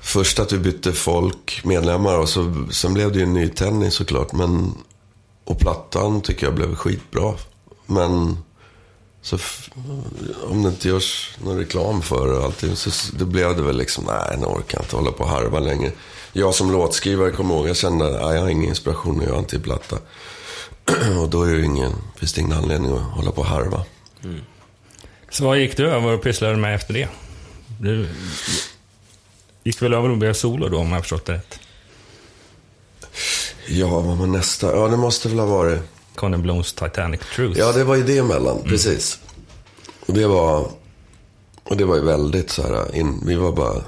först 0.00 0.38
att 0.38 0.52
vi 0.52 0.58
bytte 0.58 0.92
folk, 0.92 1.60
medlemmar 1.64 2.18
och 2.18 2.28
så, 2.28 2.66
sen 2.70 2.94
blev 2.94 3.12
det 3.12 3.18
ju 3.18 3.24
en 3.24 3.34
ny 3.34 3.48
tennis 3.48 3.94
såklart. 3.94 4.32
Men, 4.32 4.74
och 5.44 5.58
plattan 5.58 6.20
tycker 6.20 6.46
jag 6.46 6.54
blev 6.54 6.74
skitbra. 6.74 7.34
Men 7.86 8.38
så 9.24 9.38
om 10.42 10.62
det 10.62 10.68
inte 10.68 10.88
görs 10.88 11.30
någon 11.44 11.58
reklam 11.58 12.02
för 12.02 12.26
det 12.28 12.36
och 12.36 12.44
allting 12.44 12.76
så 12.76 12.90
då 13.16 13.24
blev 13.24 13.56
det 13.56 13.62
väl 13.62 13.76
liksom, 13.76 14.04
nej 14.04 14.36
nu 14.38 14.46
orkar 14.46 14.78
jag 14.78 14.84
inte 14.84 14.96
hålla 14.96 15.12
på 15.12 15.22
och 15.22 15.28
harva 15.28 15.60
längre. 15.60 15.92
Jag 16.32 16.54
som 16.54 16.72
låtskrivare 16.72 17.30
kommer 17.30 17.54
ihåg, 17.54 17.68
jag 17.68 17.76
kände, 17.76 18.04
nej 18.04 18.34
jag 18.34 18.40
har 18.42 18.48
ingen 18.48 18.68
inspiration 18.68 19.20
att 19.20 19.26
göra 19.26 19.38
en 19.38 19.44
till 19.44 19.60
platta. 19.60 19.98
Och 21.20 21.28
då 21.28 21.42
är 21.42 21.54
det 21.54 21.64
ingen, 21.64 21.92
finns 22.16 22.32
det 22.32 22.40
ingen 22.40 22.52
anledning 22.52 22.92
att 22.92 23.02
hålla 23.02 23.30
på 23.30 23.40
och 23.40 23.46
harva. 23.46 23.84
Så 25.30 25.44
vad 25.44 25.58
gick 25.58 25.76
du 25.76 25.90
över 25.90 26.12
och 26.12 26.22
pysslade 26.22 26.56
med 26.56 26.74
efter 26.74 26.94
det? 26.94 27.08
Du 27.80 28.08
gick 29.64 29.82
väl 29.82 29.94
över 29.94 30.10
och 30.10 30.18
blev 30.18 30.32
solo 30.32 30.68
då 30.68 30.78
om 30.78 30.88
jag 30.88 30.94
har 30.94 31.00
förstått 31.00 31.24
det 31.24 31.32
rätt? 31.32 31.60
Ja, 33.68 34.00
vad 34.00 34.16
var 34.16 34.26
nästa? 34.26 34.76
Ja, 34.76 34.88
det 34.88 34.96
måste 34.96 35.28
väl 35.28 35.38
ha 35.38 35.46
varit. 35.46 35.93
Conan 36.14 36.42
Blooms 36.42 36.72
Titanic 36.72 37.20
Truth. 37.34 37.58
Ja, 37.58 37.72
det 37.72 37.84
var 37.84 37.96
ju 37.96 38.02
det 38.02 38.18
emellan, 38.18 38.62
precis. 38.64 39.20
Och 40.06 40.14
det 40.14 40.26
var, 40.26 40.70
och 41.64 41.76
det 41.76 41.84
var 41.84 41.96
ju 41.96 42.02
väldigt 42.02 42.50
så 42.50 42.62
här, 42.62 42.96
in, 42.96 43.22
vi 43.26 43.34
var 43.34 43.52
bara, 43.52 43.82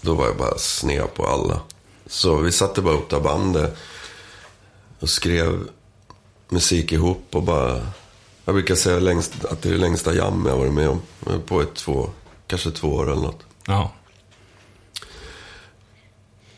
då 0.00 0.14
var 0.14 0.26
jag 0.26 0.36
bara 0.36 0.58
sned 0.58 1.14
på 1.14 1.26
alla. 1.26 1.60
Så 2.06 2.36
vi 2.36 2.52
satte 2.52 2.82
bara 2.82 2.94
upp 2.94 3.10
det 3.10 3.20
bandet 3.20 3.76
och 5.00 5.08
skrev 5.08 5.68
musik 6.48 6.92
ihop 6.92 7.24
och 7.30 7.42
bara, 7.42 7.86
jag 8.44 8.54
brukar 8.54 8.74
säga 8.74 8.98
längst, 8.98 9.44
att 9.44 9.62
det 9.62 9.68
är 9.68 9.72
det 9.72 9.78
längsta 9.78 10.14
jam 10.14 10.46
jag 10.48 10.56
varit 10.56 10.72
med 10.72 10.88
om. 10.88 11.02
Jag 11.26 11.46
på 11.46 11.62
i 11.62 11.66
två, 11.74 12.10
kanske 12.46 12.70
två 12.70 12.88
år 12.88 13.12
eller 13.12 13.22
något. 13.22 13.42
Ja. 13.66 13.92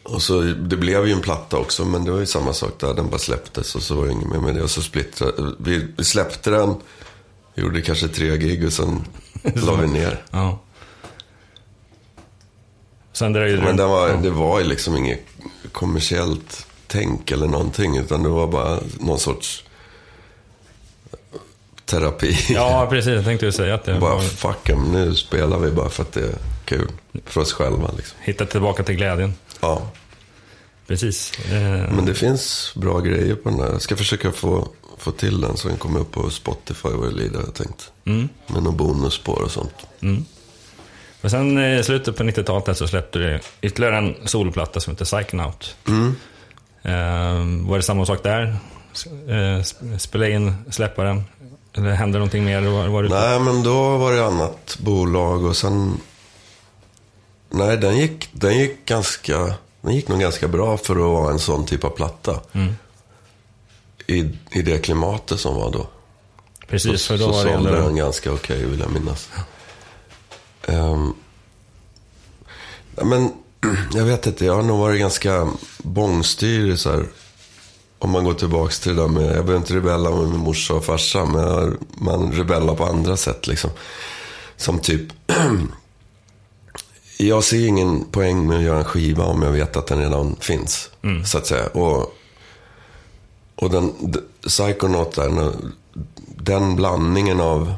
Och 0.08 0.22
så, 0.22 0.40
det 0.40 0.76
blev 0.76 1.06
ju 1.06 1.12
en 1.12 1.20
platta 1.20 1.56
också, 1.56 1.84
men 1.84 2.04
det 2.04 2.10
var 2.10 2.18
ju 2.18 2.26
samma 2.26 2.52
sak 2.52 2.80
där. 2.80 2.94
Den 2.94 3.10
bara 3.10 3.18
släpptes 3.18 3.74
och 3.74 3.82
så 3.82 3.94
var 3.94 4.06
det 4.06 4.12
inget 4.12 4.28
mer 4.28 4.38
med 4.38 4.54
det. 4.54 4.62
Och 4.62 4.70
så 4.70 4.82
splittrade 4.82 5.54
vi. 5.58 5.86
Vi 5.96 6.04
släppte 6.04 6.50
den, 6.50 6.74
gjorde 7.54 7.82
kanske 7.82 8.08
tre 8.08 8.36
gig 8.36 8.66
och 8.66 8.72
sen 8.72 9.04
la 9.54 9.74
vi 9.74 9.86
ner. 9.86 10.22
ja. 10.30 10.58
Sen 13.12 13.32
dröjde 13.32 13.56
Men 13.62 13.76
det. 13.76 13.82
den 13.82 13.90
var, 13.90 14.08
det 14.22 14.30
var 14.30 14.60
ju 14.60 14.66
liksom 14.66 14.96
inget 14.96 15.20
kommersiellt 15.72 16.66
tänk 16.86 17.30
eller 17.30 17.46
någonting. 17.46 17.96
Utan 17.96 18.22
det 18.22 18.28
var 18.28 18.46
bara 18.46 18.78
någon 19.00 19.18
sorts 19.18 19.64
terapi. 21.84 22.38
Ja, 22.48 22.86
precis. 22.90 23.12
Jag 23.12 23.24
tänkte 23.24 23.46
ju 23.46 23.52
säga 23.52 23.74
att 23.74 23.84
det 23.84 24.00
bara 24.00 24.14
var... 24.14 24.20
fuck 24.22 24.68
em, 24.68 24.92
nu 24.92 25.14
spelar 25.14 25.58
vi 25.58 25.70
bara 25.70 25.88
för 25.88 26.02
att 26.02 26.12
det 26.12 26.20
är 26.20 26.34
kul. 26.64 26.88
För 27.24 27.40
oss 27.40 27.52
själva 27.52 27.90
liksom. 27.96 28.18
Hitta 28.20 28.46
tillbaka 28.46 28.82
till 28.82 28.94
glädjen. 28.94 29.34
Ja. 29.60 29.82
Precis. 30.86 31.32
Eh, 31.50 31.92
Men 31.94 32.04
det 32.06 32.14
finns 32.14 32.72
bra 32.76 33.00
grejer 33.00 33.34
på 33.34 33.50
den 33.50 33.60
här. 33.60 33.66
Jag 33.68 33.82
ska 33.82 33.96
försöka 33.96 34.32
få, 34.32 34.68
få 34.98 35.10
till 35.10 35.40
den 35.40 35.56
så 35.56 35.68
den 35.68 35.76
kommer 35.76 36.00
upp 36.00 36.12
på 36.12 36.30
Spotify 36.30 36.88
vad 36.88 37.08
det 37.08 37.16
lider, 37.16 37.38
har 37.38 37.44
jag 37.44 37.54
tänkt. 37.54 37.90
Mm. 38.04 38.28
Med 38.46 38.62
några 38.62 38.76
bonusspår 38.76 39.42
och 39.42 39.50
sånt. 39.50 39.74
Och 41.22 41.30
sen 41.30 41.58
i 41.78 41.84
slutet 41.84 42.16
på 42.16 42.22
90-talet 42.22 42.76
så 42.78 42.88
släppte 42.88 43.18
du 43.18 43.40
ytterligare 43.62 43.96
en 43.98 44.14
soloplatta 44.24 44.80
som 44.80 44.90
heter 44.92 45.04
Psychonaut. 45.04 45.76
Mm. 45.88 46.14
Eh, 46.82 47.68
var 47.68 47.76
det 47.76 47.82
samma 47.82 48.06
sak 48.06 48.22
där? 48.22 48.56
Eh, 49.28 49.32
sp- 49.62 49.98
spela 49.98 50.28
in, 50.28 50.54
släppa 50.70 51.02
den? 51.04 51.22
Eller 51.76 51.90
hände 51.90 52.18
någonting 52.18 52.44
mer? 52.44 52.60
Var, 52.60 52.88
var 52.88 53.02
det 53.02 53.08
Nej, 53.08 53.40
men 53.40 53.62
då 53.62 53.96
var 53.96 54.12
det 54.12 54.26
annat 54.26 54.76
bolag 54.80 55.44
och 55.44 55.56
sen... 55.56 56.00
Nej, 57.50 57.76
den 57.76 57.98
gick, 57.98 58.28
den 58.32 58.58
gick 58.58 58.86
ganska... 58.86 59.54
Den 59.80 59.94
gick 59.94 60.08
nog 60.08 60.20
ganska 60.20 60.48
bra 60.48 60.76
för 60.76 60.96
att 60.96 61.02
vara 61.02 61.32
en 61.32 61.38
sån 61.38 61.66
typ 61.66 61.84
av 61.84 61.90
platta. 61.90 62.40
Mm. 62.52 62.74
I, 64.06 64.18
I 64.50 64.62
det 64.62 64.78
klimatet 64.78 65.40
som 65.40 65.54
var 65.54 65.70
då. 65.70 65.86
Precis, 66.68 67.02
så, 67.02 67.06
för 67.06 67.18
då 67.18 67.32
så 67.32 67.32
var 67.32 67.44
det 67.44 67.52
ändå... 67.52 67.70
den 67.70 67.96
ganska 67.96 68.32
okej, 68.32 68.64
vill 68.66 68.80
jag 68.80 68.92
minnas. 68.92 69.28
Ja, 70.66 71.12
men 73.04 73.32
jag 73.94 74.04
vet 74.04 74.26
inte, 74.26 74.44
jag 74.44 74.54
har 74.54 74.62
nog 74.62 74.78
varit 74.78 75.00
ganska 75.00 75.48
bångstyrig 75.78 76.78
så 76.78 76.90
här. 76.90 77.06
Om 77.98 78.10
man 78.10 78.24
går 78.24 78.34
tillbaka 78.34 78.72
till 78.72 78.96
det 78.96 79.02
där 79.02 79.08
med, 79.08 79.22
jag 79.24 79.30
behöver 79.30 79.56
inte 79.56 79.76
rebella 79.76 80.10
med 80.10 80.28
min 80.28 80.40
morsa 80.40 80.74
och 80.74 80.84
farsa, 80.84 81.24
men 81.24 81.42
jag, 81.42 81.76
man 81.90 82.32
rebellar 82.32 82.74
på 82.74 82.84
andra 82.84 83.16
sätt 83.16 83.46
liksom. 83.46 83.70
Som 84.56 84.78
typ, 84.78 85.12
jag 87.26 87.44
ser 87.44 87.66
ingen 87.66 88.04
poäng 88.04 88.46
med 88.46 88.56
att 88.56 88.62
göra 88.62 88.78
en 88.78 88.84
skiva 88.84 89.24
om 89.24 89.42
jag 89.42 89.52
vet 89.52 89.76
att 89.76 89.86
den 89.86 89.98
redan 89.98 90.36
finns. 90.40 90.90
Så 91.24 91.38
att 91.38 91.46
säga. 91.46 91.66
Och, 91.66 92.14
och 93.54 93.70
den, 93.70 93.92
Psychonaut 94.46 95.14
där, 95.14 95.52
den 96.26 96.76
blandningen 96.76 97.40
av 97.40 97.74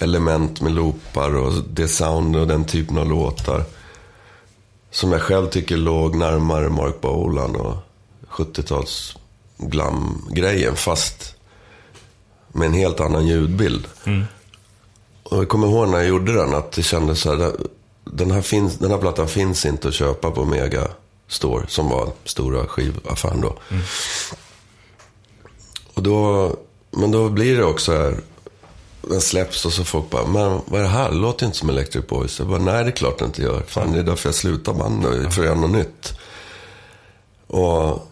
element 0.00 0.60
med 0.60 0.72
loopar 0.72 1.36
och 1.36 1.52
det 1.70 1.88
sound 1.88 2.36
och 2.36 2.46
den 2.46 2.64
typen 2.64 2.98
av 2.98 3.08
låtar. 3.08 3.64
Som 4.90 5.12
jag 5.12 5.22
själv 5.22 5.46
tycker 5.48 5.76
låg 5.76 6.16
närmare 6.16 6.68
Mark 6.68 7.00
Bolan 7.00 7.56
och 7.56 7.76
70-tals 8.28 9.16
glam-grejen. 9.58 10.76
Fast 10.76 11.36
med 12.48 12.66
en 12.66 12.74
helt 12.74 13.00
annan 13.00 13.26
ljudbild. 13.26 13.86
Och 15.22 15.36
jag 15.36 15.48
kommer 15.48 15.66
ihåg 15.66 15.88
när 15.88 15.98
jag 15.98 16.08
gjorde 16.08 16.32
den 16.32 16.54
att 16.54 16.72
det 16.72 16.82
kändes 16.82 17.20
så 17.20 17.36
här. 17.36 17.52
Den 18.14 18.30
här, 18.30 18.42
finns, 18.42 18.78
den 18.78 18.90
här 18.90 18.98
plattan 18.98 19.28
finns 19.28 19.66
inte 19.66 19.88
att 19.88 19.94
köpa 19.94 20.30
på 20.30 20.44
Mega 20.44 20.88
Store. 21.28 21.64
Som 21.68 21.88
var 21.88 22.12
stora 22.24 22.66
skivaffären 22.66 23.40
då. 23.40 23.56
Och 25.94 26.02
då, 26.02 26.50
men 26.90 27.10
då 27.10 27.28
blir 27.28 27.56
det 27.56 27.64
också 27.64 27.92
här. 27.92 28.16
Den 29.02 29.20
släpps 29.20 29.66
och 29.66 29.72
så 29.72 29.84
folk 29.84 30.10
bara, 30.10 30.26
men 30.26 30.60
vad 30.66 30.80
är 30.80 30.84
det 30.84 30.90
här? 30.90 31.12
Låter 31.12 31.46
inte 31.46 31.58
som 31.58 31.68
Electric 31.68 32.06
Boys. 32.06 32.38
Jag 32.38 32.48
bara, 32.48 32.58
nej 32.58 32.84
det 32.84 32.90
är 32.90 32.96
klart 32.96 33.18
det 33.18 33.24
inte 33.24 33.42
gör. 33.42 33.62
Fan, 33.66 33.92
det 33.92 33.98
är 33.98 34.02
därför 34.02 34.28
jag 34.28 34.34
slutar 34.34 34.74
bandet, 34.74 35.34
för 35.34 35.40
att 35.42 35.46
göra 35.46 35.60
något 35.60 35.70
nytt. 35.70 36.14
Och, 37.46 38.08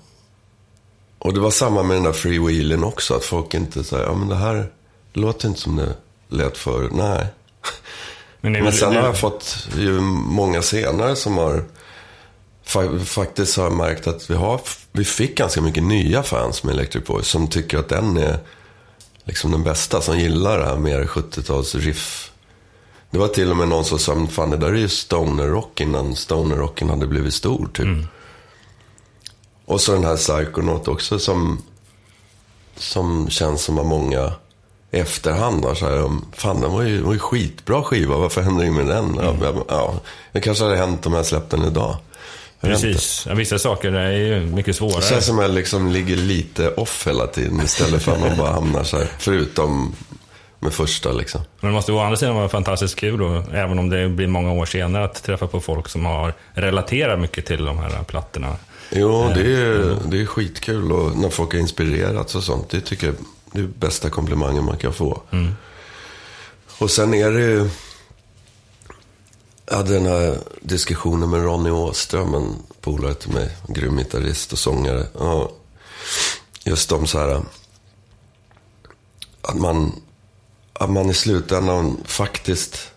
och 1.19 1.35
det 1.35 1.41
var 1.41 1.51
samma 1.51 1.83
med 1.83 1.97
den 1.97 2.05
där 2.05 2.13
freewheelen 2.13 2.85
också. 2.85 3.15
Att 3.15 3.25
folk 3.25 3.55
inte 3.55 3.85
säger, 3.85 4.05
ja 4.05 4.15
men 4.15 4.29
det 4.29 4.37
här 4.37 4.73
låter 5.13 5.49
inte 5.49 5.61
som 5.61 5.77
det 5.77 5.95
lät 6.29 6.57
förut. 6.57 6.93
Nej. 6.95 7.27
Men, 8.41 8.53
Men 8.53 8.73
sen 8.73 8.97
har 8.97 9.03
jag 9.03 9.19
fått 9.19 9.69
ju 9.77 10.01
många 10.01 10.63
senare 10.63 11.17
som 11.17 11.37
har 11.39 11.65
fa- 12.67 13.05
faktiskt 13.05 13.57
har 13.57 13.71
märkt 13.71 14.07
att 14.07 14.31
vi 14.31 14.35
har 14.35 14.61
vi 14.93 15.05
fick 15.05 15.37
ganska 15.37 15.61
mycket 15.61 15.83
nya 15.83 16.23
fans 16.23 16.65
med 16.65 16.75
Electric 16.75 17.05
Boys 17.05 17.27
som 17.29 17.49
tycker 17.49 17.79
att 17.79 17.89
den 17.89 18.17
är 18.17 18.39
liksom 19.25 19.51
den 19.53 19.63
bästa. 19.63 20.01
Som 20.01 20.19
gillar 20.19 20.59
det 20.59 20.65
här 20.65 20.77
mer 20.77 21.05
70-tals 21.05 21.75
riff. 21.75 22.33
Det 23.11 23.19
var 23.19 23.29
till 23.29 23.51
och 23.51 23.57
med 23.57 23.69
någon 23.69 23.85
som 23.85 23.99
sa, 23.99 24.27
fan 24.31 24.51
det 24.51 24.57
där 24.57 24.69
är 24.73 24.77
ju 24.77 24.89
stoner-rock 24.89 25.81
innan 25.81 26.17
stoner-rocken 26.17 26.91
hade 26.91 27.07
blivit 27.07 27.35
stor 27.35 27.69
typ. 27.75 27.87
Och 29.65 29.81
så 29.81 29.93
den 29.93 30.05
här 30.05 30.17
Psychonaut 30.17 30.89
också 30.89 31.19
som, 31.19 31.63
som 32.77 33.31
känns 33.31 33.63
som 33.63 33.79
att 33.79 33.87
många 33.87 34.33
efterhand 34.91 35.65
så 35.77 35.87
här, 35.87 36.11
fan 36.33 36.61
den 36.61 36.73
var 36.73 36.83
ju, 36.83 37.03
var 37.03 37.13
ju 37.13 37.19
skitbra 37.19 37.83
skiva, 37.83 38.17
varför 38.17 38.43
händer 38.43 38.65
inget 38.65 38.87
med 38.87 38.97
den? 38.97 39.19
Ja, 39.23 39.35
Ja, 39.43 39.65
ja, 39.69 39.95
det 40.33 40.41
kanske 40.41 40.65
hade 40.65 40.77
hänt 40.77 41.07
om 41.07 41.13
jag 41.13 41.27
släppte 41.27 41.57
den 41.57 41.67
idag. 41.67 41.97
Precis. 42.61 43.27
Ja, 43.29 43.35
vissa 43.35 43.59
saker 43.59 43.93
är 43.93 44.11
ju 44.11 44.41
mycket 44.41 44.77
svårare. 44.77 45.01
Det 45.01 45.07
känns 45.07 45.27
som 45.27 45.39
att 45.39 45.45
jag 45.45 45.55
liksom 45.55 45.91
ligger 45.91 46.17
lite 46.17 46.71
off 46.75 47.07
hela 47.07 47.27
tiden 47.27 47.61
istället 47.65 48.03
för 48.03 48.13
att 48.13 48.21
man 48.21 48.37
bara 48.39 48.53
hamnar 48.53 48.85
så 48.85 48.97
här. 48.97 49.07
Förutom 49.19 49.95
med 50.61 50.73
första 50.73 51.13
liksom. 51.13 51.41
Men 51.61 51.71
det 51.71 51.75
måste 51.75 51.93
å 51.93 51.99
andra 51.99 52.17
sidan 52.17 52.35
vara 52.35 52.49
fantastiskt 52.49 52.97
kul, 52.97 53.23
och, 53.23 53.55
även 53.55 53.79
om 53.79 53.91
det 53.91 54.09
blir 54.09 54.27
många 54.27 54.53
år 54.53 54.67
senare, 54.67 55.05
att 55.05 55.23
träffa 55.23 55.47
på 55.47 55.61
folk 55.61 55.89
som 55.89 56.05
har 56.05 56.35
relaterat 56.55 57.21
mycket 57.21 57.47
till 57.47 57.65
de 57.65 57.79
här 57.79 58.03
plattorna. 58.07 58.57
Jo, 58.93 59.31
det 59.35 59.41
är, 59.41 59.97
det 60.05 60.21
är 60.21 60.27
skitkul 60.27 60.93
och 60.93 61.17
när 61.17 61.29
folk 61.29 61.53
har 61.53 61.61
inspirerats 61.61 62.35
och 62.35 62.43
sånt. 62.43 62.71
Det 62.71 62.81
tycker 62.81 63.07
jag 63.07 63.17
det 63.53 63.61
är 63.61 63.67
bästa 63.67 64.11
komplimangen 64.11 64.65
man 64.65 64.77
kan 64.77 64.93
få. 64.93 65.23
Och 66.79 66.91
sen 66.91 67.15
är 67.15 67.31
det 67.31 67.41
ju... 67.41 67.71
Jag 69.67 69.77
hade 69.77 69.95
den 69.95 70.07
här 70.07 70.39
diskussionen 70.61 71.31
med 71.31 71.43
Ronny 71.43 71.71
Åström, 71.71 72.35
en 72.35 72.55
polare 72.81 73.15
till 73.15 73.33
mig. 73.33 73.57
En 73.69 73.75
grym 73.75 73.97
gitarrist 73.97 74.53
och 74.53 74.59
sångare. 74.59 75.07
Ja, 75.19 75.51
just 76.65 76.93
om 76.93 77.07
så 77.07 77.19
här... 77.19 77.43
Att 79.43 79.57
man, 79.57 79.93
att 80.73 80.91
man 80.91 81.11
i 81.11 81.15
slutändan 81.15 81.97
faktiskt... 82.05 82.91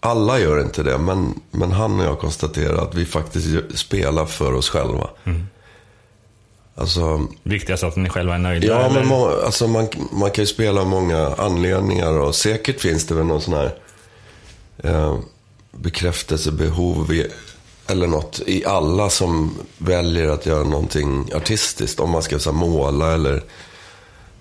Alla 0.00 0.38
gör 0.38 0.60
inte 0.60 0.82
det, 0.82 0.98
men, 0.98 1.40
men 1.50 1.72
han 1.72 2.00
och 2.00 2.06
jag 2.06 2.18
konstaterar 2.18 2.76
att 2.76 2.94
vi 2.94 3.06
faktiskt 3.06 3.78
spelar 3.78 4.26
för 4.26 4.52
oss 4.52 4.68
själva. 4.68 5.10
Alltså, 6.76 7.26
Viktigast 7.42 7.84
att 7.84 7.96
ni 7.96 8.08
själva 8.08 8.34
är 8.34 8.38
nöjda. 8.38 8.66
Ja, 8.66 8.80
eller? 8.80 8.94
men 8.94 9.08
må, 9.08 9.28
alltså 9.28 9.68
man, 9.68 9.88
man 10.12 10.30
kan 10.30 10.42
ju 10.42 10.46
spela 10.46 10.80
av 10.80 10.86
många 10.86 11.34
anledningar 11.38 12.18
och 12.18 12.34
säkert 12.34 12.80
finns 12.80 13.06
det 13.06 13.14
väl 13.14 13.26
någon 13.26 13.40
sån 13.40 13.54
här 13.54 13.74
eh, 14.84 15.18
bekräftelsebehov 15.72 17.12
i, 17.12 17.26
eller 17.86 18.06
något 18.06 18.40
i 18.46 18.64
alla 18.64 19.10
som 19.10 19.54
väljer 19.78 20.28
att 20.28 20.46
göra 20.46 20.64
någonting 20.64 21.30
artistiskt. 21.34 22.00
Om 22.00 22.10
man 22.10 22.22
ska 22.22 22.38
så 22.38 22.50
här, 22.50 22.58
måla 22.58 23.14
eller 23.14 23.42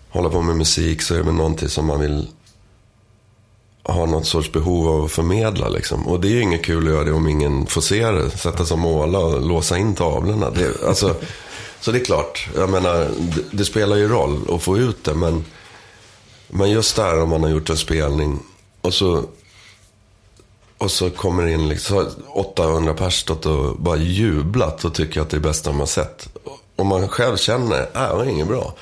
hålla 0.10 0.30
på 0.30 0.42
med 0.42 0.58
musik 0.58 1.02
så 1.02 1.14
är 1.14 1.18
det 1.18 1.24
väl 1.24 1.34
någonting 1.34 1.70
som 1.70 1.86
man 1.86 2.00
vill 2.00 2.28
ha 3.84 4.06
något 4.06 4.26
sorts 4.26 4.52
behov 4.52 4.90
av 4.90 5.06
att 5.06 5.12
förmedla. 5.12 5.70
Liksom. 5.70 6.08
Och 6.08 6.22
det 6.22 6.28
är 6.28 6.32
ju 6.32 6.42
inget 6.42 6.66
kul 6.66 6.88
att 6.88 6.94
göra 6.94 7.04
det 7.04 7.12
om 7.12 7.28
ingen 7.28 7.66
får 7.66 7.82
se 7.82 8.12
det. 8.12 8.30
Sätta 8.30 8.66
sig 8.66 8.76
och 8.76 8.80
måla 8.80 9.20
och 9.20 9.42
låsa 9.48 9.78
in 9.78 9.96
tavlorna. 9.96 10.50
Det, 10.50 10.84
alltså, 10.88 11.16
så 11.84 11.92
det 11.92 11.98
är 11.98 12.06
klart, 12.06 12.48
jag 12.56 12.70
menar, 12.70 13.10
det, 13.20 13.42
det 13.52 13.66
spelar 13.66 13.96
ju 13.96 14.08
roll 14.08 14.56
att 14.56 14.64
få 14.64 14.78
ut 14.78 15.04
det. 15.04 15.14
Men, 15.14 15.46
men 16.48 16.70
just 16.70 16.96
där 16.96 17.22
om 17.22 17.30
man 17.30 17.44
har 17.44 17.50
gjort 17.50 17.70
en 17.70 17.78
spelning 17.78 18.40
och 18.82 18.94
så, 18.94 19.24
och 20.78 20.92
så 20.92 21.10
kommer 21.10 21.44
det 21.44 21.52
in 21.52 21.70
liksom, 21.70 21.96
så 21.96 22.04
har 22.04 22.38
800 22.38 22.94
pers 22.94 23.20
stått 23.20 23.46
och 23.46 23.76
bara 23.76 23.98
jublat 23.98 24.86
och 24.86 24.94
tycker 24.94 25.22
att 25.22 25.30
det 25.30 25.38
är 25.38 25.42
bästa 25.42 25.70
de 25.70 25.80
har 25.80 25.86
sett. 25.86 26.30
Om 26.76 26.88
man 26.88 27.08
själv 27.08 27.38
känner, 27.38 27.80
äh, 27.82 28.10
det 28.10 28.16
var 28.16 28.26
inget 28.26 28.48
bra. 28.48 28.74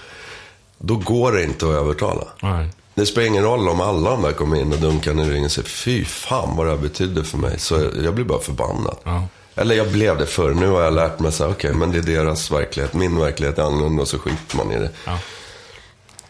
Då 0.78 0.96
går 0.96 1.32
det 1.32 1.44
inte 1.44 1.66
att 1.66 1.72
övertala. 1.72 2.28
Nej. 2.42 2.70
Det 2.94 3.06
spelar 3.06 3.28
ingen 3.28 3.44
roll 3.44 3.70
om 3.70 3.82
alla 3.82 4.10
de 4.10 4.22
där 4.22 4.32
kommer 4.32 4.62
in 4.62 4.74
och 4.74 4.80
dunkar 4.80 5.14
ner 5.14 5.26
ringen 5.26 5.46
och 5.46 5.52
säger 5.52 5.70
fy 5.70 6.06
fan 6.06 6.56
vad 6.56 6.66
det 6.66 6.72
här 6.72 6.80
betydde 6.80 7.24
för 7.24 7.38
mig. 7.38 7.60
Så 7.60 7.90
jag 8.04 8.16
blir 8.16 8.26
bara 8.26 8.40
förbannad. 8.40 8.98
Ja. 9.04 9.28
Eller 9.56 9.76
jag 9.76 9.92
blev 9.92 10.18
det 10.18 10.26
förr. 10.26 10.54
Nu 10.54 10.68
har 10.68 10.82
jag 10.82 10.94
lärt 10.94 11.20
mig 11.20 11.32
så 11.32 11.44
här, 11.44 11.52
okej, 11.52 11.74
men 11.74 11.92
det 11.92 11.98
är 11.98 12.02
deras 12.04 12.52
verklighet. 12.52 12.94
Min 12.94 13.20
verklighet 13.20 13.58
är 13.58 13.64
annorlunda 13.64 14.02
och 14.02 14.08
så 14.08 14.20
skiter 14.20 14.58
man 14.58 14.72
i 14.72 14.80
det. 14.80 14.90
Ja. 15.06 15.18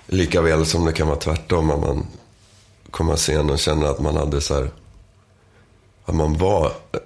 Lika 0.08 0.42
väl 0.42 0.66
som 0.66 0.86
det 0.86 0.94
kan 0.94 1.08
vara 1.08 1.18
tvärtom. 1.20 1.72
Att 1.72 1.80
man 1.80 2.08
kommer 2.92 3.16
scen 3.16 3.50
och 3.50 3.60
känner 3.60 3.88
att 3.88 4.00
man 4.00 4.16
hade 4.18 4.42
så 4.42 4.54
här, 4.54 4.70
att 6.06 6.16
man 6.16 6.38
var 6.38 6.66
eh, 6.66 7.00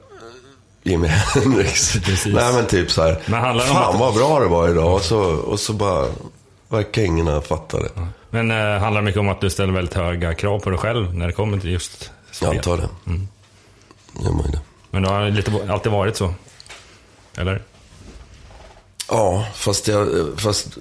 Jimi 0.83 1.07
Hendrix. 1.07 1.93
Precis. 2.05 2.33
Nej 2.33 2.53
men 2.53 2.65
typ 2.67 2.91
så 2.91 3.01
här, 3.01 3.15
fan 3.59 3.59
att- 3.59 3.99
vad 3.99 4.13
bra 4.13 4.39
det 4.39 4.47
var 4.47 4.69
idag. 4.69 4.93
Och 4.93 5.01
så, 5.01 5.19
och 5.21 5.59
så 5.59 5.73
bara, 5.73 6.07
verkar 6.67 7.01
ingen 7.01 7.27
ha 7.27 7.41
fattat 7.41 7.81
det. 7.81 8.07
Men 8.29 8.51
eh, 8.51 8.57
handlar 8.81 9.01
det 9.01 9.05
mycket 9.05 9.19
om 9.19 9.29
att 9.29 9.41
du 9.41 9.49
ställer 9.49 9.73
väldigt 9.73 9.93
höga 9.95 10.33
krav 10.33 10.59
på 10.59 10.69
dig 10.69 10.79
själv 10.79 11.15
när 11.15 11.27
det 11.27 11.33
kommer 11.33 11.59
till 11.59 11.71
just 11.71 11.91
spel? 12.31 12.47
Jag 12.47 12.55
antar 12.55 12.77
det. 12.77 12.89
Mm. 13.07 13.27
Gör 14.23 14.31
man 14.31 14.45
ju 14.45 14.51
det. 14.51 14.59
Men 14.95 15.03
det 15.03 15.09
har 15.09 15.29
lite, 15.29 15.51
alltid 15.69 15.91
varit 15.91 16.15
så? 16.15 16.33
Eller? 17.37 17.61
Ja, 19.09 19.47
fast 19.53 19.87
jag, 19.87 20.27
fast... 20.37 20.77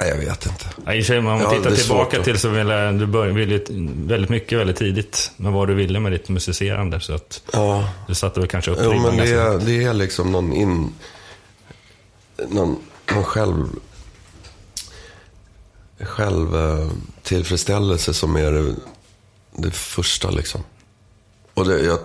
Nej, 0.00 0.08
jag 0.08 0.16
vet 0.16 0.46
inte. 0.46 0.66
Ja, 0.86 1.04
sig, 1.04 1.18
om 1.18 1.24
man 1.24 1.40
Ja, 1.40 1.50
tittar 1.50 1.70
tillbaka 1.70 2.22
till 2.22 2.38
så 2.38 2.48
ville 2.48 2.92
du 2.92 3.06
börja, 3.06 3.32
ville 3.32 3.60
väldigt 4.06 4.30
mycket 4.30 4.58
väldigt 4.58 4.76
tidigt 4.76 5.30
med 5.36 5.52
vad 5.52 5.68
du 5.68 5.74
ville 5.74 6.00
med 6.00 6.12
ditt 6.12 6.28
musicerande. 6.28 7.00
Så 7.00 7.14
att 7.14 7.42
Ja, 7.52 7.90
du 8.06 8.14
satte 8.14 8.40
väl 8.40 8.48
kanske 8.48 8.70
upp 8.70 8.78
ribban 8.78 9.02
men 9.02 9.16
det 9.16 9.30
är, 9.30 9.58
det 9.58 9.84
är 9.84 9.92
liksom 9.92 10.32
någon 10.32 10.52
in... 10.52 10.94
Någon, 12.48 12.76
någon 13.14 13.24
själv... 13.24 13.66
Själv 16.00 16.48
tillfredsställelse 17.22 18.14
som 18.14 18.36
är 18.36 18.52
det, 18.52 18.74
det 19.56 19.70
första 19.70 20.30
liksom. 20.30 20.60
Och 21.54 21.68
det, 21.68 21.80
jag, 21.80 21.98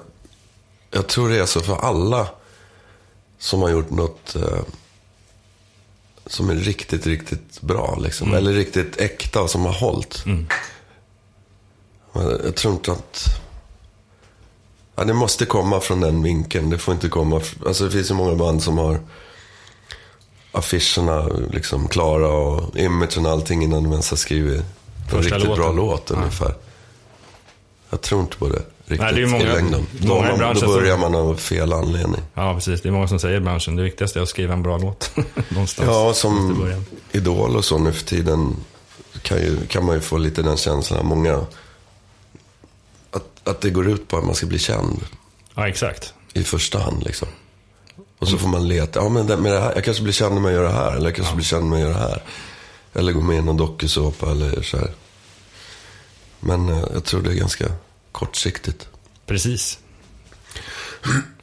jag 0.94 1.08
tror 1.08 1.30
det 1.30 1.40
är 1.40 1.46
så 1.46 1.60
för 1.60 1.76
alla 1.76 2.28
som 3.38 3.62
har 3.62 3.70
gjort 3.70 3.90
något 3.90 4.36
eh, 4.36 4.62
som 6.26 6.50
är 6.50 6.56
riktigt, 6.56 7.08
riktigt 7.08 7.62
bra. 7.62 7.98
Liksom. 8.02 8.34
Eller 8.34 8.54
riktigt 8.54 9.02
äkta 9.02 9.42
och 9.42 9.50
som 9.50 9.66
har 9.66 9.74
hållit. 9.74 10.26
Men 10.26 10.48
jag 12.44 12.56
tror 12.56 12.74
inte 12.74 12.92
att... 12.92 13.26
Ja, 14.96 15.04
det 15.04 15.14
måste 15.14 15.46
komma 15.46 15.80
från 15.80 16.00
den 16.00 16.24
vinkeln. 16.24 16.70
Det 16.70 16.78
får 16.78 16.94
inte 16.94 17.10
komma... 17.10 17.42
Alltså 17.68 17.86
det 17.86 17.92
finns 17.92 18.12
ju 18.12 18.16
många 18.16 18.36
band 18.36 18.64
som 18.64 18.78
har 18.78 19.00
affischerna 20.52 21.28
liksom 21.52 21.88
klara 21.88 22.28
och 22.28 22.78
imagen 22.78 23.26
och 23.26 23.32
allting 23.32 23.64
innan 23.64 23.84
de 23.84 23.92
ens 23.92 24.10
har 24.10 24.18
skrivit 24.18 24.64
en 25.12 25.22
riktigt 25.22 25.44
bra 25.44 25.72
låten. 25.72 25.76
låt 25.76 26.12
ungefär. 26.12 26.56
Jag 27.90 28.02
tror 28.02 28.22
inte 28.22 28.38
på 28.38 28.50
det 28.50 28.64
riktigt 28.86 29.00
Nej, 29.02 29.14
det 29.14 29.22
är 29.22 29.28
många- 29.28 29.44
i 29.44 29.56
längden. 29.56 29.86
Då, 30.00 30.08
många 30.08 30.36
man, 30.38 30.56
då 30.56 30.68
börjar 30.68 30.98
man 30.98 31.16
av 31.16 31.36
fel 31.36 31.74
anledning. 31.74 32.22
Ja, 32.34 32.54
precis. 32.56 32.82
Det 32.82 32.90
är 32.90 32.94
många 32.94 33.08
som 33.08 33.20
säger 33.20 33.38
i 33.38 33.40
branschen. 33.40 33.76
Det 33.76 33.84
viktigaste 33.84 34.20
är 34.20 34.24
att 34.24 34.30
skriva 34.30 34.54
en 34.54 34.64
bra 34.64 34.78
låt. 34.78 35.12
Någonstans. 35.50 35.90
Ja, 35.90 36.14
som. 36.14 36.66
Idol 37.12 37.56
och 37.56 37.66
så 37.66 37.78
nu 37.78 37.92
för 37.92 38.06
tiden 38.06 38.56
kan, 39.22 39.38
ju, 39.38 39.66
kan 39.68 39.86
man 39.86 39.96
ju 39.96 40.02
få 40.02 40.18
lite 40.18 40.42
den 40.42 40.58
känslan. 40.58 41.06
Många, 41.06 41.46
att, 43.12 43.26
att 43.48 43.62
det 43.62 43.70
går 43.70 43.90
ut 43.90 44.08
på 44.08 44.18
att 44.18 44.26
man 44.26 44.36
ska 44.36 44.46
bli 44.46 44.60
känd 44.60 45.00
Ja, 45.56 45.68
exakt. 45.68 46.14
i 46.34 46.44
första 46.44 46.80
hand. 46.80 47.04
Liksom. 47.04 47.28
Och 48.20 48.28
så 48.28 48.38
får 48.38 48.48
man 48.48 48.68
leta. 48.68 49.00
Ja, 49.00 49.10
men 49.10 49.28
det, 49.28 49.38
med 49.38 49.52
det 49.52 49.60
här, 49.60 49.72
jag 49.76 49.84
kanske 49.84 50.04
blir 50.04 50.14
känd 50.14 50.42
med 50.42 50.50
att 50.50 50.54
göra 50.56 50.68
det 50.68 50.74
här. 50.74 50.92
Eller 50.96 51.06
jag 51.06 51.16
kanske 51.16 51.36
blir 51.36 51.46
känd 51.46 51.70
med 51.70 51.76
att 51.78 51.82
göra 51.90 51.94
det 51.94 52.00
här. 52.10 52.24
Eller 52.94 53.12
gå 53.12 53.22
med 53.22 53.38
i 53.38 53.42
någon 53.42 53.58
dokusåpa 53.58 54.32
eller 54.32 54.62
så 54.62 54.78
här. 54.78 54.92
Men 56.40 56.70
eh, 56.70 56.84
jag 56.94 57.04
tror 57.04 57.22
det 57.22 57.30
är 57.32 57.36
ganska 57.36 57.66
kortsiktigt. 58.14 58.88
Precis. 59.26 59.80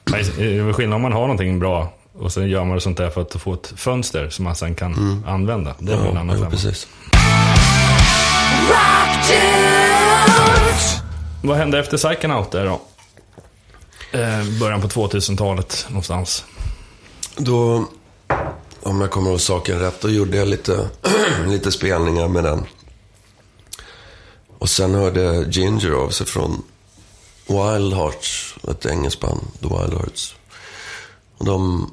Nej, 0.04 0.24
Det 0.36 0.58
är 0.58 0.72
skillnad 0.72 0.96
om 0.96 1.02
man 1.02 1.12
har 1.12 1.20
någonting 1.20 1.58
bra 1.58 1.92
och 2.18 2.32
sen 2.32 2.48
gör 2.48 2.64
man 2.64 2.74
det 2.74 2.80
sånt 2.80 2.96
där 2.96 3.10
för 3.10 3.20
att 3.22 3.32
få 3.42 3.54
ett 3.54 3.72
fönster 3.76 4.28
som 4.30 4.44
man 4.44 4.54
sen 4.54 4.74
kan 4.74 5.22
använda. 5.26 5.74
Det 5.78 5.92
är 5.92 5.96
väl 5.96 6.06
en 6.06 6.16
annan 6.16 6.30
Mm. 6.36 6.42
ja, 6.42 6.50
precis. 6.50 6.88
Vad 11.42 11.56
hände 11.56 11.78
efter 11.78 11.96
Psychonaut 11.96 12.50
där 12.50 12.66
då? 12.66 12.80
Eh, 14.18 14.44
början 14.60 14.80
på 14.80 14.88
2000-talet 14.88 15.86
någonstans. 15.88 16.44
Då, 17.36 17.84
om 18.82 19.00
jag 19.00 19.10
kommer 19.10 19.30
ihåg 19.30 19.40
saken 19.40 19.78
rätt, 19.80 20.00
då 20.00 20.10
gjorde 20.10 20.36
jag 20.36 20.48
lite, 20.48 20.88
lite 21.46 21.72
spelningar 21.72 22.28
med 22.28 22.44
den. 22.44 22.64
Och 24.60 24.68
sen 24.68 24.94
hörde 24.94 25.46
Ginger 25.50 25.90
av 25.90 26.10
sig 26.10 26.26
från 26.26 26.62
Wild 27.46 27.92
Hearts, 27.92 28.54
ett 28.68 28.86
engelskt 28.86 29.20
band, 29.20 29.40
The 29.60 29.68
Wild 29.68 29.94
Hearts. 29.94 30.34
Och 31.38 31.44
de, 31.44 31.90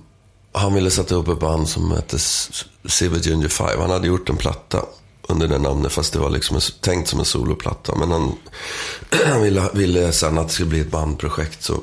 han 0.51 0.73
ville 0.73 0.91
sätta 0.91 1.15
upp 1.15 1.27
ett 1.27 1.39
band 1.39 1.69
som 1.69 1.91
hette 1.91 2.19
Silver 2.19 3.19
Ginger 3.19 3.47
5. 3.47 3.79
Han 3.79 3.89
hade 3.89 4.07
gjort 4.07 4.29
en 4.29 4.37
platta 4.37 4.85
under 5.27 5.47
det 5.47 5.57
namnet, 5.57 5.91
fast 5.91 6.13
det 6.13 6.19
var 6.19 6.29
liksom 6.29 6.59
tänkt 6.81 7.09
som 7.09 7.19
en 7.19 7.25
soloplatta. 7.25 7.95
Men 7.95 8.11
han, 8.11 8.37
han 9.25 9.41
ville, 9.41 9.69
ville 9.73 10.11
sen 10.11 10.37
att 10.37 10.47
det 10.47 10.53
skulle 10.53 10.69
bli 10.69 10.79
ett 10.79 10.91
bandprojekt. 10.91 11.63
Så 11.63 11.79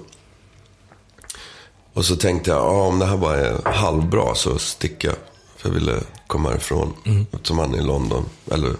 Och 1.92 2.04
så 2.04 2.16
tänkte 2.16 2.50
jag, 2.50 2.58
ja, 2.58 2.86
om 2.86 2.98
det 2.98 3.06
här 3.06 3.16
bara 3.16 3.36
är 3.36 3.62
halvbra 3.64 4.34
så 4.34 4.58
sticker 4.58 5.08
jag. 5.08 5.16
För 5.56 5.68
jag 5.68 5.74
ville 5.74 6.00
komma 6.26 6.48
härifrån. 6.48 6.92
Mm. 7.04 7.26
Eftersom 7.32 7.58
han 7.58 7.74
är 7.74 7.78
i 7.78 7.82
London, 7.82 8.24
eller 8.50 8.74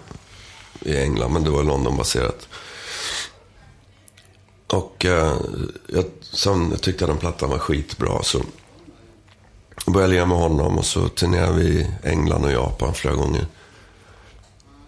i 0.85 0.97
England, 0.97 1.33
men 1.33 1.43
det 1.43 1.49
var 1.49 1.63
London-baserat. 1.63 2.47
Och 4.67 5.05
eh, 5.05 5.33
jag, 5.87 6.05
sen 6.21 6.71
jag 6.71 6.81
tyckte 6.81 7.03
jag 7.03 7.09
den 7.09 7.17
plattan 7.17 7.49
var 7.49 7.57
skitbra. 7.59 8.23
Så 8.23 8.41
började 9.85 10.13
leva 10.13 10.25
med 10.25 10.37
honom 10.37 10.77
och 10.77 10.85
så 10.85 11.07
turnerade 11.07 11.53
vi 11.53 11.67
i 11.67 11.87
England 12.03 12.45
och 12.45 12.51
Japan 12.51 12.93
flera 12.93 13.15
gånger. 13.15 13.45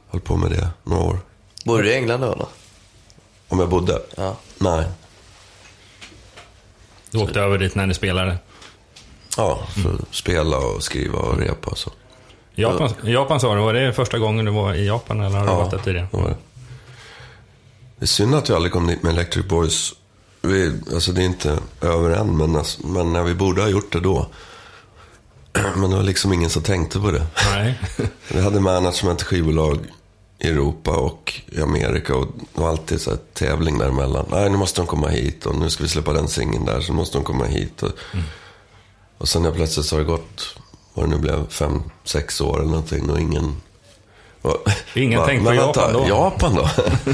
Höll 0.09 0.21
på 0.21 0.37
med 0.37 0.51
det 0.51 0.69
några 0.83 1.03
år. 1.03 1.19
Bodde 1.65 1.83
du 1.83 1.89
i 1.89 1.95
England 1.95 2.21
då 2.21 2.31
eller? 2.31 2.47
Om 3.47 3.59
jag 3.59 3.69
bodde? 3.69 4.01
Ja. 4.15 4.37
Nej. 4.57 4.85
Du 7.11 7.17
åkte 7.17 7.39
över 7.39 7.57
dit 7.57 7.75
när 7.75 7.85
ni 7.85 7.93
spelade? 7.93 8.37
Ja, 9.37 9.67
för 9.83 9.93
att 9.93 10.15
spela 10.15 10.57
och 10.57 10.83
skriva 10.83 11.19
och 11.19 11.37
repa 11.37 11.71
och 11.71 11.77
så. 11.77 11.91
Japan, 12.61 12.89
Japan 13.03 13.39
sa 13.39 13.55
du, 13.55 13.61
var 13.61 13.73
det 13.73 13.93
första 13.93 14.19
gången 14.19 14.45
du 14.45 14.51
var 14.51 14.73
i 14.73 14.87
Japan 14.87 15.21
eller 15.21 15.37
har 15.37 15.45
du 15.45 15.51
Ja, 15.51 15.57
varit 15.57 15.71
där 15.71 15.77
tidigare? 15.77 16.07
det 16.11 16.17
var 16.17 16.27
det. 16.29 16.35
Det 17.99 18.05
är 18.05 18.07
synd 18.07 18.35
att 18.35 18.49
vi 18.49 18.53
aldrig 18.53 18.71
kom 18.73 18.87
dit 18.87 19.03
med 19.03 19.11
Electric 19.13 19.45
Boys. 19.45 19.93
Vi, 20.41 20.73
alltså 20.93 21.11
det 21.11 21.21
är 21.21 21.25
inte 21.25 21.59
över 21.81 22.09
än, 22.09 22.37
men, 22.37 22.55
alltså, 22.55 22.87
men 22.87 23.13
när 23.13 23.23
vi 23.23 23.33
borde 23.35 23.61
ha 23.61 23.69
gjort 23.69 23.91
det 23.93 23.99
då. 23.99 24.27
Men 25.75 25.89
det 25.89 25.95
var 25.95 26.03
liksom 26.03 26.33
ingen 26.33 26.49
som 26.49 26.61
tänkte 26.63 26.99
på 26.99 27.11
det. 27.11 27.25
Nej. 27.51 27.79
Vi 28.33 28.41
hade 28.41 28.59
management 28.59 29.23
skivbolag 29.23 29.79
i 30.39 30.47
Europa 30.47 30.91
och 30.91 31.41
i 31.47 31.61
Amerika 31.61 32.15
och 32.15 32.27
det 32.53 32.61
var 32.61 32.69
alltid 32.69 33.01
så 33.01 33.09
här 33.09 33.19
tävling 33.33 33.77
däremellan. 33.77 34.25
Nej, 34.31 34.49
nu 34.49 34.57
måste 34.57 34.81
de 34.81 34.87
komma 34.87 35.07
hit 35.07 35.45
och 35.45 35.55
nu 35.55 35.69
ska 35.69 35.83
vi 35.83 35.89
släppa 35.89 36.13
den 36.13 36.27
singeln 36.27 36.65
där, 36.65 36.81
så 36.81 36.93
måste 36.93 37.17
de 37.17 37.23
komma 37.23 37.45
hit. 37.45 37.83
Och, 37.83 37.91
och 39.17 39.27
sen 39.29 39.41
när 39.41 39.51
plötsligt 39.51 39.85
så 39.85 39.95
har 39.95 39.99
det 39.99 40.05
gått, 40.07 40.55
vad 40.97 41.09
det 41.09 41.15
nu 41.15 41.21
blev, 41.21 41.49
fem, 41.49 41.83
sex 42.03 42.41
år 42.41 42.59
eller 42.59 42.69
någonting 42.69 43.09
och 43.09 43.19
ingen... 43.19 43.55
Och, 44.41 44.67
Ingen 44.93 45.19
Va, 45.19 45.25
tänkte 45.25 45.45
på 45.49 45.53
Japan 45.55 45.93
då? 45.93 46.07
Japan 46.07 46.55
då? 46.55 46.69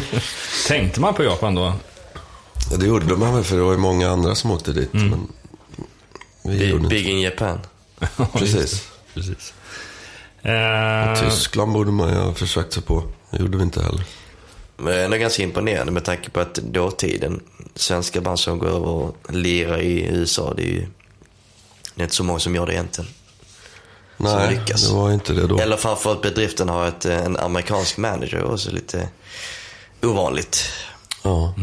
Tänkte 0.68 1.02
man 1.02 1.14
på 1.14 1.24
Japan 1.24 1.56
då? 1.56 1.74
ja, 2.72 2.78
det 2.78 2.86
gjorde 2.86 3.16
man 3.16 3.36
väl 3.36 3.44
för 3.44 3.56
det 3.56 3.62
var 3.62 3.72
ju 3.72 3.78
många 3.78 4.10
andra 4.10 4.36
som 4.36 4.52
åkte 4.52 4.74
dit. 4.74 4.94
Men 4.94 5.28
vi 6.44 6.58
Big, 6.58 6.70
gjorde 6.70 6.88
Big 6.88 7.10
in 7.10 7.22
Japan. 7.22 7.60
Precis. 8.34 8.88
Precis. 9.14 9.54
Eh, 10.42 11.20
Tyskland 11.20 11.74
borde 11.74 11.92
man 11.92 12.10
ju 12.10 12.16
ha 12.16 12.34
försökt 12.34 12.74
sig 12.74 12.84
på. 12.84 13.04
Det 13.30 13.38
gjorde 13.38 13.58
vi 13.58 13.64
inte 13.64 13.84
heller. 13.84 14.04
Men 14.78 14.86
det 14.86 15.00
är 15.00 15.06
ändå 15.06 15.18
ganska 15.18 15.44
imponerande 15.44 15.92
med 15.92 16.06
tanke 16.06 16.30
på 16.30 16.40
att 16.40 16.54
dåtiden, 16.54 17.44
svenska 17.76 18.22
band 18.22 18.40
som 18.40 18.60
går 18.60 18.68
över 18.68 18.88
och 18.88 19.18
lirar 19.30 19.82
i 19.82 20.06
USA, 20.06 20.54
det 20.58 20.64
är 20.64 20.68
ju 20.68 20.86
det 21.96 22.02
är 22.02 22.04
inte 22.04 22.16
så 22.16 22.24
många 22.24 22.40
som 22.40 22.56
gör 22.56 22.66
det 22.66 22.74
egentligen. 22.74 23.10
Nej, 24.18 24.49
lyckas. 24.49 24.88
det 24.88 24.93
var 24.95 25.11
inte 25.11 25.34
det 25.34 25.47
då. 25.47 25.59
Eller 25.59 25.78
framförallt 25.78 26.22
bedriften 26.22 26.70
har 26.70 26.88
ett, 26.88 27.05
eh, 27.05 27.18
en 27.26 27.38
amerikansk 27.38 27.97
manager 27.97 28.51
också 28.53 28.72
lite 28.72 29.07
ovanligt. 30.01 30.70
Ja. 31.24 31.53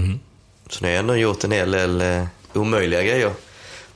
Så 0.70 0.84
ni 0.84 0.90
har 0.92 0.98
ändå 0.98 1.16
gjort 1.16 1.44
en 1.44 1.52
hel 1.52 1.70
del 1.70 2.00
eh, 2.00 2.22
omöjliga 2.54 3.02
grejer. 3.02 3.30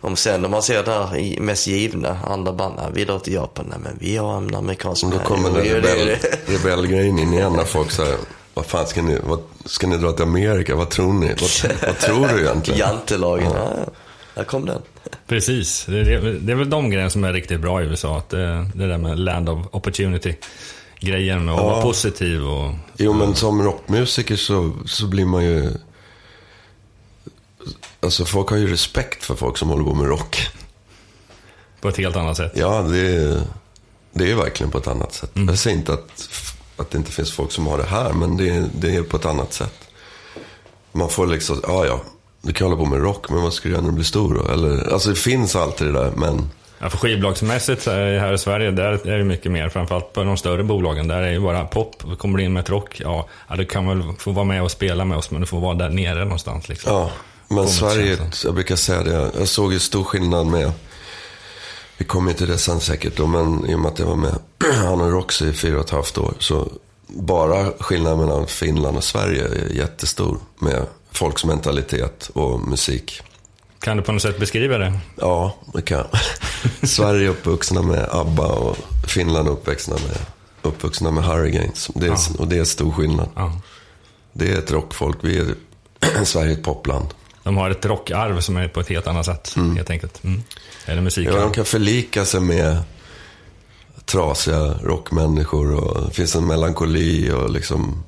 Om 0.00 0.16
sen 0.16 0.42
när 0.42 0.48
man 0.48 0.62
ser 0.62 0.82
det 0.82 0.92
här 0.92 1.40
mest 1.40 1.66
givna, 1.66 2.18
andra 2.26 2.52
band, 2.52 2.74
"Nej, 2.76 2.86
vi 2.94 3.04
drar 3.04 3.18
till 3.18 3.32
Japan, 3.32 3.66
nej 3.68 3.78
men 3.82 3.96
vi 4.00 4.16
har 4.16 4.36
en 4.36 4.54
amerikansk 4.54 5.04
Och 5.04 5.10
då 5.10 5.16
manager." 5.16 5.36
kommer 5.36 5.60
den 5.60 5.64
rebell, 5.64 6.16
rebellgrejen 6.46 7.18
in 7.18 7.32
igen 7.32 7.52
när 7.52 7.64
folk 7.64 7.90
säger 7.90 8.16
vad 8.54 8.66
fan 8.66 8.86
ska 8.86 9.02
ni, 9.02 9.18
vad, 9.22 9.42
ska 9.64 9.86
ni 9.86 9.96
dra 9.96 10.12
till 10.12 10.22
Amerika? 10.22 10.74
Vad 10.76 10.90
tror 10.90 11.12
ni? 11.12 11.26
Vad, 11.28 11.72
vad 11.86 11.98
tror 11.98 12.28
du 12.28 12.40
egentligen? 12.40 12.78
Jantelagen, 12.88 13.52
ja. 13.54 13.72
ja. 13.76 13.92
Där 14.34 14.44
kom 14.44 14.66
den. 14.66 14.82
Precis. 15.26 15.84
Det 15.88 15.98
är, 15.98 16.20
det 16.40 16.52
är 16.52 16.56
väl 16.56 16.70
de 16.70 16.90
grejerna 16.90 17.10
som 17.10 17.24
är 17.24 17.32
riktigt 17.32 17.60
bra 17.60 17.82
i 17.82 17.84
USA. 17.86 18.18
Att 18.18 18.28
det, 18.28 18.70
det 18.74 18.86
där 18.86 18.98
med 18.98 19.18
land 19.18 19.48
of 19.48 19.66
opportunity. 19.70 20.34
Grejen 21.00 21.44
med 21.44 21.54
att 21.54 21.60
vara 21.60 21.82
positiv 21.82 22.46
och... 22.46 22.74
Jo, 22.96 23.12
men 23.12 23.34
som 23.34 23.62
rockmusiker 23.62 24.36
så, 24.36 24.72
så 24.86 25.06
blir 25.06 25.24
man 25.26 25.44
ju... 25.44 25.70
Alltså 28.00 28.24
folk 28.24 28.48
har 28.48 28.56
ju 28.56 28.66
respekt 28.70 29.24
för 29.24 29.34
folk 29.34 29.58
som 29.58 29.68
håller 29.68 29.84
på 29.84 29.94
med 29.94 30.06
rock. 30.08 30.48
På 31.80 31.88
ett 31.88 31.96
helt 31.96 32.16
annat 32.16 32.36
sätt. 32.36 32.52
Ja, 32.54 32.82
det 32.82 32.98
är, 33.16 33.40
det 34.12 34.30
är 34.30 34.34
verkligen 34.34 34.70
på 34.70 34.78
ett 34.78 34.86
annat 34.86 35.12
sätt. 35.14 35.30
Jag 35.34 35.58
säger 35.58 35.76
inte 35.76 35.92
att, 35.92 36.28
att 36.76 36.90
det 36.90 36.98
inte 36.98 37.12
finns 37.12 37.32
folk 37.32 37.52
som 37.52 37.66
har 37.66 37.78
det 37.78 37.84
här, 37.84 38.12
men 38.12 38.36
det, 38.36 38.48
är- 38.48 38.68
det 38.74 38.96
är 38.96 39.02
på 39.02 39.16
ett 39.16 39.24
annat 39.26 39.52
sätt. 39.52 39.74
Man 40.92 41.08
får 41.10 41.26
liksom, 41.26 41.60
ja 41.62 41.86
ja, 41.86 42.00
du 42.44 42.52
kan 42.52 42.66
hålla 42.66 42.76
på 42.76 42.86
med 42.86 43.02
rock, 43.02 43.30
men 43.30 43.42
vad 43.42 43.52
ska 43.52 43.68
du 43.68 43.72
göra 43.72 43.82
när 43.82 43.88
du 43.88 43.94
blir 43.94 44.04
stor 44.04 44.34
då? 44.34 44.52
Eller, 44.52 44.92
alltså 44.92 45.08
det 45.08 45.16
finns 45.16 45.56
alltid 45.56 45.86
det 45.86 45.92
där, 45.92 46.12
men 46.16 46.50
Ja, 46.78 46.90
för 46.90 46.98
skivbolagsmässigt 46.98 47.86
här 47.86 48.32
i 48.32 48.38
Sverige, 48.38 48.70
där 48.70 49.08
är 49.08 49.18
det 49.18 49.24
mycket 49.24 49.52
mer. 49.52 49.68
Framförallt 49.68 50.12
på 50.12 50.24
de 50.24 50.36
större 50.36 50.64
bolagen. 50.64 51.08
Där 51.08 51.22
är 51.22 51.32
det 51.32 51.40
bara 51.40 51.64
pop. 51.64 52.18
Kommer 52.18 52.38
du 52.38 52.44
in 52.44 52.52
med 52.52 52.60
ett 52.60 52.70
rock, 52.70 53.00
ja, 53.04 53.28
du 53.56 53.64
kan 53.64 53.88
väl 53.88 54.02
få 54.18 54.30
vara 54.32 54.44
med 54.44 54.62
och 54.62 54.70
spela 54.70 55.04
med 55.04 55.18
oss, 55.18 55.30
men 55.30 55.40
du 55.40 55.46
får 55.46 55.60
vara 55.60 55.74
där 55.74 55.88
nere 55.88 56.24
någonstans. 56.24 56.68
Liksom. 56.68 56.92
Ja, 56.92 57.10
men 57.48 57.56
Kommer 57.56 57.68
Sverige, 57.68 58.16
känslan. 58.16 58.48
jag 58.48 58.54
brukar 58.54 58.76
säga 58.76 59.02
det, 59.02 59.30
jag 59.38 59.48
såg 59.48 59.72
ju 59.72 59.78
stor 59.78 60.04
skillnad 60.04 60.46
med, 60.46 60.72
vi 61.98 62.04
kommer 62.04 62.30
ju 62.30 62.36
till 62.36 62.48
det 62.48 62.58
sen 62.58 62.80
säkert 62.80 63.16
då, 63.16 63.26
men 63.26 63.66
i 63.70 63.74
och 63.74 63.80
med 63.80 63.92
att 63.92 63.98
jag 63.98 64.06
var 64.06 64.16
med 64.16 64.34
han 64.74 65.00
och 65.00 65.12
Roxy 65.12 65.48
i 65.48 65.52
fyra 65.52 65.78
och 65.78 65.84
ett 65.84 65.90
halvt 65.90 66.18
år, 66.18 66.34
så 66.38 66.68
bara 67.06 67.72
skillnaden 67.80 68.18
mellan 68.18 68.46
Finland 68.46 68.96
och 68.96 69.04
Sverige 69.04 69.44
är 69.44 69.72
jättestor 69.72 70.38
med 70.58 70.86
folks 71.14 71.44
mentalitet 71.44 72.30
och 72.34 72.60
musik. 72.60 73.20
Kan 73.80 73.96
du 73.96 74.02
på 74.02 74.12
något 74.12 74.22
sätt 74.22 74.38
beskriva 74.38 74.78
det? 74.78 74.92
Ja, 75.16 75.56
det 75.74 75.82
kan. 75.82 76.04
Sverige 76.82 77.28
uppvuxna 77.28 77.82
med 77.82 78.08
ABBA 78.10 78.46
och 78.46 78.76
Finland 79.08 79.48
uppvuxna 79.48 79.94
med, 79.94 80.18
uppvuxna 80.62 81.10
med 81.10 81.24
Hurricanes. 81.24 81.90
Det 81.94 82.06
är, 82.06 82.10
Ja. 82.10 82.18
Och 82.38 82.48
det 82.48 82.58
är 82.58 82.64
stor 82.64 82.92
skillnad. 82.92 83.28
Ja. 83.36 83.60
Det 84.32 84.52
är 84.52 84.58
ett 84.58 84.70
rockfolk, 84.70 85.16
vi 85.20 85.38
är, 85.38 85.54
Sverige 86.24 86.52
ett 86.52 86.62
popland. 86.62 87.06
De 87.42 87.56
har 87.56 87.70
ett 87.70 87.84
rockarv 87.86 88.40
som 88.40 88.56
är 88.56 88.68
på 88.68 88.80
ett 88.80 88.88
helt 88.88 89.06
annat 89.06 89.26
sätt, 89.26 89.54
helt 89.76 89.90
enkelt. 89.90 90.24
Mm. 90.24 90.42
Eller 90.86 91.02
musik. 91.02 91.28
Ja, 91.28 91.36
de 91.36 91.52
kan 91.52 91.64
förlika 91.64 92.24
sig 92.24 92.40
med 92.40 92.76
trasiga 94.04 94.74
rockmänniskor 94.82 95.74
och 95.74 96.08
det 96.08 96.14
finns 96.14 96.36
en 96.36 96.46
melankoli 96.46 97.30
och 97.30 97.50
liksom... 97.50 98.04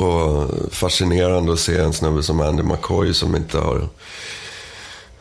Och 0.00 0.50
fascinerande 0.70 1.52
att 1.52 1.60
se 1.60 1.78
en 1.78 1.92
snubbe 1.92 2.22
som 2.22 2.40
Andy 2.40 2.62
McCoy 2.62 3.14
som 3.14 3.36
inte 3.36 3.58
har 3.58 3.88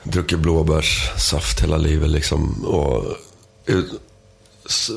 druckit 0.03 0.39
blåbärssaft 0.39 1.63
hela 1.63 1.77
livet 1.77 2.09
liksom. 2.09 2.65
Och, 2.65 3.05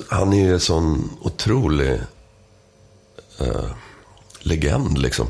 han 0.08 0.32
är 0.32 0.36
ju 0.36 0.52
en 0.52 0.60
sån 0.60 1.10
otrolig 1.20 2.00
eh, 3.38 3.64
legend 4.40 4.98
liksom 4.98 5.26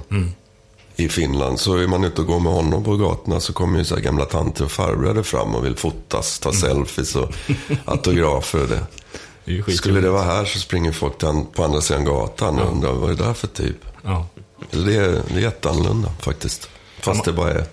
i 0.96 1.08
Finland. 1.08 1.60
Så 1.60 1.76
är 1.76 1.86
man 1.86 2.04
ute 2.04 2.20
och 2.20 2.26
går 2.26 2.40
med 2.40 2.52
honom 2.52 2.84
på 2.84 2.96
gatorna 2.96 3.40
så 3.40 3.52
kommer 3.52 3.78
ju 3.78 3.84
så 3.84 3.94
här 3.94 4.02
gamla 4.02 4.24
tanter 4.24 4.64
och 4.64 4.72
farbröder 4.72 5.22
fram 5.22 5.54
och 5.54 5.64
vill 5.64 5.76
fotas, 5.76 6.38
ta 6.38 6.52
selfies 6.52 7.16
och 7.16 7.32
autografer 7.84 8.62
och 8.62 8.68
det. 8.68 8.86
Det. 9.44 9.72
Skulle 9.72 10.00
det 10.00 10.10
vara 10.10 10.22
här 10.22 10.44
så 10.44 10.58
springer 10.58 10.92
folk 10.92 11.18
på 11.52 11.64
andra 11.64 11.80
sidan 11.80 12.04
gatan 12.04 12.58
och 12.58 12.72
undrar 12.72 12.92
vad 12.92 13.10
är 13.10 13.14
det 13.14 13.24
där 13.24 13.34
för 13.34 13.46
typ? 13.46 13.76
Ja. 14.02 14.26
Det, 14.70 14.96
är, 14.96 15.22
det 15.28 15.34
är 15.34 15.40
jätteannorlunda 15.40 16.08
faktiskt. 16.20 16.68
Fast 17.00 17.24
det 17.24 17.32
bara 17.32 17.50
är... 17.50 17.64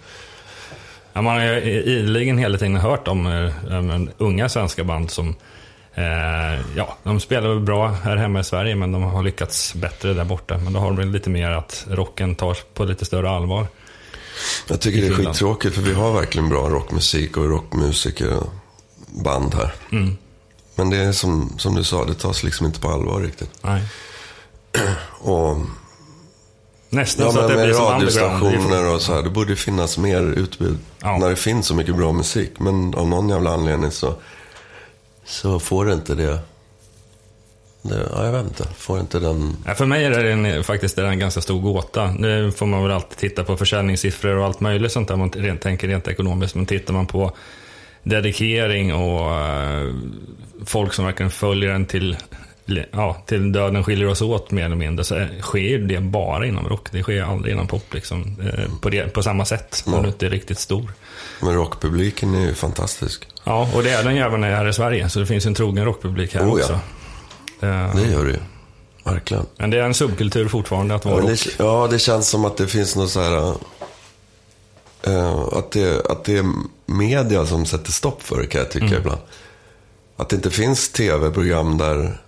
Ja, 1.14 1.22
man 1.22 1.38
har 1.38 1.44
ju 1.44 1.62
ideligen 1.82 2.38
hela 2.38 2.58
tiden 2.58 2.76
hört 2.76 3.08
om 3.08 3.28
eh, 3.28 3.46
eh, 3.78 4.02
unga 4.18 4.50
svenska 4.50 4.84
band 4.84 5.12
som 5.12 5.36
eh, 5.94 6.60
ja, 6.76 6.98
de 7.04 7.20
spelar 7.20 7.50
väl 7.50 7.60
bra 7.60 7.88
här 7.88 8.18
hemma 8.18 8.40
i 8.40 8.44
Sverige, 8.44 8.76
men 8.76 8.92
de 8.92 9.04
har 9.04 9.24
lyckats 9.24 9.74
bättre 9.74 10.14
där 10.14 10.26
borta. 10.26 10.58
Men 10.58 10.74
då 10.74 10.80
har 10.80 10.92
de 10.92 11.12
lite 11.12 11.30
mer 11.30 11.52
att 11.52 11.86
rocken 11.90 12.36
tar 12.36 12.58
på 12.74 12.84
lite 12.84 13.06
större 13.06 13.30
allvar. 13.30 13.68
Jag 14.68 14.82
tycker 14.82 15.02
det 15.02 15.08
är 15.08 15.12
skittråkigt 15.12 15.76
för 15.76 15.82
vi 15.82 15.94
har 15.94 16.14
verkligen 16.14 16.50
bra 16.50 16.70
rockmusik 16.70 17.38
och 17.38 17.50
rockmusiker 17.50 18.34
och 18.34 18.54
band 19.24 19.56
här. 19.56 19.74
Mm. 19.92 20.18
Men 20.76 20.90
det 20.90 20.98
är 20.98 21.12
som, 21.12 21.54
som 21.58 21.76
du 21.76 21.84
sa, 21.84 22.06
det 22.06 22.14
tas 22.14 22.44
liksom 22.44 22.66
inte 22.66 22.80
på 22.80 22.90
allvar 22.90 23.22
riktigt. 23.22 23.52
Nej. 23.62 23.84
Och 25.20 25.58
Nästan 26.90 27.26
Ja, 27.26 27.32
så 27.32 27.40
att 27.40 27.48
det 27.48 27.64
blir 27.64 27.74
som 27.74 27.86
radiostationer 27.86 28.94
och 28.94 29.02
så 29.02 29.14
här. 29.14 29.24
Det 29.24 29.30
borde 29.30 29.56
finnas 29.56 29.98
mer 29.98 30.22
utbud 30.22 30.78
Ja. 31.02 31.18
när 31.18 31.30
det 31.30 31.36
finns 31.36 31.68
så 31.68 31.76
mycket 31.76 31.96
bra 31.96 32.12
musik. 32.12 32.60
Men 32.60 32.96
av 32.96 33.08
någon 33.08 33.30
jävla 33.30 33.54
anledning 33.54 33.92
så, 33.92 34.14
så 35.26 35.60
får 35.60 35.86
det 35.86 35.94
inte 35.94 36.16
det. 36.16 36.40
det 37.82 38.10
ja, 38.14 38.26
jag 38.26 38.32
vet 38.32 38.44
inte. 38.44 38.68
Får 38.78 39.00
inte 39.00 39.20
den... 39.20 39.56
Ja, 39.66 39.76
för 39.76 39.86
mig 39.86 40.06
är 40.06 40.24
det 40.24 40.32
en, 40.32 40.64
faktiskt 40.64 40.96
det 40.96 41.02
är 41.02 41.06
en 41.06 41.20
ganska 41.20 41.42
stor 41.42 41.62
gåta. 41.62 42.12
Nu 42.12 42.52
får 42.52 42.66
man 42.66 42.84
väl 42.84 42.92
alltid 42.92 43.18
titta 43.18 43.44
på 43.44 43.58
försäljningssiffror 43.58 44.36
och 44.36 44.46
allt 44.46 44.60
möjligt 44.60 44.92
sånt 44.92 45.08
där 45.08 45.16
man 45.16 45.32
rent, 45.32 45.62
tänker 45.62 45.88
rent 45.88 46.08
ekonomiskt. 46.08 46.56
Men 46.56 46.66
tittar 46.66 46.94
man 46.94 47.08
på 47.08 47.32
dedikering 48.04 48.94
och 48.94 49.36
eh, 49.36 49.94
folk 50.66 50.94
som 50.94 51.06
verkligen 51.06 51.32
följer 51.32 51.70
en 51.70 51.86
till 51.86 52.18
ja, 52.91 53.24
till 53.26 53.51
döden 53.51 53.84
skiljer 53.84 54.07
oss 54.07 54.22
åt 54.22 54.51
mer 54.51 54.65
eller 54.65 54.76
mindre, 54.76 55.05
så 55.05 55.28
sker 55.41 55.59
ju 55.59 55.88
det 55.88 55.99
bara 55.99 56.45
inom 56.45 56.67
rock. 56.70 56.88
Det 56.91 57.03
sker 57.03 57.24
aldrig 57.24 57.53
inom 57.53 57.67
pop 57.67 57.93
liksom. 57.93 58.36
Eh, 58.53 58.80
på, 58.82 58.89
det, 58.89 59.13
på 59.13 59.24
samma 59.24 59.45
sätt, 59.45 59.84
när 59.88 60.01
du 60.01 60.07
inte 60.07 60.26
är 60.26 60.30
riktigt 60.30 60.59
stor. 60.59 60.91
Men 61.41 61.53
rockpubliken 61.53 62.36
är 62.36 62.41
ju 62.45 62.53
fantastisk. 62.53 63.28
Ja, 63.43 63.70
och 63.76 63.84
det 63.84 63.89
är 63.89 64.03
den 64.03 64.15
ju 64.15 64.22
även 64.22 64.43
här 64.43 64.67
i 64.67 64.74
Sverige, 64.74 65.09
så 65.09 65.20
det 65.20 65.26
finns 65.26 65.45
en 65.45 65.53
trogen 65.53 65.86
rockpublik 65.86 66.34
här 66.36 66.41
Oh, 66.41 66.45
ja. 66.47 66.51
också. 66.53 66.74
Eh, 67.65 67.95
Det 67.95 68.11
gör 68.11 68.26
det 68.26 68.32
ju. 68.32 68.39
Verkligen. 69.03 69.45
Men 69.57 69.70
det 69.70 69.78
är 69.78 69.84
en 69.84 69.93
subkultur 69.93 70.47
fortfarande 70.47 70.95
att 70.95 71.05
vara 71.05 71.15
Ja 71.15 71.22
rock. 71.22 71.30
det, 71.57 71.63
ja, 71.63 71.88
det 71.91 71.99
känns 71.99 72.30
som 72.30 72.45
att 72.45 72.57
det 72.57 72.67
finns 72.67 72.95
något 72.95 73.09
så 73.09 73.22
här... 73.22 73.53
eh, 75.03 75.39
att, 75.39 75.72
det, 75.72 76.05
att 76.05 76.24
det 76.24 76.38
är 76.38 76.45
media 76.86 77.45
som 77.45 77.65
sätter 77.65 77.91
stopp 77.91 78.24
för 78.24 78.41
det 78.41 78.47
kan 78.47 78.59
jag 78.61 78.72
tycka 78.72 78.86
Mm. 78.86 78.97
ibland. 78.99 79.22
Att 80.17 80.30
det 80.30 80.36
inte 80.36 80.49
finns 80.51 80.89
tv-program 80.91 81.78
där 81.78 82.22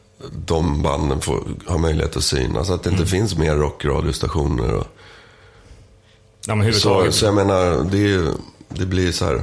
de 0.45 0.81
banden 0.81 1.21
får, 1.21 1.43
har 1.67 1.77
möjlighet 1.77 2.17
att 2.17 2.23
synas. 2.23 2.69
Att 2.69 2.83
det 2.83 2.89
Mm. 2.89 2.99
inte 3.01 3.11
finns 3.11 3.35
mer 3.37 3.55
rockradiostationer. 3.55 4.73
Och, 4.73 4.87
Ja, 6.45 6.55
men 6.55 6.73
så, 6.73 7.11
så 7.11 7.25
jag 7.25 7.33
menar, 7.33 7.83
det, 7.91 7.97
ju- 7.97 8.31
det 8.69 8.85
blir 8.85 9.11
så 9.11 9.25
här 9.25 9.41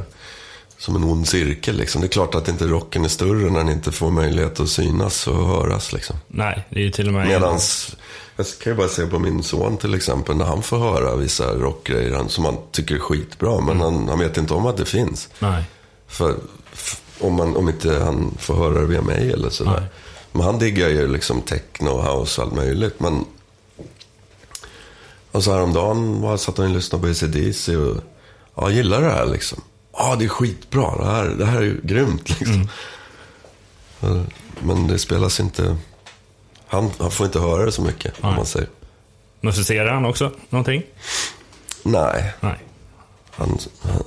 som 0.79 0.97
en 0.97 1.05
ond 1.05 1.29
cirkel. 1.29 1.76
Liksom. 1.76 2.01
Det 2.01 2.07
är 2.07 2.09
klart 2.09 2.35
att 2.35 2.49
inte 2.49 2.66
rocken 2.66 3.05
är 3.05 3.09
större 3.09 3.51
när 3.51 3.59
den 3.59 3.68
inte 3.68 3.93
får 3.93 4.11
möjlighet 4.11 4.61
att 4.61 4.68
synas 4.68 5.26
och 5.26 5.47
höras. 5.47 5.93
Liksom. 5.93 6.16
Nej, 6.29 6.66
det 6.70 6.79
är 6.81 6.85
ju 6.85 6.91
till 6.91 7.07
och 7.09 7.12
med... 7.14 7.26
Medans, 7.26 7.97
jag 8.37 8.47
kan 8.62 8.72
ju 8.72 8.76
bara 8.76 8.89
se 8.89 9.07
på 9.07 9.18
min 9.18 9.43
son 9.43 9.76
till 9.76 9.95
exempel, 9.95 10.37
när 10.37 10.45
han 10.45 10.62
får 10.62 10.79
höra 10.79 11.16
vissa 11.16 11.55
rockgrejer 11.55 12.24
som 12.29 12.45
han 12.45 12.57
tycker 12.72 12.95
är 12.95 12.99
skitbra, 12.99 13.61
men 13.61 13.81
han, 13.81 14.09
han 14.09 14.18
vet 14.18 14.37
inte 14.37 14.55
om 14.55 14.66
att 14.66 14.76
det 14.76 14.85
finns. 14.85 15.29
Nej. 15.39 15.64
För, 16.07 16.35
f- 16.72 17.01
om, 17.20 17.35
man, 17.35 17.57
om 17.57 17.68
inte 17.68 17.99
han 17.99 18.35
får 18.39 18.55
höra 18.57 18.81
det 18.81 18.87
via 18.87 19.03
mig 19.03 19.33
eller 19.33 19.51
sådär. 19.51 19.70
Nej. 19.81 19.89
Men 20.33 20.43
han 20.43 20.59
diggar 20.59 20.89
ju 20.89 21.09
liksom 21.09 21.43
techno, 21.43 22.01
house 22.01 22.41
och 22.41 22.47
allt 22.47 22.57
möjligt. 22.57 23.01
Men 23.01 23.24
och 25.33 25.45
så 25.45 25.53
häromdagen 25.53 26.20
var, 26.20 26.37
satt 26.37 26.59
han 26.59 26.66
och 26.66 26.72
lyssnade 26.72 27.03
på 27.03 27.11
ACDC 27.11 27.76
och 27.76 27.97
ja, 28.55 28.62
jag 28.62 28.72
gillar 28.72 29.01
det 29.01 29.11
här 29.11 29.26
liksom. 29.26 29.61
Ja, 29.93 30.16
det 30.18 30.24
är 30.24 30.29
skitbra. 30.29 30.97
Det 30.97 31.07
här, 31.07 31.24
det 31.24 31.47
här 31.47 31.59
är 31.59 31.62
ju 31.62 31.81
grymt 31.83 32.29
liksom. 32.41 32.68
Mm. 34.01 34.26
Men 34.62 34.87
det 34.87 34.99
spelas 34.99 35.41
inte... 35.41 35.76
Han, 36.66 36.91
han 36.99 37.11
får 37.11 37.26
inte 37.26 37.41
höra 37.41 37.64
det 37.64 37.72
så 37.72 37.83
mycket, 37.83 38.14
om 38.20 38.29
Nej. 38.29 38.37
man 38.37 38.47
säger. 38.47 38.68
Musicerar 39.41 39.95
han 39.95 40.05
också 40.05 40.33
någonting? 40.49 40.83
Nej, 41.83 42.33
Nej. 42.41 42.59
Han, 43.39 43.59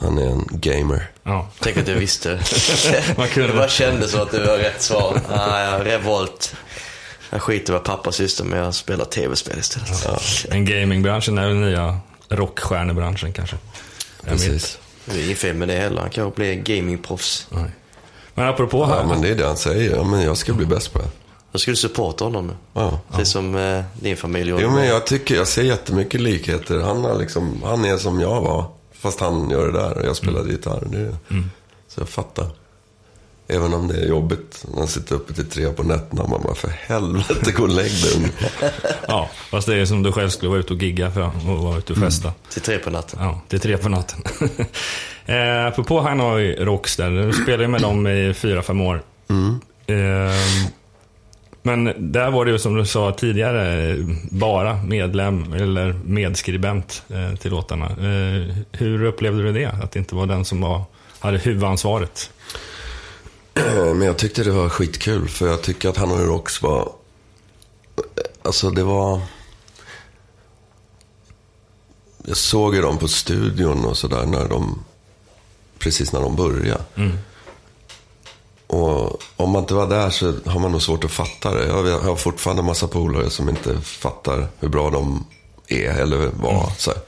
han 0.01 0.17
är 0.17 0.27
en 0.27 0.47
gamer. 0.51 1.11
Ja. 1.23 1.47
Tänk 1.59 1.77
att 1.77 1.87
jag 1.87 1.95
visste. 1.95 2.29
Man 3.17 3.27
kunde. 3.27 3.47
Det 3.47 3.57
bara 3.57 3.67
kändes 3.67 4.11
som 4.11 4.21
att 4.21 4.31
det 4.31 4.47
var 4.47 4.57
rätt 4.57 4.81
svar. 4.81 5.21
Ah, 5.29 5.59
ja, 5.63 5.85
revolt. 5.85 6.55
Jag 7.29 7.41
skiter 7.41 7.73
i 7.73 7.73
vad 7.73 7.83
pappa 7.83 8.11
sysslar 8.11 8.45
med, 8.45 8.59
jag 8.59 8.75
spelar 8.75 9.05
tv-spel 9.05 9.59
istället. 9.59 10.45
En 10.49 10.65
gamingbranschen 10.65 11.37
är 11.37 11.47
den 11.47 11.61
nya 11.61 11.99
rockstjärnebranschen 12.29 13.33
kanske. 13.33 13.55
Precis. 14.23 14.77
Det 15.05 15.19
är 15.19 15.25
inget 15.25 15.37
fel 15.37 15.55
med 15.55 15.67
det 15.67 15.75
heller, 15.75 16.01
han 16.01 16.09
kanske 16.09 16.35
blir 16.35 16.55
gamingproffs. 16.55 17.47
Nej. 17.49 17.71
Men 18.33 18.47
apropå 18.47 18.85
här. 18.85 18.97
Ja, 18.97 19.07
men 19.07 19.21
det 19.21 19.29
är 19.29 19.35
det 19.35 19.47
han 19.47 19.57
säger. 19.57 19.95
Ja, 19.95 20.03
men 20.03 20.21
jag 20.21 20.37
ska 20.37 20.53
bli 20.53 20.65
bäst 20.65 20.93
på 20.93 20.99
det. 20.99 21.07
Då 21.51 21.59
skulle 21.59 21.73
du 21.73 21.77
supporta 21.77 22.23
honom. 22.23 22.51
Ja. 22.73 22.99
Precis 23.11 23.33
som 23.33 23.55
eh, 23.55 23.83
din 23.93 24.17
familj 24.17 24.49
gjorde. 24.49 24.63
Jo, 24.63 24.71
men 24.71 24.87
jag 24.87 25.05
tycker, 25.05 25.35
jag 25.35 25.47
ser 25.47 25.63
jättemycket 25.63 26.21
likheter. 26.21 26.79
Han, 26.79 27.03
har 27.03 27.19
liksom, 27.19 27.63
han 27.63 27.85
är 27.85 27.97
som 27.97 28.19
jag 28.19 28.41
var, 28.41 28.65
fast 29.01 29.19
han 29.19 29.49
gör 29.49 29.67
det 29.67 29.79
där 29.79 29.97
och 29.97 30.05
jag 30.05 30.15
spelar 30.15 30.45
gitarr. 30.45 30.83
Det, 30.91 31.17
Så 31.87 32.01
jag 32.01 32.09
fattar. 32.09 32.47
Även 33.47 33.73
om 33.73 33.87
det 33.87 34.01
är 34.01 34.07
jobbigt 34.07 34.65
när 34.69 34.77
man 34.77 34.87
sitter 34.87 35.15
uppe 35.15 35.33
till 35.33 35.49
tre 35.49 35.69
på 35.69 35.83
nätterna. 35.83 36.27
Man 36.27 36.41
bara, 36.43 36.55
för 36.55 36.69
helvete, 36.69 37.51
gå 37.51 37.63
och 37.63 37.69
lägg 37.69 37.91
dig. 37.91 38.31
Ja, 39.07 39.29
fast 39.49 39.67
det 39.67 39.75
är 39.75 39.85
som 39.85 40.03
du 40.03 40.11
själv 40.11 40.29
skulle 40.29 40.49
vara 40.49 40.59
ute 40.59 40.73
och 40.73 40.83
gigga 40.83 41.11
för 41.11 41.21
och 41.21 41.57
vara 41.57 41.77
ute 41.77 41.93
och 41.93 41.99
festa. 41.99 42.33
Till 42.49 42.61
tre 42.61 42.77
på 42.77 42.89
natten. 42.89 43.19
Ja, 43.21 43.41
är 43.49 43.57
tre 43.57 43.77
på 43.77 43.89
natten. 43.89 44.23
eh, 45.25 45.65
apropå 45.65 46.01
Hanoi 46.01 46.55
Rocks 46.55 46.97
där, 46.97 47.11
du 47.11 47.33
spelade 47.33 47.63
ju 47.63 47.69
med 47.69 47.81
dem 47.81 48.07
i 48.07 48.33
fyra, 48.33 48.61
fem 48.61 48.81
år. 48.81 49.03
Eh, 49.87 49.95
men 51.61 52.11
där 52.11 52.31
var 52.31 52.45
det 52.45 52.51
ju 52.51 52.59
som 52.59 52.75
du 52.75 52.85
sa 52.85 53.11
tidigare, 53.11 53.97
bara 54.31 54.83
medlem 54.83 55.53
eller 55.53 55.93
medskribent 55.93 57.03
eh, 57.09 57.35
till 57.35 57.51
låtarna. 57.51 57.85
Eh, 57.85 58.55
hur 58.71 59.03
upplevde 59.03 59.43
du 59.43 59.53
det? 59.53 59.65
Att 59.65 59.91
det 59.91 59.99
inte 59.99 60.15
var 60.15 60.25
den 60.25 60.45
som 60.45 60.61
var, 60.61 60.83
hade 61.19 61.37
huvudansvaret? 61.37 62.31
Men 63.75 64.01
jag 64.01 64.17
tyckte 64.17 64.43
det 64.43 64.51
var 64.51 64.69
skitkul, 64.69 65.27
för 65.27 65.47
jag 65.47 65.61
tycker 65.61 65.89
att 65.89 65.97
Hanoi 65.97 66.25
Rocks 66.25 66.61
var... 66.61 66.91
Alltså 68.43 68.69
det 68.69 68.83
var... 68.83 69.21
Jag 72.25 72.37
såg 72.37 72.75
ju 72.75 72.81
dem 72.81 72.97
på 72.97 73.07
studion 73.07 73.85
och 73.85 73.97
sådär 73.97 74.25
när 74.25 74.49
de... 74.49 74.83
Precis 75.79 76.13
när 76.13 76.21
de 76.21 76.35
började. 76.35 76.83
Och 78.71 79.21
om 79.35 79.49
man 79.49 79.61
inte 79.61 79.73
var 79.73 79.87
där 79.87 80.09
så 80.09 80.33
har 80.45 80.59
man 80.59 80.71
nog 80.71 80.81
svårt 80.81 81.03
att 81.03 81.11
fatta 81.11 81.53
det. 81.53 81.67
Jag 81.67 81.99
har 81.99 82.15
fortfarande 82.15 82.63
massa 82.63 82.87
polare 82.87 83.29
som 83.29 83.49
inte 83.49 83.81
fattar 83.81 84.47
hur 84.59 84.69
bra 84.69 84.89
de 84.89 85.25
är 85.67 85.89
eller 85.89 86.17
var. 86.17 86.71
Så 86.77 86.91
här. 86.91 86.99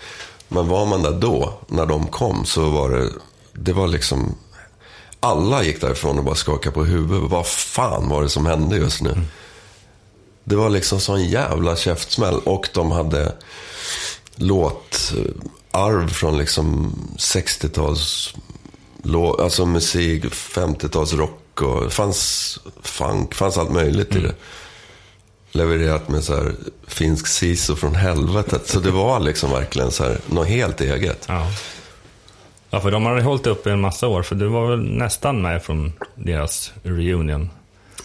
Men 0.48 0.68
var 0.68 0.86
man 0.86 1.04
där 1.04 1.12
då, 1.12 1.54
när 1.68 1.86
de 1.86 2.08
kom, 2.08 2.46
så 2.46 2.70
var 2.70 2.90
det... 2.90 3.10
Det 3.54 3.74
var 3.74 3.88
liksom... 3.88 4.36
Alla 5.20 5.64
gick 5.64 5.82
därifrån 5.82 6.18
och 6.18 6.24
bara 6.24 6.36
skakade 6.36 6.74
på 6.74 6.84
huvudet. 6.84 7.32
Vad 7.32 7.48
fan 7.48 8.10
var 8.10 8.22
det 8.22 8.30
som 8.30 8.46
hände 8.46 8.78
just 8.78 9.02
nu? 9.02 9.22
Det 10.44 10.56
var 10.56 10.70
liksom 10.70 11.00
sån 11.00 11.24
jävla 11.24 11.76
käftsmäll. 11.76 12.40
Och 12.40 12.70
de 12.74 12.92
hade 12.92 13.36
låtarv 14.36 16.08
från 16.10 16.38
liksom 16.38 16.96
60-tals 17.18 18.34
lå- 19.04 19.42
alltså 19.42 19.66
musik, 19.66 20.24
50-tals 20.26 21.14
rock 21.14 21.40
och 21.62 21.94
fanns 21.94 22.60
funk, 22.82 23.34
fanns 23.36 23.58
allt 23.58 23.72
möjligt 23.72 24.16
i 24.16 24.20
det. 24.20 24.34
Levererat 25.52 26.10
med 26.10 26.24
så 26.24 26.36
här 26.36 26.56
finsk 26.88 27.28
siso 27.28 27.76
från 27.76 27.96
helvetet. 27.96 28.68
Så 28.68 28.80
det 28.80 28.92
var 28.92 29.20
liksom 29.20 29.52
verkligen 29.52 29.92
så 29.92 30.04
här 30.04 30.20
något 30.28 30.48
helt 30.48 30.82
eget. 30.82 31.26
Ja. 31.28 31.48
ja, 32.70 32.80
för 32.82 32.92
de 32.92 33.06
hade 33.06 33.22
hållit 33.22 33.48
upp 33.48 33.68
i 33.68 33.70
en 33.70 33.82
massa 33.82 34.08
år, 34.08 34.24
för 34.24 34.36
du 34.36 34.48
var 34.48 34.68
väl 34.70 34.80
nästan 34.84 35.42
med 35.42 35.64
från 35.64 35.94
deras 36.16 36.72
reunion. 36.84 37.50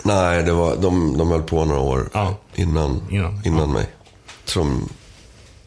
Nej, 0.02 0.42
det 0.42 0.52
var, 0.52 0.76
de, 0.76 1.18
de 1.18 1.30
höll 1.30 1.42
på 1.42 1.64
några 1.64 1.80
år 1.80 2.08
Ja. 2.12 2.36
innan, 2.54 3.02
Innan, 3.10 3.40
innan, 3.44 3.60
ja. 3.60 3.66
mig. 3.66 3.86
Tror 4.44 4.64
de, 4.64 4.88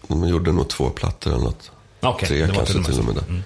de 0.07 0.27
gjorde 0.27 0.51
nog 0.51 0.69
två 0.69 0.89
plattor 0.89 1.31
eller 1.31 1.43
något. 1.43 1.71
Okej, 2.01 2.27
Tre 2.27 2.47
kanske 2.47 2.65
till 2.65 2.75
och 2.75 2.81
med 2.81 2.85
till 2.91 2.99
och 2.99 3.05
så. 3.05 3.13
med 3.13 3.15
det. 3.15 3.41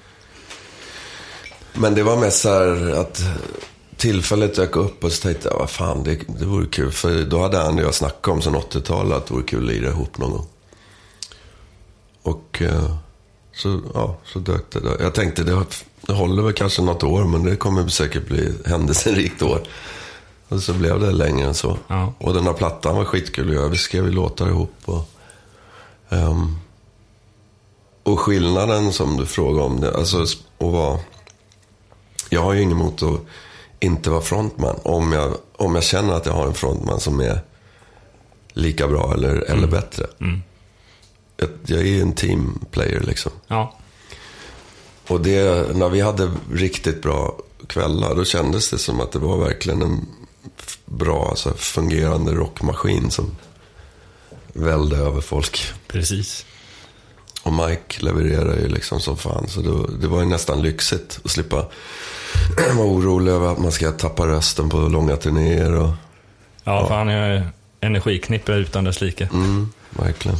Men 1.79 1.95
det 1.95 2.03
var 2.03 2.17
mest 2.17 2.41
så 2.41 2.49
här 2.49 2.91
att 3.01 3.23
tillfället 3.97 4.55
dök 4.55 4.75
upp 4.75 5.03
och 5.03 5.11
så 5.11 5.21
tänkte 5.21 5.49
jag, 5.49 5.59
vad 5.59 5.69
fan, 5.69 6.03
det, 6.03 6.19
det 6.39 6.45
vore 6.45 6.67
kul. 6.67 6.91
För 6.91 7.23
då 7.23 7.41
hade 7.41 7.61
Andy 7.61 7.81
och 7.81 7.87
jag 7.87 7.95
snackat 7.95 8.27
om 8.27 8.41
sen 8.41 8.55
80-talet 8.55 9.17
att 9.17 9.27
det 9.27 9.33
vore 9.33 9.43
kul 9.43 9.69
att 9.69 9.75
lira 9.75 9.89
ihop 9.89 10.17
någon 10.17 10.31
gång. 10.31 10.47
Och 12.21 12.61
eh, 12.61 12.95
så, 13.53 13.81
ja, 13.93 14.17
så 14.25 14.39
dök 14.39 14.71
det 14.71 14.79
där. 14.79 14.97
Jag 14.99 15.13
tänkte, 15.13 15.43
det, 15.43 15.65
det 16.01 16.13
håller 16.13 16.43
väl 16.43 16.53
kanske 16.53 16.81
något 16.81 17.03
år, 17.03 17.23
men 17.23 17.43
det 17.43 17.55
kommer 17.55 17.87
säkert 17.87 18.27
bli 18.27 18.53
händelserikt 18.65 19.41
år. 19.41 19.61
Och 20.47 20.61
så 20.61 20.73
blev 20.73 20.99
det 20.99 21.11
längre 21.11 21.47
än 21.47 21.53
så. 21.53 21.77
Ja. 21.87 22.13
Och 22.17 22.33
den 22.33 22.43
här 22.43 22.53
plattan 22.53 22.95
var 22.95 23.05
skitkul 23.05 23.49
att 23.49 23.55
göra. 23.55 23.67
Vi 23.67 23.77
skrev 23.77 24.11
låtar 24.11 24.47
ihop. 24.47 24.73
Och, 24.85 25.09
ehm, 26.09 26.57
och 28.03 28.19
skillnaden 28.19 28.93
som 28.93 29.17
du 29.17 29.25
frågade 29.25 29.65
om, 29.65 29.81
det, 29.81 29.97
alltså 29.97 30.21
att 30.21 30.37
vara... 30.57 30.99
Jag 32.29 32.41
har 32.41 32.53
ju 32.53 32.61
inget 32.61 32.75
emot 32.75 33.03
att 33.03 33.19
inte 33.79 34.09
vara 34.09 34.21
frontman. 34.21 34.75
Om 34.83 35.11
jag, 35.11 35.37
om 35.55 35.75
jag 35.75 35.83
känner 35.83 36.13
att 36.13 36.25
jag 36.25 36.33
har 36.33 36.47
en 36.47 36.53
frontman 36.53 36.99
som 36.99 37.19
är 37.19 37.39
lika 38.53 38.87
bra 38.87 39.13
eller, 39.13 39.35
eller 39.35 39.67
bättre. 39.67 40.07
Jag, 41.37 41.49
jag 41.65 41.79
är 41.79 41.85
ju 41.85 42.01
en 42.01 42.13
teamplayer 42.13 42.99
liksom. 42.99 43.31
Ja, 43.47 43.77
Och 45.07 45.21
det, 45.21 45.67
när 45.75 45.89
vi 45.89 46.01
hade 46.01 46.31
riktigt 46.53 47.01
bra 47.01 47.35
kvällar, 47.67 48.15
då 48.15 48.25
kändes 48.25 48.69
det 48.69 48.77
som 48.77 49.01
att 49.01 49.11
det 49.11 49.19
var 49.19 49.37
verkligen 49.37 49.81
en 49.81 50.05
bra, 50.85 51.29
alltså, 51.29 51.53
fungerande 51.53 52.31
rockmaskin 52.31 53.11
som 53.11 53.35
välde 54.53 54.97
över 54.97 55.21
folk. 55.21 55.73
precis. 55.87 56.45
Och 57.45 57.53
Mike 57.53 58.05
levererar 58.05 58.55
ju 58.55 58.67
liksom 58.67 58.99
som 58.99 59.17
fan. 59.17 59.47
Så 59.47 59.61
då, 59.61 59.87
det 60.01 60.07
var 60.07 60.19
ju 60.19 60.25
nästan 60.25 60.61
lyxigt 60.61 61.19
att 61.23 61.31
slippa 61.31 61.65
vara 62.75 62.87
orolig 62.87 63.31
över 63.31 63.51
att 63.51 63.57
man 63.57 63.71
ska 63.71 63.91
tappa 63.91 64.27
rösten 64.27 64.69
på 64.69 64.77
långa 64.77 65.15
turnéer. 65.15 65.73
Och, 65.73 65.89
Ja, 66.63 66.87
för 66.87 66.95
han 66.95 67.09
är 67.09 67.49
energiknippe 67.81 68.53
utan 68.53 68.83
dess 68.83 69.01
like. 69.01 69.29
mm, 69.33 69.71
verkligen. 69.89 70.37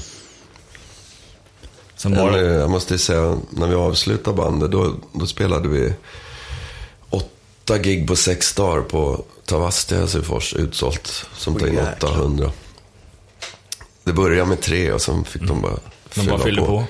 Som 1.95 2.14
Eller, 2.14 2.24
bara, 2.32 2.41
jag 2.41 2.70
måste 2.70 2.93
ju 2.93 2.97
säga, 2.97 3.38
när 3.49 3.68
vi 3.68 3.76
avslutade 3.76 4.38
bandet, 4.38 4.72
då, 4.72 4.93
då 5.14 5.26
spelade 5.28 5.68
vi 5.68 5.93
åtta 7.10 7.78
gig 7.78 8.08
på 8.08 8.16
sex 8.16 8.53
dagar 8.53 8.82
på 8.82 9.24
Tavasti 9.45 9.95
i 9.95 9.97
Helsingfors, 9.97 10.53
utsålt. 10.53 11.26
Som 11.38 11.56
tar 11.60 11.68
in 11.68 11.74
jäklar. 11.74 12.10
800. 12.12 12.51
Det 14.03 14.14
började 14.14 14.49
med 14.49 14.62
tre 14.62 14.91
och 14.91 15.01
sen 15.01 15.24
fick 15.24 15.41
de 15.41 15.62
bara 15.62 15.72
Mm. 15.72 15.82
De 16.16 16.26
bara 16.26 16.39
fyllde 16.39 16.61
på. 16.61 16.84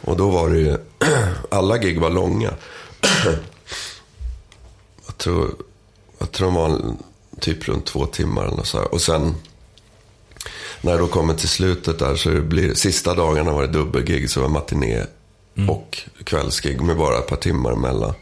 Och 0.00 0.16
då 0.16 0.30
var 0.30 0.50
det 0.50 0.58
ju, 0.58 0.76
alla 1.50 1.78
gig 1.78 2.00
var 2.00 2.10
långa. 2.10 2.50
jag, 5.06 5.18
tror, 5.18 5.54
jag 6.18 6.32
tror 6.32 6.46
de 6.46 6.54
var 6.54 6.80
typ 7.40 7.68
runt 7.68 7.86
två 7.86 8.06
timmar 8.06 8.46
eller 8.46 8.62
så 8.62 8.78
här. 8.78 8.94
Och 8.94 9.00
sen, 9.00 9.34
när 10.80 10.98
då 10.98 11.06
kommer 11.06 11.34
till 11.34 11.48
slutet 11.48 11.98
där 11.98 12.16
så 12.16 12.30
det 12.30 12.40
blir, 12.40 12.74
sista 12.74 13.14
dagarna 13.14 13.52
var 13.52 13.62
det 13.62 13.68
dubbelgig, 13.68 14.30
så 14.30 14.40
var 14.40 14.48
det 14.48 14.54
matiné 14.54 15.06
och 15.68 15.98
kvällsgig 16.24 16.80
med 16.80 16.96
bara 16.96 17.18
ett 17.18 17.26
par 17.26 17.36
timmar 17.36 17.72
emellan. 17.72 18.14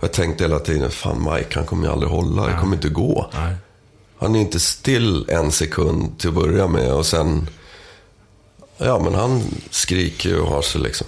Jag 0.00 0.12
tänkte 0.12 0.44
hela 0.44 0.58
tiden, 0.58 0.90
fan 0.90 1.32
Mike 1.34 1.54
han 1.54 1.66
kommer 1.66 1.86
ju 1.86 1.92
aldrig 1.92 2.12
hålla, 2.12 2.46
det 2.46 2.58
kommer 2.60 2.76
inte 2.76 2.88
gå. 2.88 3.30
Nej. 3.34 3.54
Han 4.18 4.34
är 4.34 4.40
inte 4.40 4.60
still 4.60 5.30
en 5.30 5.52
sekund 5.52 6.18
till 6.18 6.28
att 6.28 6.34
börja 6.34 6.66
med 6.66 6.92
och 6.92 7.06
sen... 7.06 7.48
Ja, 8.82 8.98
men 8.98 9.14
han 9.14 9.42
skriker 9.70 10.40
och 10.40 10.48
har 10.48 10.62
sig 10.62 10.80
liksom. 10.80 11.06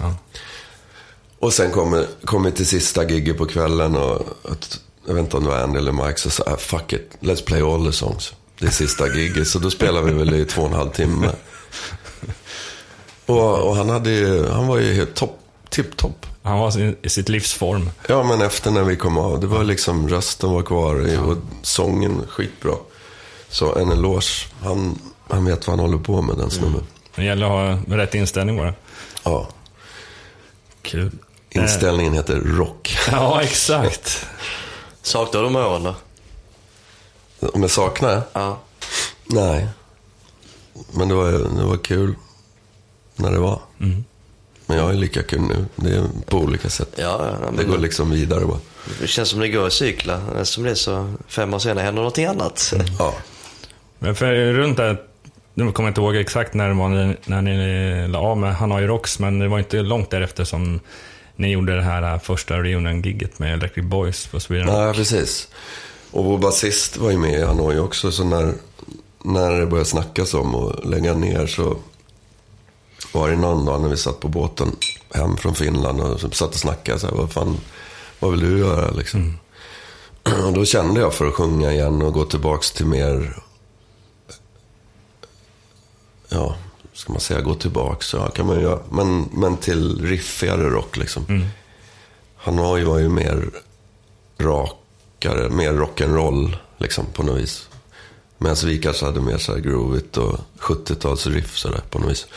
Och 1.39 1.53
sen 1.53 1.71
kommer, 1.71 2.07
kommer 2.25 2.51
till 2.51 2.65
sista 2.65 3.09
giget 3.09 3.37
på 3.37 3.45
kvällen 3.45 3.95
och 3.95 4.21
jag 5.07 5.13
vet 5.13 5.23
inte 5.23 5.37
om 5.37 5.43
det 5.43 5.49
var 5.49 5.57
Andy 5.57 5.79
eller 5.79 5.91
Mike 5.91 6.19
som 6.19 6.31
sa, 6.31 6.43
ah, 6.43 6.57
fuck 6.57 6.93
it, 6.93 7.09
let's 7.19 7.45
play 7.45 7.61
all 7.61 7.85
the 7.85 7.91
songs. 7.91 8.33
Det 8.59 8.65
är 8.65 8.71
sista 8.71 9.07
giget, 9.07 9.47
så 9.47 9.59
då 9.59 9.71
spelar 9.71 10.01
vi 10.01 10.13
väl 10.13 10.33
i 10.33 10.45
två 10.45 10.61
och 10.61 10.67
en 10.67 10.73
halv 10.73 10.89
timme. 10.89 11.29
Och, 13.25 13.67
och 13.67 13.75
han, 13.75 13.89
hade 13.89 14.09
ju, 14.09 14.47
han 14.47 14.67
var 14.67 14.77
ju 14.77 14.93
helt 14.93 15.15
topp, 15.15 15.39
tipptopp. 15.69 16.25
Han 16.43 16.59
var 16.59 16.95
i 17.05 17.09
sitt 17.09 17.29
livsform. 17.29 17.89
Ja, 18.07 18.23
men 18.23 18.41
efter 18.41 18.71
när 18.71 18.83
vi 18.83 18.95
kom 18.95 19.17
av. 19.17 19.39
Det 19.39 19.47
var 19.47 19.63
liksom 19.63 20.09
rösten 20.09 20.51
var 20.51 20.61
kvar 20.61 21.19
och 21.29 21.37
sången 21.61 22.21
skitbra. 22.27 22.73
Så 23.49 23.75
en 23.75 23.91
eloge. 23.91 24.47
Han, 24.61 24.99
han 25.29 25.45
vet 25.45 25.67
vad 25.67 25.79
han 25.79 25.85
håller 25.85 26.03
på 26.03 26.21
med, 26.21 26.37
den 26.37 26.49
snubben. 26.49 26.83
Det 27.15 27.23
gäller 27.23 27.45
att 27.45 27.79
ha 27.89 27.97
rätt 27.97 28.15
inställning 28.15 28.57
bara. 28.57 28.73
Ja. 29.23 29.47
Kul. 30.81 31.11
Inställningen 31.49 32.13
heter 32.13 32.35
rock. 32.39 32.97
Ja, 33.11 33.41
exakt. 33.41 34.25
Saknar 35.01 35.41
du 35.41 35.47
de 35.47 35.55
åren 35.55 35.83
då? 35.83 35.95
Om 37.53 37.61
jag 37.61 37.71
saknar? 37.71 38.21
Ja. 38.33 38.59
Nej. 39.25 39.67
Men 40.91 41.07
det 41.09 41.15
var, 41.15 41.31
det 41.31 41.63
var 41.65 41.77
kul 41.77 42.15
när 43.15 43.31
det 43.31 43.39
var. 43.39 43.59
Men 44.65 44.77
jag 44.77 44.89
är 44.89 44.93
lika 44.93 45.23
kul 45.23 45.41
nu. 45.41 45.65
Det 45.75 45.89
är 45.95 46.03
på 46.25 46.37
olika 46.37 46.69
sätt. 46.69 46.89
Ja, 46.95 47.35
Det 47.57 47.63
går 47.63 47.77
liksom 47.77 48.09
vidare 48.11 48.45
bara. 48.45 48.59
det 49.01 49.07
känns 49.07 49.29
som 49.29 49.39
det 49.39 49.49
går 49.49 49.67
i 49.67 49.71
cyklar. 49.71 50.43
Som 50.43 50.63
det 50.63 50.71
är 50.71 50.75
så 50.75 51.13
fem 51.27 51.53
år 51.53 51.59
senare 51.59 51.83
händer 51.85 52.01
någonting 52.01 52.25
annat. 52.25 52.73
Ja. 52.99 53.13
Men 53.99 54.15
för 54.15 54.33
runt 54.53 54.77
där, 54.77 55.01
nu 55.53 55.71
kommer 55.71 55.87
jag 55.87 55.91
inte 55.91 56.01
ihåg 56.01 56.15
exakt 56.15 56.53
när 56.53 56.73
var 56.73 56.89
när, 57.29 57.41
ni 57.41 58.07
la 58.07 58.19
av 58.19 58.37
med 58.37 58.55
Hanoi 58.55 58.87
Rocks, 58.87 59.19
men 59.19 59.39
det 59.39 59.47
var 59.47 59.59
inte 59.59 59.81
långt 59.81 60.09
därefter 60.09 60.43
som 60.43 60.79
ni 61.35 61.51
gjorde 61.51 61.75
det 61.75 61.81
här 61.81 62.19
första 62.19 62.57
reunion-gigget 62.57 63.39
med 63.39 63.53
Electric 63.53 63.85
Boys 63.85 64.27
på 64.27 64.39
Sweden 64.39 64.67
Rock. 64.67 64.75
Nej, 64.75 64.93
precis. 64.93 65.47
Och 66.11 66.25
vår 66.25 66.37
basist 66.37 66.97
var 66.97 67.11
ju 67.11 67.17
med 67.17 67.39
i 67.39 67.43
Hanoi 67.43 67.79
också, 67.79 68.11
så 68.11 68.23
när, 68.23 68.53
när 69.23 69.59
det 69.59 69.65
började 69.65 69.89
snackas 69.89 70.33
om 70.33 70.55
att 70.55 70.85
lägga 70.85 71.13
ner 71.13 71.47
så 71.47 71.77
var 73.13 73.29
det 73.29 73.35
någon 73.35 73.65
dag 73.65 73.81
när 73.81 73.89
vi 73.89 73.97
satt 73.97 74.19
på 74.19 74.27
båten 74.27 74.75
hem 75.13 75.37
från 75.37 75.55
Finland 75.55 76.01
och 76.01 76.19
satt 76.19 76.49
och 76.49 76.55
snackade 76.55 76.99
så 76.99 77.07
här, 77.07 77.15
vad 77.15 77.31
fan, 77.31 77.57
vad 78.19 78.31
vill 78.31 78.39
du 78.39 78.59
göra 78.59 78.91
liksom? 78.91 79.37
Och 80.45 80.53
då 80.53 80.65
kände 80.65 80.99
jag 80.99 81.13
för 81.13 81.27
att 81.27 81.33
sjunga 81.33 81.71
igen 81.71 82.01
och 82.01 82.13
gå 82.13 82.25
tillbaks 82.25 82.71
till 82.71 82.85
mer, 82.85 83.37
ja, 86.33 86.55
ska 86.93 87.13
man 87.13 87.21
säga 87.21 87.41
gå 87.41 87.55
tillbaks, 87.55 88.07
så 88.07 88.17
ja, 88.17 88.29
kan 88.29 88.47
man 88.47 88.61
göra. 88.61 88.79
Men, 88.89 89.29
men 89.31 89.57
till 89.57 90.05
riffigare 90.05 90.69
rock 90.69 90.97
liksom. 90.97 91.45
Hanoi 92.35 92.83
var 92.83 92.99
ju 92.99 93.09
mer 93.09 93.49
rakare, 94.37 95.49
mer 95.49 95.73
rock'n'roll 95.73 96.55
liksom 96.77 97.05
på 97.13 97.23
något 97.23 97.41
vis. 97.41 97.69
Medan 98.37 98.55
vi 98.65 98.77
kanske 98.77 99.05
hade 99.05 99.21
mer 99.21 99.37
så 99.37 99.53
här 99.53 99.59
groovigt 99.59 100.17
och 100.17 100.39
70-tals 100.59 101.27
riff 101.27 101.57
sådär 101.57 101.81
på 101.89 101.99
något 101.99 102.11
vis. 102.11 102.27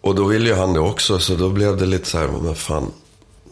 Och 0.00 0.14
då 0.14 0.24
ville 0.24 0.48
ju 0.48 0.54
han 0.54 0.72
det 0.72 0.80
också, 0.80 1.18
så 1.18 1.34
då 1.34 1.50
blev 1.50 1.76
det 1.76 1.86
lite 1.86 2.08
så 2.08 2.18
här, 2.18 2.28
men 2.42 2.54
fan. 2.54 2.92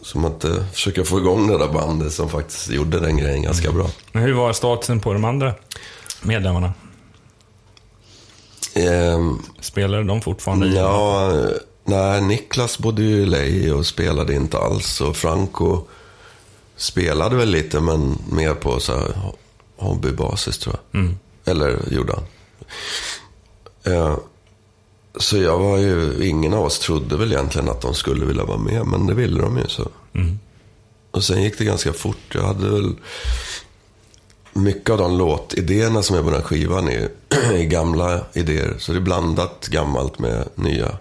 Som 0.01 0.25
att 0.25 0.43
eh, 0.43 0.65
försöka 0.73 1.03
få 1.03 1.19
igång 1.19 1.47
det 1.47 1.57
där 1.57 1.67
bandet 1.67 2.13
som 2.13 2.29
faktiskt 2.29 2.69
gjorde 2.69 2.99
den 2.99 3.17
grejen 3.17 3.41
ganska 3.41 3.71
bra. 3.71 3.89
Men 4.11 4.23
hur 4.23 4.33
var 4.33 4.53
statusen 4.53 4.99
på 4.99 5.13
de 5.13 5.25
andra 5.25 5.53
medlemmarna? 6.21 6.73
Ehm, 8.75 9.39
Spelade 9.61 10.03
de 10.03 10.21
fortfarande? 10.21 10.67
ja, 10.67 11.31
nej, 11.83 12.21
Niklas 12.21 12.79
bodde 12.79 13.01
ju 13.03 13.21
i 13.21 13.25
LA 13.25 13.75
och 13.75 13.85
spelade 13.85 14.35
inte 14.35 14.57
alls. 14.57 15.01
Och 15.01 15.15
Franco 15.17 15.81
spelade 16.75 17.35
väl 17.35 17.49
lite, 17.49 17.79
men 17.79 18.17
mer 18.31 18.53
på 18.53 18.79
så 18.79 18.93
här 18.93 19.07
ho- 19.07 19.35
hobbybasis 19.77 20.57
tror 20.57 20.75
jag. 20.91 21.01
Eller 21.45 21.79
gjorde 21.93 22.13
han. 22.13 22.23
Eh, 23.93 24.17
så 25.17 25.37
jag 25.37 25.59
var 25.59 25.77
ju, 25.77 26.27
ingen 26.27 26.53
av 26.53 26.63
oss 26.63 26.79
trodde 26.79 27.17
väl 27.17 27.31
egentligen 27.33 27.69
att 27.69 27.81
de 27.81 27.93
skulle 27.93 28.25
vilja 28.25 28.43
vara 28.43 28.57
med, 28.57 28.85
men 28.85 29.05
det 29.05 29.13
ville 29.13 29.41
de 29.41 29.57
ju. 29.57 29.67
så. 29.67 29.87
Och 31.11 31.23
sen 31.23 31.43
gick 31.43 31.57
det 31.57 31.65
ganska 31.65 31.93
fort. 31.93 32.17
Jag 32.33 32.43
hade 32.43 32.69
väl 32.69 32.93
mycket 34.55 34.89
av 34.89 34.97
de 34.97 35.17
låtidéerna 35.17 36.03
som 36.03 36.17
är 36.17 36.21
på 36.21 36.29
den 36.29 36.41
här 36.41 36.47
skivan 36.47 36.87
är, 36.89 37.09
är 37.53 37.63
gamla 37.63 38.21
idéer. 38.33 38.75
Så 38.79 38.91
det 38.91 38.97
är 38.97 39.01
blandat 39.01 39.67
gammalt 39.67 40.19
med 40.19 40.49
nya, 40.55 40.97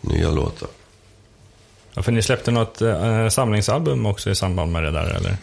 nya 0.00 0.30
låtar. 0.30 0.68
Ja, 1.94 2.02
för 2.02 2.12
ni 2.12 2.22
släppte 2.22 2.50
något 2.50 2.82
eh, 2.82 3.28
samlingsalbum 3.28 4.06
också 4.06 4.30
i 4.30 4.34
samband 4.34 4.72
med 4.72 4.82
det 4.82 4.90
där, 4.90 5.16
eller? 5.16 5.36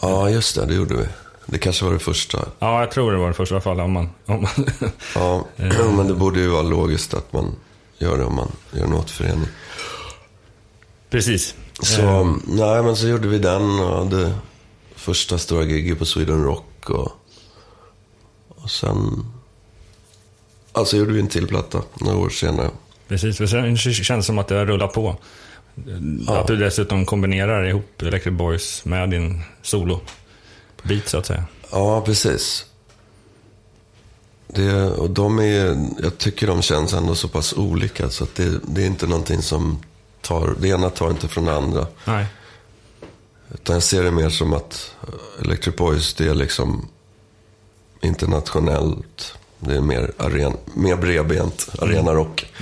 Ja, 0.00 0.30
just 0.30 0.54
det, 0.54 0.66
det 0.66 0.74
gjorde 0.74 0.94
vi. 0.94 1.06
Det 1.46 1.58
kanske 1.58 1.84
var 1.84 1.92
det 1.92 1.98
första. 1.98 2.48
Ja, 2.58 2.80
jag 2.80 2.90
tror 2.90 3.12
det 3.12 3.18
var 3.18 3.28
det 3.28 3.34
första 3.34 3.60
fallet. 3.60 3.84
Om 3.84 3.92
man, 3.92 4.10
om 4.26 4.42
man 4.42 4.66
Ja, 5.14 5.44
men 5.96 6.08
det 6.08 6.14
borde 6.14 6.40
ju 6.40 6.48
vara 6.48 6.62
logiskt 6.62 7.14
att 7.14 7.32
man 7.32 7.54
gör 7.98 8.18
det 8.18 8.24
om 8.24 8.34
man 8.34 8.52
gör 8.72 8.84
en 8.84 8.92
återförening. 8.92 9.48
Precis. 11.10 11.54
Så, 11.80 12.36
nej 12.46 12.82
men 12.82 12.96
så 12.96 13.06
gjorde 13.08 13.28
vi 13.28 13.38
den 13.38 13.80
och 13.80 13.98
hade 13.98 14.32
första 15.02 15.38
stora 15.38 15.64
giget 15.64 15.98
på 15.98 16.04
Sweden 16.04 16.44
Rock 16.44 16.90
och, 16.90 17.12
och 18.48 18.70
sen, 18.70 19.26
alltså 20.72 20.96
gjorde 20.96 21.12
vi 21.12 21.20
en 21.20 21.28
till 21.28 21.46
platta 21.46 21.82
några 22.00 22.18
år 22.18 22.28
senare. 22.28 22.70
Precis, 23.08 23.36
för 23.36 23.46
sen 23.46 23.76
känns 23.76 24.08
det 24.08 24.22
som 24.22 24.38
att 24.38 24.48
det 24.48 24.54
har 24.54 24.66
rullat 24.66 24.92
på. 24.92 25.16
Att 26.28 26.46
du 26.46 26.56
dessutom 26.56 27.06
kombinerar 27.06 27.68
ihop 27.68 28.02
Electric 28.02 28.34
Boys 28.34 28.84
med 28.84 29.10
din 29.10 29.42
solo-beat, 29.62 31.08
så 31.08 31.18
att 31.18 31.26
säga. 31.26 31.44
Ja, 31.70 32.00
precis. 32.00 32.66
Det, 34.46 34.84
och 34.84 35.10
de 35.10 35.38
är, 35.38 35.86
jag 36.02 36.18
tycker 36.18 36.46
de 36.46 36.62
känns 36.62 36.92
ändå 36.92 37.14
så 37.14 37.28
pass 37.28 37.52
olika 37.52 38.10
så 38.10 38.24
att 38.24 38.34
det, 38.34 38.60
det 38.62 38.82
är 38.82 38.86
inte 38.86 39.06
någonting 39.06 39.42
som 39.42 39.82
tar, 40.20 40.54
det 40.58 40.68
ena 40.68 40.90
tar 40.90 41.10
inte 41.10 41.28
från 41.28 41.44
det 41.44 41.54
andra. 41.54 41.86
Nej. 42.04 42.26
Utan 43.54 43.74
jag 43.76 43.82
ser 43.82 44.02
det 44.02 44.10
mer 44.10 44.28
som 44.28 44.52
att 44.52 44.94
Electric 45.40 45.76
Boys, 45.76 46.14
det 46.14 46.26
är 46.28 46.34
liksom 46.34 46.88
internationellt. 48.00 49.34
Det 49.58 49.74
är 49.74 49.80
mer, 49.80 50.12
aren, 50.18 50.56
mer 50.74 50.96
bredbent, 50.96 51.68
arenarock. 51.78 52.52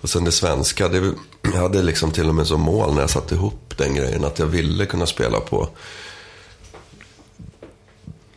Och 0.00 0.10
sen 0.10 0.24
det 0.24 0.32
svenska, 0.32 0.88
det, 0.88 1.12
jag 1.42 1.50
hade 1.60 1.82
liksom 1.82 2.10
till 2.10 2.28
och 2.28 2.34
med 2.34 2.46
som 2.46 2.60
mål 2.60 2.94
när 2.94 3.00
jag 3.00 3.10
satte 3.10 3.34
ihop 3.34 3.74
den 3.76 3.94
grejen. 3.94 4.24
Att 4.24 4.38
jag 4.38 4.46
ville 4.46 4.86
kunna 4.86 5.06
spela 5.06 5.40
på 5.40 5.68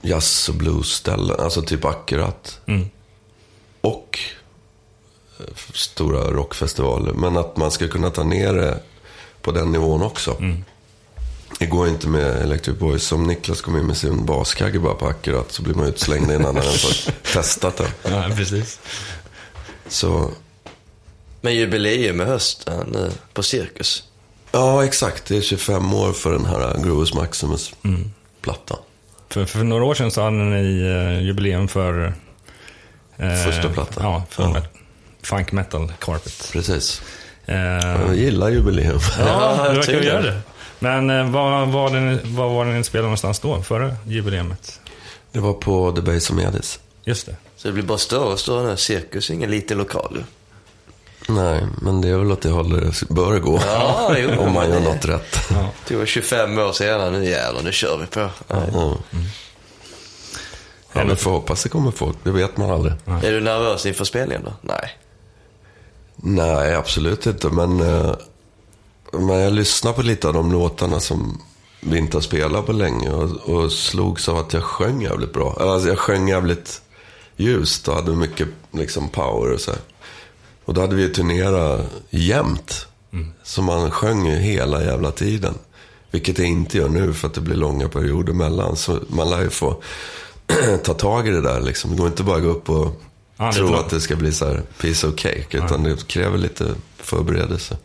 jazz 0.02 0.50
och 0.50 0.56
bluesställen. 0.56 1.40
Alltså 1.40 1.62
typ 1.62 1.86
akkurat. 1.86 2.60
Och 3.82 4.20
eh, 5.40 5.46
stora 5.74 6.32
rockfestivaler. 6.32 7.14
Men 7.14 7.38
att 7.38 7.58
man 7.58 7.72
ska 7.72 7.88
kunna 7.88 8.10
ta 8.10 8.24
ner 8.24 8.54
det 8.54 8.80
på 9.42 9.52
den 9.52 9.72
nivån 9.72 10.02
också. 10.04 10.38
Det 11.60 11.66
går 11.66 11.88
inte 11.88 12.08
med 12.08 12.42
Electric 12.42 12.78
Boys. 12.78 13.12
Om 13.12 13.24
Niklas 13.24 13.62
kommer 13.62 13.80
in 13.80 13.86
med 13.88 13.98
sin 13.98 14.26
baskagge 14.26 14.80
bara 14.80 14.94
på 14.94 15.08
akkurat 15.08 15.52
så 15.52 15.62
blir 15.62 15.74
man 15.76 15.88
utslängd 15.88 16.32
innan 16.32 16.46
han 16.56 16.64
ens 16.66 16.84
har 16.84 17.12
testat 17.34 17.78
den. 17.78 17.88
Ja, 18.14 18.26
precis. 18.36 18.80
Så, 19.88 20.32
Men 21.42 21.56
jubileum 21.56 22.22
i 22.22 22.24
höst 22.26 22.70
nu 22.88 23.12
på 23.34 23.44
Cirkus. 23.44 24.04
ja 24.52 24.86
exakt. 24.86 25.26
Det 25.26 25.38
är 25.38 25.42
25 25.42 25.94
år 25.94 26.14
för 26.14 26.32
den 26.32 26.46
här 26.46 26.84
Groovus 26.84 27.14
Maximus-plattan. 27.14 28.78
För, 29.30 29.46
för 29.46 29.64
några 29.64 29.84
år 29.84 29.94
sedan 29.96 30.12
så 30.12 30.22
hade 30.22 30.36
ni 30.38 30.82
eh, 30.82 31.26
jubileum 31.26 31.68
för... 31.68 32.14
eh, 33.18 33.44
Första 33.46 33.70
plattan. 33.70 34.04
Ja, 34.04 34.24
för 34.30 34.44
Ja. 34.44 34.62
Funk 35.24 35.52
Metal 35.52 35.92
Carpet. 36.00 36.50
Precis. 36.54 37.02
Eh, 37.46 37.56
Jag 37.58 38.16
gillar 38.16 38.50
jubileum. 38.50 39.00
ja, 39.20 39.24
det 39.64 39.70
verkar 39.70 39.82
tydligen. 39.84 40.06
göra 40.06 40.22
det. 40.22 40.42
Men 40.80 41.10
eh, 41.10 41.30
vad 41.32 41.68
var 41.68 41.90
det, 41.90 42.20
vad 42.24 42.52
var 42.52 42.66
det 42.66 42.72
ni 42.72 42.84
spelade 42.84 43.06
någonstans 43.08 43.40
då, 43.40 43.62
före 43.62 43.96
jubileet? 44.06 44.80
Det 45.32 45.40
var 45.40 45.54
på 45.54 45.92
The 45.92 46.02
Base 46.02 46.34
of 46.34 46.40
Medis. 46.40 46.80
Just 47.04 47.26
det. 47.26 47.36
Så 47.56 47.68
det 47.68 47.74
blir 47.74 47.84
bara 47.84 47.98
större 47.98 48.34
och 48.34 48.40
större. 48.40 48.68
nu. 48.70 48.78
Cirkus, 48.78 49.30
ingen 49.32 49.52
liten 49.52 49.78
lokal 49.78 50.12
ju. 50.16 50.24
Nej, 51.34 51.64
men 51.82 52.02
det 52.02 52.10
är 52.10 52.18
väl 52.18 52.32
åt 52.32 52.42
det 52.42 52.50
hållet 52.50 53.00
det 53.08 53.14
bör 53.14 53.40
gå. 53.40 53.60
Ja, 53.66 54.16
jo. 54.18 54.30
Om 54.40 54.54
man 54.54 54.70
gör 54.70 54.80
något 54.80 55.06
rätt. 55.06 55.38
Det 55.88 55.96
var 55.96 56.06
25 56.06 56.58
år 56.58 56.72
senare, 56.72 57.12
nu 57.12 57.26
jävlar, 57.30 57.62
nu 57.64 57.72
kör 57.72 57.98
vi 57.98 58.06
på. 58.06 58.30
Nej. 58.48 58.70
Ja. 58.74 58.98
Ja, 60.94 61.06
men 61.06 61.18
får 61.18 61.32
hoppas 61.32 61.64
det 61.64 61.70
kommer 61.70 61.92
folk. 61.92 62.18
Det 62.24 62.32
vet 62.32 62.58
man 62.58 62.72
aldrig. 62.72 62.94
Är 63.24 63.32
du 63.32 63.42
nervös 63.42 63.86
inför 63.86 64.06
spelningen 64.06 64.44
då? 64.46 64.54
Nej. 64.62 64.98
Nej, 66.16 66.76
absolut 66.76 67.26
inte. 67.26 67.50
Men, 67.50 67.82
eh, 67.82 68.16
men 69.20 69.40
jag 69.40 69.54
lyssnade 69.54 69.96
på 69.96 70.02
lite 70.02 70.28
av 70.28 70.34
de 70.34 70.52
låtarna 70.52 71.00
som 71.00 71.42
vi 71.82 71.98
inte 71.98 72.18
har 72.18 72.22
spelat 72.22 72.66
på 72.66 72.72
länge. 72.72 73.10
Och, 73.10 73.50
och 73.50 73.72
slogs 73.72 74.30
av 74.30 74.38
att 74.38 74.54
jag 74.54 74.64
sjöng 74.64 75.02
jävligt 75.02 75.34
bra. 75.34 75.58
Alltså 75.60 75.90
jag 75.90 76.00
sjöng 76.00 76.28
jävligt 76.28 76.82
ljust 77.36 77.88
och 77.88 77.96
hade 77.96 78.12
mycket 78.12 78.48
liksom, 78.72 79.10
power 79.10 79.54
och 79.54 79.62
så 79.62 79.72
här. 79.72 79.80
Och 80.66 80.74
då 80.74 80.82
hade 80.82 80.96
vi 80.96 81.10
turnerat 81.10 81.92
jämt. 82.10 82.88
Så 83.44 83.62
man 83.62 83.92
sjöng 83.92 84.26
ju 84.26 84.36
hela 84.36 84.84
jävla 84.84 85.12
tiden. 85.12 85.54
Vilket 86.12 86.38
jag 86.38 86.48
inte 86.48 86.78
gör 86.78 86.90
nu 86.90 87.14
för 87.14 87.28
att 87.28 87.34
det 87.34 87.42
blir 87.42 87.56
långa 87.56 87.88
perioder 87.90 88.34
mellan. 88.34 88.76
Så 88.76 89.00
man 89.08 89.30
lär 89.30 89.42
ju 89.42 89.50
få 89.50 89.82
ta 90.84 90.94
tag 90.94 91.28
i 91.28 91.32
det 91.32 91.42
där 91.42 91.62
liksom. 91.62 91.92
Det 91.92 91.98
går 91.98 92.08
inte 92.08 92.24
bara 92.24 92.38
att 92.38 92.44
gå 92.44 92.50
upp 92.50 92.70
och 92.70 93.02
det 93.38 93.44
är 93.44 93.52
tro 93.52 93.74
att 93.74 93.90
det 93.90 94.02
ska 94.02 94.16
bli 94.16 94.32
så 94.32 94.46
här 94.46 94.62
piece 94.82 95.08
of 95.08 95.16
cake. 95.16 95.58
Utan 95.58 95.84
det 95.84 96.08
kräver 96.08 96.38
lite 96.38 96.74
förberedelse. 96.98 97.78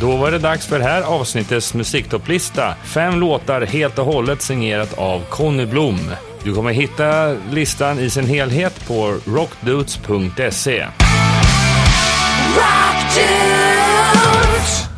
Då 0.00 0.16
var 0.16 0.30
det 0.30 0.38
dags 0.38 0.66
för 0.66 0.78
det 0.78 0.84
här 0.84 1.02
avsnittets 1.02 1.74
musiktopplista. 1.74 2.74
Fem 2.84 3.20
låtar 3.20 3.60
helt 3.60 3.98
och 3.98 4.06
hållet 4.06 4.42
signerat 4.42 4.98
av 4.98 5.22
Conny 5.30 5.66
Blom. 5.66 5.98
Du 6.44 6.54
kommer 6.54 6.72
hitta 6.72 7.36
listan 7.50 7.98
i 7.98 8.10
sin 8.10 8.26
helhet 8.26 8.86
på 8.88 9.16
rockdudes.se. 9.26 10.86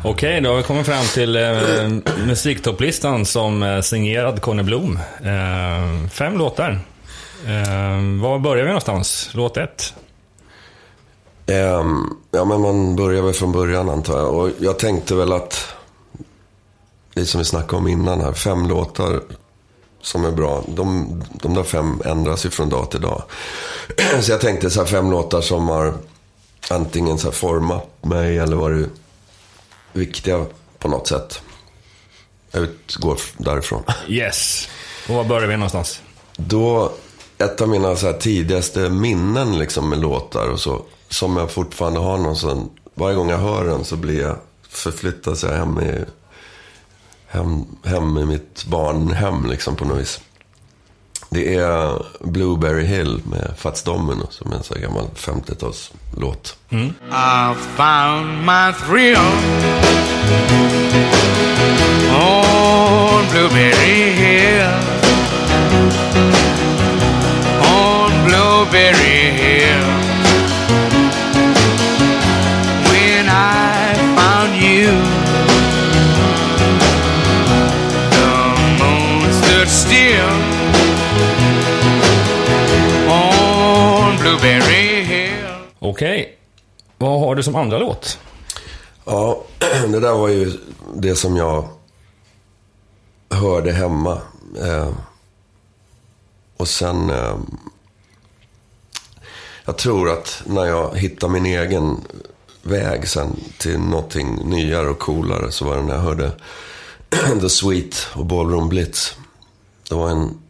Okej, 0.03 0.41
då 0.41 0.49
har 0.49 0.57
vi 0.57 0.63
kommit 0.63 0.85
fram 0.85 1.05
till 1.05 1.35
eh, 1.35 1.51
musiktopplistan 2.27 3.25
som 3.25 3.63
eh, 3.63 3.81
signerad 3.81 4.41
Conny 4.41 4.63
Blom. 4.63 4.99
Eh, 5.23 6.09
fem 6.09 6.37
låtar. 6.37 6.79
Eh, 7.47 8.21
var 8.21 8.39
börjar 8.39 8.63
vi 8.63 8.67
någonstans? 8.67 9.29
Låt 9.33 9.57
ett. 9.57 9.93
Ehm, 11.47 12.17
ja, 12.31 12.45
men 12.45 12.61
man 12.61 12.95
börjar 12.95 13.21
väl 13.21 13.33
från 13.33 13.51
början 13.51 13.89
antar 13.89 14.17
jag. 14.17 14.33
Och 14.33 14.49
jag 14.59 14.79
tänkte 14.79 15.15
väl 15.15 15.33
att, 15.33 15.67
det 17.13 17.25
som 17.25 17.39
vi 17.39 17.45
snackade 17.45 17.77
om 17.77 17.87
innan 17.87 18.21
här, 18.21 18.33
fem 18.33 18.67
låtar 18.67 19.21
som 20.01 20.25
är 20.25 20.31
bra. 20.31 20.63
De, 20.67 21.23
de 21.33 21.53
där 21.53 21.63
fem 21.63 22.01
ändras 22.05 22.45
ju 22.45 22.49
från 22.49 22.69
dag 22.69 22.91
till 22.91 23.01
dag. 23.01 23.23
Så 24.21 24.31
jag 24.31 24.41
tänkte 24.41 24.69
så 24.69 24.79
här 24.79 24.87
fem 24.87 25.11
låtar 25.11 25.41
som 25.41 25.67
har 25.67 25.93
antingen 26.69 27.17
så 27.17 27.27
här 27.27 27.33
format 27.33 28.03
mig 28.03 28.37
eller 28.37 28.55
varit 28.55 28.87
viktiga 29.93 30.45
på 30.79 30.87
något 30.87 31.07
sätt. 31.07 31.41
Jag 32.51 32.63
utgår 32.63 33.19
därifrån. 33.37 33.83
Yes. 34.07 34.67
Och 35.09 35.15
var 35.15 35.23
börjar 35.23 35.47
vi 35.47 35.57
någonstans? 35.57 36.01
Då, 36.37 36.91
ett 37.37 37.61
av 37.61 37.69
mina 37.69 37.95
så 37.95 38.05
här 38.05 38.13
tidigaste 38.13 38.89
minnen 38.89 39.59
liksom 39.59 39.89
med 39.89 39.99
låtar 39.99 40.49
och 40.49 40.59
så, 40.59 40.81
som 41.09 41.37
jag 41.37 41.51
fortfarande 41.51 41.99
har 41.99 42.17
någon 42.17 42.35
sån, 42.35 42.69
varje 42.93 43.15
gång 43.15 43.29
jag 43.29 43.37
hör 43.37 43.65
den 43.65 43.83
så 43.85 43.95
blir 43.95 44.21
jag, 44.21 44.37
förflyttas 44.69 45.43
jag 45.43 45.51
hem 45.51 45.79
i, 45.79 46.05
hem, 47.27 47.65
hem 47.83 48.17
i 48.17 48.25
mitt 48.25 48.65
barnhem 48.65 49.45
liksom 49.45 49.75
på 49.75 49.85
något 49.85 49.99
vis. 49.99 50.21
Det 51.29 51.55
är 51.55 52.05
Blueberry 52.19 52.85
Hill 52.85 53.21
med 53.23 53.53
Fats 53.57 53.83
Domino 53.83 54.27
som 54.29 54.51
är 54.51 54.55
en 54.55 54.63
sån 54.63 54.77
här 54.77 54.83
gammal 54.83 55.07
50-talslåt. 55.15 56.55
I 56.71 57.55
found 57.77 58.45
my 58.45 58.73
thrill 58.73 59.17
on 62.11 63.25
Blueberry 63.31 64.11
Hill. 64.11 64.69
On 67.61 68.11
Blueberry 68.25 69.04
Okej. 85.95 86.21
Okej. 86.21 86.37
Vad 86.97 87.19
har 87.19 87.35
du 87.35 87.43
som 87.43 87.55
andra 87.55 87.77
låt? 87.77 88.19
Ja, 89.05 89.43
det 89.87 89.99
där 89.99 90.13
var 90.13 90.27
ju 90.27 90.51
det 90.95 91.15
som 91.15 91.35
jag 91.37 91.67
hörde 93.29 93.71
hemma. 93.71 94.21
Eh, 94.61 94.89
och 96.57 96.67
sen... 96.67 97.09
Eh, 97.09 97.37
jag 99.65 99.77
tror 99.77 100.09
att 100.09 100.43
när 100.45 100.65
jag 100.65 100.97
hittade 100.97 101.33
min 101.33 101.45
egen 101.45 101.97
väg 102.61 103.07
sen 103.07 103.39
till 103.57 103.79
någonting 103.79 104.49
nyare 104.49 104.89
och 104.89 104.99
coolare 104.99 105.51
så 105.51 105.65
var 105.65 105.75
det 105.75 105.83
när 105.83 105.95
jag 105.95 106.01
hörde 106.01 106.31
The 107.41 107.49
Sweet 107.49 108.07
och 108.13 108.25
Ballroom 108.25 108.69
Blitz. 108.69 109.17
Det 109.89 109.95
var 109.95 110.09
en 110.09 110.41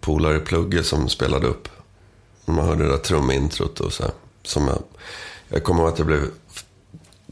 polare 0.00 0.36
i 0.36 0.40
plugget 0.40 0.86
som 0.86 1.08
spelade 1.08 1.46
upp. 1.46 1.68
Man 2.44 2.64
hörde 2.64 2.84
det 2.84 2.90
där 2.90 2.98
trumintrot 2.98 3.80
och 3.80 3.92
så 3.92 4.02
här. 4.02 4.12
Som 4.44 4.66
jag, 4.68 4.82
jag 5.48 5.64
kommer 5.64 5.80
ihåg 5.80 5.92
att 5.92 5.98
jag 5.98 6.06
blev 6.06 6.20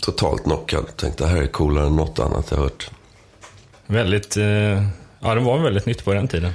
totalt 0.01 0.43
knockad. 0.43 0.97
Tänkte 0.97 1.25
det 1.25 1.31
här 1.31 1.43
är 1.43 1.47
coolare 1.47 1.87
än 1.87 1.97
något 1.97 2.19
annat 2.19 2.51
jag 2.51 2.59
hört. 2.59 2.91
Väldigt... 3.87 4.37
Eh, 4.37 4.87
ja, 5.21 5.35
det 5.35 5.41
var 5.41 5.59
väldigt 5.59 5.87
nytt 5.87 6.05
på 6.05 6.15
den 6.15 6.29
tiden. 6.29 6.53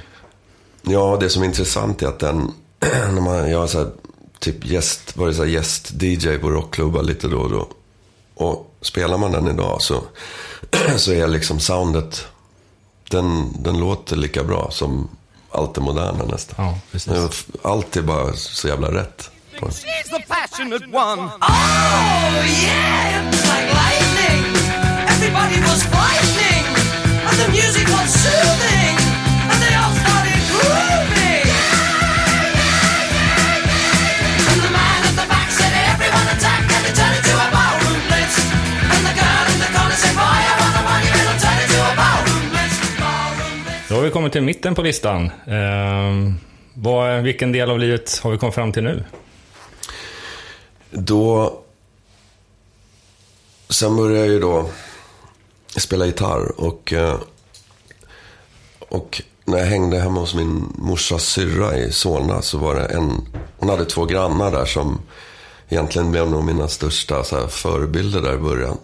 Ja, 0.82 1.16
det 1.20 1.30
som 1.30 1.42
är 1.42 1.46
intressant 1.46 2.02
är 2.02 2.06
att 2.06 2.18
den, 2.18 2.52
när 2.80 3.20
man, 3.20 3.50
jag 3.50 3.58
har 3.58 3.66
så 3.66 3.78
här, 3.78 3.90
typ 4.38 4.66
gäst, 4.66 5.16
varit 5.16 5.36
så 5.36 5.46
gäst-DJ 5.46 6.38
på 6.38 6.50
rockklubbar 6.50 7.02
lite 7.02 7.28
då 7.28 7.38
och 7.38 7.50
då. 7.50 7.68
Och 8.34 8.74
spelar 8.80 9.18
man 9.18 9.32
den 9.32 9.48
idag 9.48 9.82
så, 9.82 10.02
så 10.96 11.12
är 11.12 11.28
liksom 11.28 11.60
soundet, 11.60 12.26
den, 13.10 13.56
den 13.62 13.80
låter 13.80 14.16
lika 14.16 14.44
bra 14.44 14.70
som 14.70 15.08
allt 15.50 15.74
det 15.74 15.80
moderna 15.80 16.24
nästan. 16.24 16.66
Ja, 16.66 16.78
precis. 16.92 17.46
Allt 17.62 17.96
är 17.96 18.02
bara 18.02 18.32
så 18.32 18.68
jävla 18.68 18.94
rätt. 18.94 19.30
På. 19.60 19.66
She's 19.70 20.08
the 20.16 20.22
passionate 20.34 20.86
one. 21.06 21.20
Oh, 21.42 22.30
yeah, 22.64 23.16
it 23.16 23.24
was 23.32 23.44
like 23.52 23.68
lightning. 23.82 24.42
Everybody 25.14 25.58
was 25.68 25.80
frightening. 25.92 26.64
And 27.28 27.36
the 27.42 27.48
music 27.58 27.86
was 27.96 28.08
soothing. 28.24 28.94
And 29.50 29.58
they 29.62 29.72
all 29.80 29.94
started 30.02 30.40
grooving. 30.52 31.48
And 34.50 34.58
the 34.66 34.72
man 34.78 35.00
at 35.08 35.14
the 35.20 35.26
back 35.32 35.48
said, 35.58 35.72
everyone 35.92 36.28
attack. 36.36 36.62
And 36.76 36.84
it 36.88 36.94
turned 37.00 37.16
into 37.20 37.34
a 37.46 37.48
ballroom 37.56 38.00
blitz. 38.08 38.36
And 38.92 39.02
the 39.08 39.14
girl 39.22 39.44
in 39.52 39.58
the 39.64 39.70
corner 39.76 39.98
said, 40.02 40.14
boy, 40.22 40.38
I 40.50 40.54
wanna 40.62 40.82
rock 40.88 41.04
it. 41.08 41.14
It'll 41.20 41.38
turn 41.44 41.58
into 41.64 41.78
a 41.90 41.92
ballroom 42.00 42.46
blitz. 42.52 42.76
Ballroom 43.02 43.56
blitz. 43.64 43.88
Då 43.88 43.94
har 43.96 44.02
vi 44.02 44.10
kommit 44.10 44.32
till 44.32 44.42
mitten 44.42 44.74
på 44.74 44.82
listan. 44.82 45.22
Eh, 45.56 46.12
vad, 46.74 47.22
vilken 47.22 47.52
del 47.52 47.70
av 47.70 47.78
livet 47.78 48.20
har 48.22 48.30
vi 48.30 48.38
kommit 48.38 48.54
fram 48.54 48.72
till 48.72 48.82
nu? 48.84 49.04
Då... 50.90 51.60
Sen 53.68 53.96
började 53.96 54.18
jag 54.18 54.28
ju 54.28 54.40
då 54.40 54.70
spela 55.76 56.06
gitarr 56.06 56.60
och... 56.60 56.92
Eh, 56.92 57.20
och 58.88 59.22
när 59.44 59.58
jag 59.58 59.66
hängde 59.66 60.00
hemma 60.00 60.20
hos 60.20 60.34
min 60.34 60.72
morsas 60.78 61.24
syrra 61.24 61.76
i 61.76 61.92
Solna 61.92 62.42
så 62.42 62.58
var 62.58 62.74
det 62.74 62.84
en... 62.84 63.28
Hon 63.58 63.68
hade 63.68 63.84
två 63.84 64.04
grannar 64.04 64.50
där 64.50 64.64
som 64.64 65.00
egentligen 65.68 66.10
blev 66.10 66.30
nog 66.30 66.44
mina 66.44 66.68
största 66.68 67.24
så 67.24 67.40
här, 67.40 67.46
förebilder 67.46 68.22
där 68.22 68.34
i 68.34 68.38
början. 68.38 68.78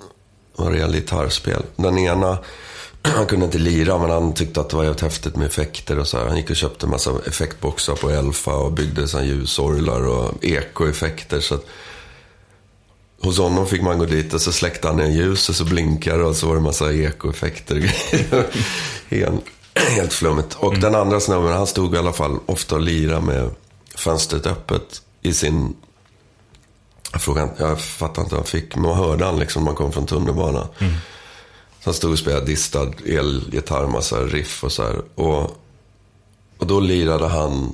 Vad 0.56 0.72
det 0.72 0.78
gäller 0.78 0.94
gitarrspel. 0.94 1.62
Den 1.76 1.98
ena, 1.98 2.38
han 3.02 3.26
kunde 3.26 3.44
inte 3.46 3.58
lira 3.58 3.98
men 3.98 4.10
han 4.10 4.34
tyckte 4.34 4.60
att 4.60 4.70
det 4.70 4.76
var 4.76 4.84
jävligt 4.84 5.02
häftigt 5.02 5.36
med 5.36 5.46
effekter 5.46 5.98
och 5.98 6.08
så 6.08 6.18
här. 6.18 6.26
Han 6.26 6.36
gick 6.36 6.50
och 6.50 6.56
köpte 6.56 6.86
en 6.86 6.90
massa 6.90 7.10
effektboxar 7.26 7.94
på 7.94 8.10
Elfa 8.10 8.54
och 8.54 8.72
byggde 8.72 9.08
så 9.08 9.18
här 9.18 9.24
ljusorglar 9.24 10.06
och 10.06 10.44
ekoeffekter. 10.44 11.40
Så 11.40 11.54
att 11.54 11.66
Hos 13.24 13.38
honom 13.38 13.66
fick 13.66 13.82
man 13.82 13.98
gå 13.98 14.04
dit 14.04 14.34
och 14.34 14.40
så 14.40 14.52
släckte 14.52 14.88
han 14.88 14.96
ner 14.96 15.10
ljuset 15.10 15.56
så 15.56 15.64
blinkade 15.64 16.24
och 16.24 16.36
så 16.36 16.46
var 16.46 16.54
det 16.54 16.58
en 16.58 16.64
massa 16.64 16.92
ekoeffekter 16.92 17.76
och 18.32 18.44
helt, 19.08 19.44
helt 19.74 20.12
flummigt. 20.12 20.54
Och 20.54 20.78
den 20.78 20.94
andra 20.94 21.20
snubben, 21.20 21.52
han 21.52 21.66
stod 21.66 21.94
i 21.94 21.98
alla 21.98 22.12
fall 22.12 22.38
ofta 22.46 22.74
och 22.74 22.80
lirade 22.80 23.20
med 23.20 23.50
fönstret 23.94 24.46
öppet 24.46 25.02
i 25.22 25.32
sin 25.32 25.74
Jag, 27.12 27.22
frågade, 27.22 27.50
jag 27.58 27.80
fattar 27.80 28.22
inte 28.22 28.34
hur 28.34 28.40
han 28.40 28.46
fick, 28.46 28.76
men 28.76 28.82
man 28.82 28.96
hörde 28.96 29.24
han 29.24 29.38
liksom 29.38 29.62
när 29.62 29.70
man 29.70 29.76
kom 29.76 29.92
från 29.92 30.06
tunnelbanan. 30.06 30.66
Så 30.78 31.90
han 31.90 31.94
stod 31.94 32.12
och 32.12 32.18
spelade 32.18 32.46
distad 32.46 32.92
elgitarr, 33.06 33.86
massa 33.86 34.20
riff 34.20 34.64
och 34.64 34.72
så 34.72 34.82
här. 34.82 35.02
Och, 35.14 35.42
och 36.58 36.66
då 36.66 36.80
lirade 36.80 37.28
han 37.28 37.72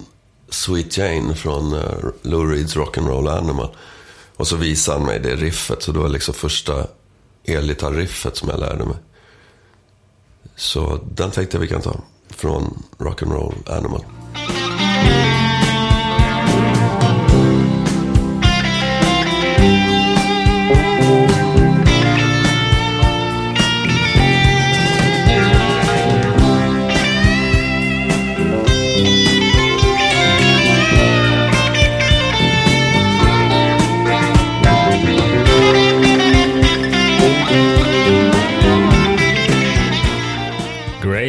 Sweet 0.48 0.96
Jane 0.98 1.34
från 1.34 1.72
uh, 1.72 2.10
Lou 2.22 2.52
Reeds 2.52 2.76
Rock'n'Roll 2.76 3.38
Animal. 3.38 3.68
Och 4.40 4.46
så 4.46 4.56
visade 4.56 4.98
han 4.98 5.06
mig 5.06 5.20
det 5.20 5.36
riffet, 5.36 5.82
så 5.82 5.92
det 5.92 5.98
var 5.98 6.08
liksom 6.08 6.34
första 6.34 6.86
elgitarriffet 7.44 8.36
som 8.36 8.48
jag 8.48 8.60
lärde 8.60 8.84
mig. 8.84 8.96
Så 10.56 11.00
den 11.14 11.30
tänkte 11.30 11.56
jag 11.56 11.60
vi 11.60 11.68
kan 11.68 11.80
ta. 11.80 12.00
Från 12.28 12.82
Rock'n'Roll 12.98 13.76
Animal. 13.76 14.04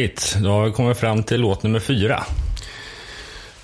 Great, 0.02 0.36
då 0.42 0.48
har 0.48 0.64
vi 0.64 0.72
kommit 0.72 0.98
fram 0.98 1.22
till 1.22 1.40
låt 1.40 1.62
nummer 1.62 1.80
fyra. 1.80 2.24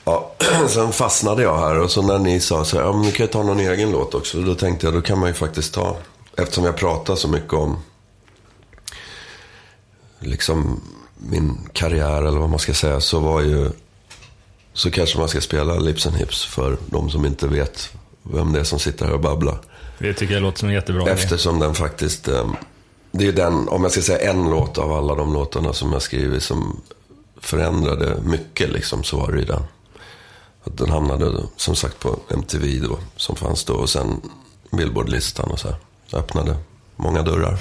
Ja, 0.05 0.33
sen 0.69 0.93
fastnade 0.93 1.43
jag 1.43 1.59
här 1.59 1.79
och 1.79 1.91
så 1.91 2.03
när 2.03 2.19
ni 2.19 2.41
sa 2.41 2.65
så 2.65 2.77
här, 2.77 2.85
ja 2.85 2.93
men 2.93 3.03
ni 3.03 3.13
kan 3.13 3.27
ju 3.27 3.33
ta 3.33 3.43
någon 3.43 3.61
egen 3.61 3.91
låt 3.91 4.15
också. 4.15 4.39
Då 4.39 4.55
tänkte 4.55 4.87
jag, 4.87 4.95
då 4.95 5.01
kan 5.01 5.19
man 5.19 5.29
ju 5.29 5.35
faktiskt 5.35 5.75
ta, 5.75 5.97
eftersom 6.37 6.65
jag 6.65 6.77
pratar 6.77 7.17
så 7.17 7.29
mycket 7.29 7.53
om 7.53 7.79
liksom 10.19 10.81
min 11.17 11.59
karriär 11.73 12.23
eller 12.23 12.39
vad 12.39 12.51
man 12.51 12.59
ska 12.59 12.75
säga, 12.75 13.01
så 13.01 13.21
var 13.21 13.41
ju, 13.41 13.71
så 14.73 14.91
kanske 14.91 15.19
man 15.19 15.29
ska 15.29 15.41
spela 15.41 15.79
Lips 15.79 16.07
and 16.07 16.17
Hips 16.17 16.45
för 16.45 16.77
de 16.87 17.11
som 17.11 17.27
inte 17.27 17.49
vet 17.49 17.93
vem 18.23 18.53
det 18.53 18.61
är 18.61 18.65
som 18.65 18.79
sitter 18.79 19.07
här 19.07 19.13
och 19.13 19.21
babblar. 19.21 19.59
Det 19.99 20.15
tycker 20.15 20.35
jag 20.35 20.43
låter 20.43 20.59
som 20.59 20.69
en 20.69 20.75
jättebra 20.75 21.03
idé. 21.03 21.11
Eftersom 21.11 21.59
den 21.59 21.75
faktiskt, 21.75 22.29
eh, 22.29 22.51
det 23.11 23.25
är 23.25 23.27
ju 23.27 23.33
den, 23.33 23.69
om 23.69 23.83
jag 23.83 23.93
ska 23.93 24.01
säga 24.01 24.31
en 24.31 24.51
låt 24.51 24.79
av 24.79 24.93
alla 24.93 25.15
de 25.15 25.33
låtarna 25.33 25.73
som 25.73 25.93
jag 25.93 26.03
skrivit 26.03 26.43
som 26.43 26.81
förändrade 27.41 28.21
mycket 28.23 28.71
liksom, 28.71 29.05
så 29.05 29.17
var 29.17 29.33
det 29.33 29.39
ju 29.39 29.45
den. 29.45 29.63
Att 30.65 30.79
den 30.79 30.91
hamnade 30.91 31.43
som 31.57 31.77
sagt 31.77 31.99
på 31.99 32.19
MTV 32.29 32.79
då, 32.79 32.99
som 33.17 33.37
fanns 33.37 33.65
då. 33.65 33.75
Och 33.75 33.91
sen 33.91 34.21
Billboardlistan 34.71 35.51
och 35.51 35.59
så 35.59 35.69
här. 35.69 35.77
Öppnade 36.13 36.57
många 36.97 37.23
dörrar. 37.23 37.59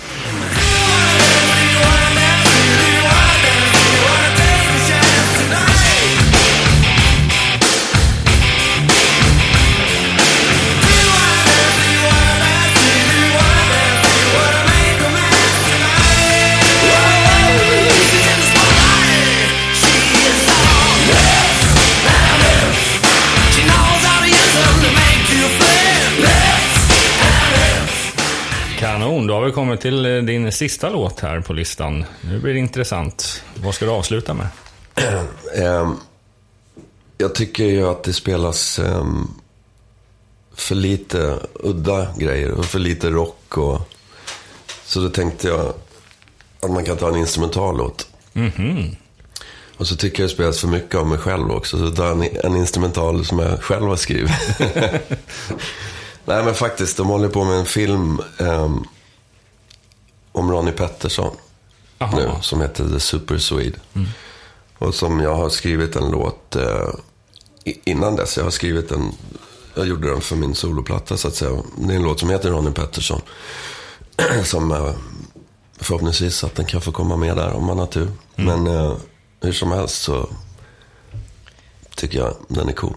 Kanon, 29.08 29.28
då 29.28 29.34
har 29.34 29.46
vi 29.46 29.52
kommit 29.52 29.82
till 29.82 30.06
eh, 30.06 30.22
din 30.22 30.52
sista 30.52 30.90
låt 30.90 31.20
här 31.20 31.40
på 31.40 31.54
listan. 31.54 32.06
Nu 32.22 32.40
blir 32.40 32.54
det 32.54 32.60
intressant. 32.60 33.44
Vad 33.64 33.76
ska 33.76 33.86
du 33.86 33.92
avsluta 33.92 34.34
med? 34.34 34.48
Ehm, 35.56 35.96
jag 37.18 37.36
tycker 37.36 37.64
ju 37.64 37.88
att 37.88 38.04
det 38.04 38.14
spelas 38.14 38.80
ehm, 38.80 39.28
för 40.56 40.76
lite 40.76 41.40
udda 41.54 42.08
grejer 42.18 42.52
och 42.52 42.66
för 42.66 42.80
lite 42.80 43.10
rock. 43.10 43.58
Och, 43.58 43.82
så 44.86 45.00
då 45.00 45.10
tänkte 45.10 45.48
jag 45.48 45.74
att 46.60 46.72
man 46.72 46.86
kan 46.86 46.98
ta 46.98 47.10
en 47.10 47.16
instrumental 47.16 47.78
låt. 47.78 48.08
Och 49.78 49.88
så 49.88 49.96
tycker 49.96 50.24
jag 50.24 50.30
det 50.30 50.34
spelas 50.34 50.60
för 50.60 50.68
mycket 50.68 50.96
av 50.96 51.08
mig 51.08 51.18
själv 51.18 51.52
också. 51.52 51.78
Så 51.78 51.96
tar 51.96 52.06
jag 52.06 52.26
en, 52.26 52.38
en 52.44 52.56
instrumental 52.56 53.26
som 53.26 53.40
jag 53.40 53.64
själv 53.64 53.88
har 53.88 53.96
skrivit. 53.96 54.32
Nej 56.26 56.44
men 56.44 56.54
faktiskt, 56.54 56.98
de 56.98 57.08
håller 57.08 57.30
på 57.30 57.44
med 57.44 57.58
en 57.60 57.66
film 57.66 58.22
ehm, 58.40 58.84
om 60.38 60.52
Ronnie 60.52 60.72
Pettersson 60.72 61.36
Jaha. 62.00 62.16
nu, 62.16 62.32
som 62.42 62.62
heter 62.62 62.90
The 62.90 63.00
Super 63.00 63.38
Swede. 63.38 63.80
Och 64.78 64.96
som 64.96 65.20
jag 65.20 65.36
har 65.36 65.50
skrivit 65.50 65.96
en 65.96 66.12
låt 66.12 66.56
eh, 66.56 66.90
innan 67.86 68.16
dess. 68.16 68.38
Jag 68.38 68.44
har 68.44 68.52
skrivit 68.52 68.92
en, 68.92 69.12
jag 69.76 69.88
gjorde 69.88 70.10
den 70.10 70.22
för 70.22 70.36
min 70.36 70.56
soloplatta 70.56 71.18
så 71.18 71.28
att 71.28 71.36
säga. 71.36 71.52
Det 71.78 71.94
är 71.94 71.98
en 71.98 72.04
låt 72.04 72.20
som 72.20 72.30
heter 72.30 72.50
Ronnie 72.52 72.72
Pettersson. 72.72 73.22
som 74.44 74.72
eh, 74.72 74.92
förhoppningsvis 75.80 76.44
att 76.44 76.56
den 76.56 76.66
kan 76.66 76.82
få 76.82 76.92
komma 76.92 77.16
med 77.16 77.38
där 77.38 77.54
om 77.54 77.66
man 77.66 77.80
har 77.80 77.86
tur. 77.88 78.12
Men 78.36 78.68
eh, 78.68 78.94
hur 79.42 79.52
som 79.52 79.72
helst 79.72 80.02
så 80.02 80.30
tycker 81.96 82.18
jag 82.20 82.34
den 82.48 82.70
är 82.70 82.74
cool. 82.74 82.94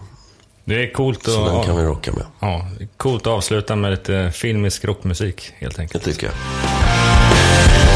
Det 0.65 0.83
är 0.83 0.93
coolt 0.93 1.23
Så 1.23 1.45
den 1.45 1.63
kan 1.65 1.75
vi 1.75 1.81
att, 1.81 1.87
rocka 1.87 2.11
med. 2.11 2.25
ja, 2.39 2.67
det 2.79 2.87
coolt 2.97 3.21
att 3.27 3.33
avsluta 3.33 3.75
med 3.75 3.91
lite 3.91 4.31
filmisk 4.35 4.85
rockmusik, 4.85 5.51
helt 5.57 5.75
Det 5.75 5.81
enkelt. 5.81 6.03
tycker 6.03 6.25
jag. 6.27 6.70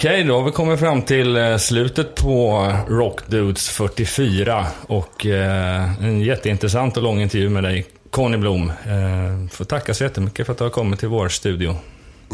Okej, 0.00 0.24
då 0.24 0.38
har 0.38 0.44
vi 0.44 0.50
kommit 0.50 0.80
fram 0.80 1.02
till 1.02 1.36
eh, 1.36 1.56
slutet 1.56 2.14
på 2.14 2.66
Rock 2.88 3.26
Dudes 3.26 3.68
44 3.68 4.66
och 4.86 5.26
eh, 5.26 6.02
en 6.04 6.20
jätteintressant 6.20 6.96
och 6.96 7.02
lång 7.02 7.20
intervju 7.20 7.48
med 7.48 7.62
dig, 7.62 7.86
Conny 8.10 8.36
Blom. 8.36 8.70
Eh, 8.70 9.50
får 9.52 9.64
tacka 9.64 9.94
så 9.94 10.04
jättemycket 10.04 10.46
för 10.46 10.52
att 10.52 10.58
du 10.58 10.64
har 10.64 10.70
kommit 10.70 11.00
till 11.00 11.08
vår 11.08 11.28
studio. 11.28 11.76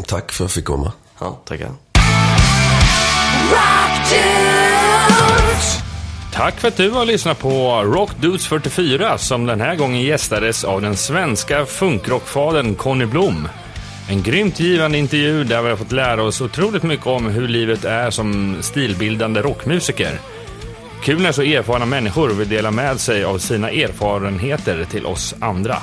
Tack 0.07 0.31
för 0.31 0.43
att 0.43 0.49
jag 0.49 0.51
fick 0.51 0.65
komma. 0.65 0.91
Ja, 1.19 1.39
tackar. 1.45 1.69
Tack 6.33 6.59
för 6.59 6.67
att 6.67 6.77
du 6.77 6.89
har 6.89 7.05
lyssnat 7.05 7.39
på 7.39 7.83
Rock 7.83 8.11
Dudes 8.21 8.47
44 8.47 9.17
som 9.17 9.45
den 9.45 9.61
här 9.61 9.75
gången 9.75 10.01
gästades 10.01 10.63
av 10.63 10.81
den 10.81 10.97
svenska 10.97 11.65
funkrockfadern 11.65 12.75
Conny 12.75 13.05
Blom. 13.05 13.47
En 14.09 14.23
grymt 14.23 14.59
givande 14.59 14.97
intervju 14.97 15.43
där 15.43 15.61
vi 15.61 15.69
har 15.69 15.75
fått 15.75 15.91
lära 15.91 16.23
oss 16.23 16.41
otroligt 16.41 16.83
mycket 16.83 17.07
om 17.07 17.25
hur 17.25 17.47
livet 17.47 17.85
är 17.85 18.09
som 18.09 18.57
stilbildande 18.61 19.41
rockmusiker. 19.41 20.19
Kul 21.03 21.21
när 21.21 21.31
så 21.31 21.41
erfarna 21.41 21.85
människor 21.85 22.29
vill 22.29 22.49
dela 22.49 22.71
med 22.71 22.99
sig 22.99 23.23
av 23.23 23.37
sina 23.37 23.69
erfarenheter 23.69 24.85
till 24.91 25.05
oss 25.05 25.35
andra. 25.39 25.77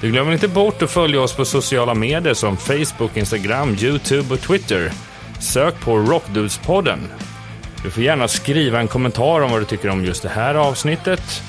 Du 0.00 0.10
glömmer 0.10 0.32
inte 0.32 0.48
bort 0.48 0.82
att 0.82 0.90
följa 0.90 1.20
oss 1.20 1.36
på 1.36 1.44
sociala 1.44 1.94
medier 1.94 2.34
som 2.34 2.56
Facebook, 2.56 3.16
Instagram, 3.16 3.76
YouTube 3.80 4.34
och 4.34 4.40
Twitter. 4.40 4.92
Sök 5.40 5.80
på 5.80 5.96
Rockdudespodden. 5.96 6.98
Du 7.82 7.90
får 7.90 8.02
gärna 8.02 8.28
skriva 8.28 8.80
en 8.80 8.88
kommentar 8.88 9.40
om 9.40 9.50
vad 9.50 9.60
du 9.60 9.64
tycker 9.64 9.88
om 9.88 10.04
just 10.04 10.22
det 10.22 10.28
här 10.28 10.54
avsnittet 10.54 11.42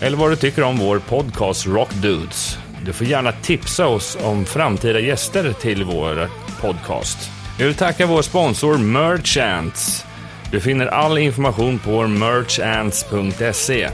eller 0.00 0.16
vad 0.16 0.30
du 0.30 0.36
tycker 0.36 0.62
om 0.62 0.78
vår 0.78 0.98
podcast 0.98 1.66
Rockdudes. 1.66 2.58
Du 2.86 2.92
får 2.92 3.06
gärna 3.06 3.32
tipsa 3.32 3.86
oss 3.86 4.18
om 4.22 4.44
framtida 4.44 5.00
gäster 5.00 5.52
till 5.52 5.84
vår 5.84 6.28
podcast. 6.60 7.30
Vi 7.58 7.64
vill 7.64 7.74
tacka 7.74 8.06
vår 8.06 8.22
sponsor 8.22 8.78
Merchants. 8.78 10.04
Du 10.50 10.60
finner 10.60 10.86
all 10.86 11.18
information 11.18 11.78
på 11.78 12.06
merchants.se. 12.06 13.88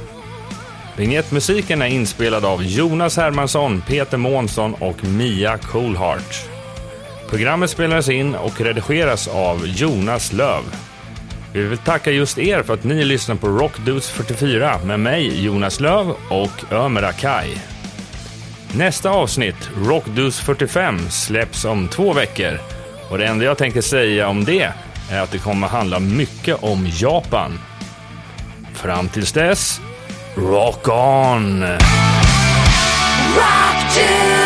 Vignettmusiken 0.96 1.82
är 1.82 1.86
inspelad 1.86 2.44
av 2.44 2.64
Jonas 2.64 3.16
Hermansson, 3.16 3.82
Peter 3.86 4.16
Månsson 4.16 4.74
och 4.74 5.04
Mia 5.04 5.58
Coolheart. 5.58 6.48
Programmet 7.30 7.70
spelades 7.70 8.08
in 8.08 8.34
och 8.34 8.60
redigeras 8.60 9.28
av 9.28 9.66
Jonas 9.66 10.32
Löv. 10.32 10.62
Vi 11.52 11.62
vill 11.62 11.78
tacka 11.78 12.10
just 12.10 12.38
er 12.38 12.62
för 12.62 12.74
att 12.74 12.84
ni 12.84 13.04
lyssnar 13.04 13.36
på 13.36 13.48
Rockdudes 13.48 14.10
44 14.10 14.78
med 14.84 15.00
mig, 15.00 15.44
Jonas 15.44 15.80
Löv 15.80 16.14
och 16.28 16.72
Ömer 16.72 17.02
Akai. 17.02 17.71
Nästa 18.74 19.10
avsnitt, 19.10 19.70
Rockdus 19.76 20.40
45, 20.40 20.98
släpps 21.10 21.64
om 21.64 21.88
två 21.88 22.12
veckor. 22.12 22.58
Och 23.10 23.18
det 23.18 23.26
enda 23.26 23.44
jag 23.44 23.58
tänker 23.58 23.80
säga 23.80 24.28
om 24.28 24.44
det 24.44 24.72
är 25.10 25.20
att 25.20 25.30
det 25.30 25.38
kommer 25.38 25.68
handla 25.68 25.98
mycket 25.98 26.62
om 26.62 26.88
Japan. 26.92 27.58
Fram 28.74 29.08
tills 29.08 29.32
dess, 29.32 29.80
rock 30.36 30.88
on! 30.88 31.64
Rock 33.36 34.41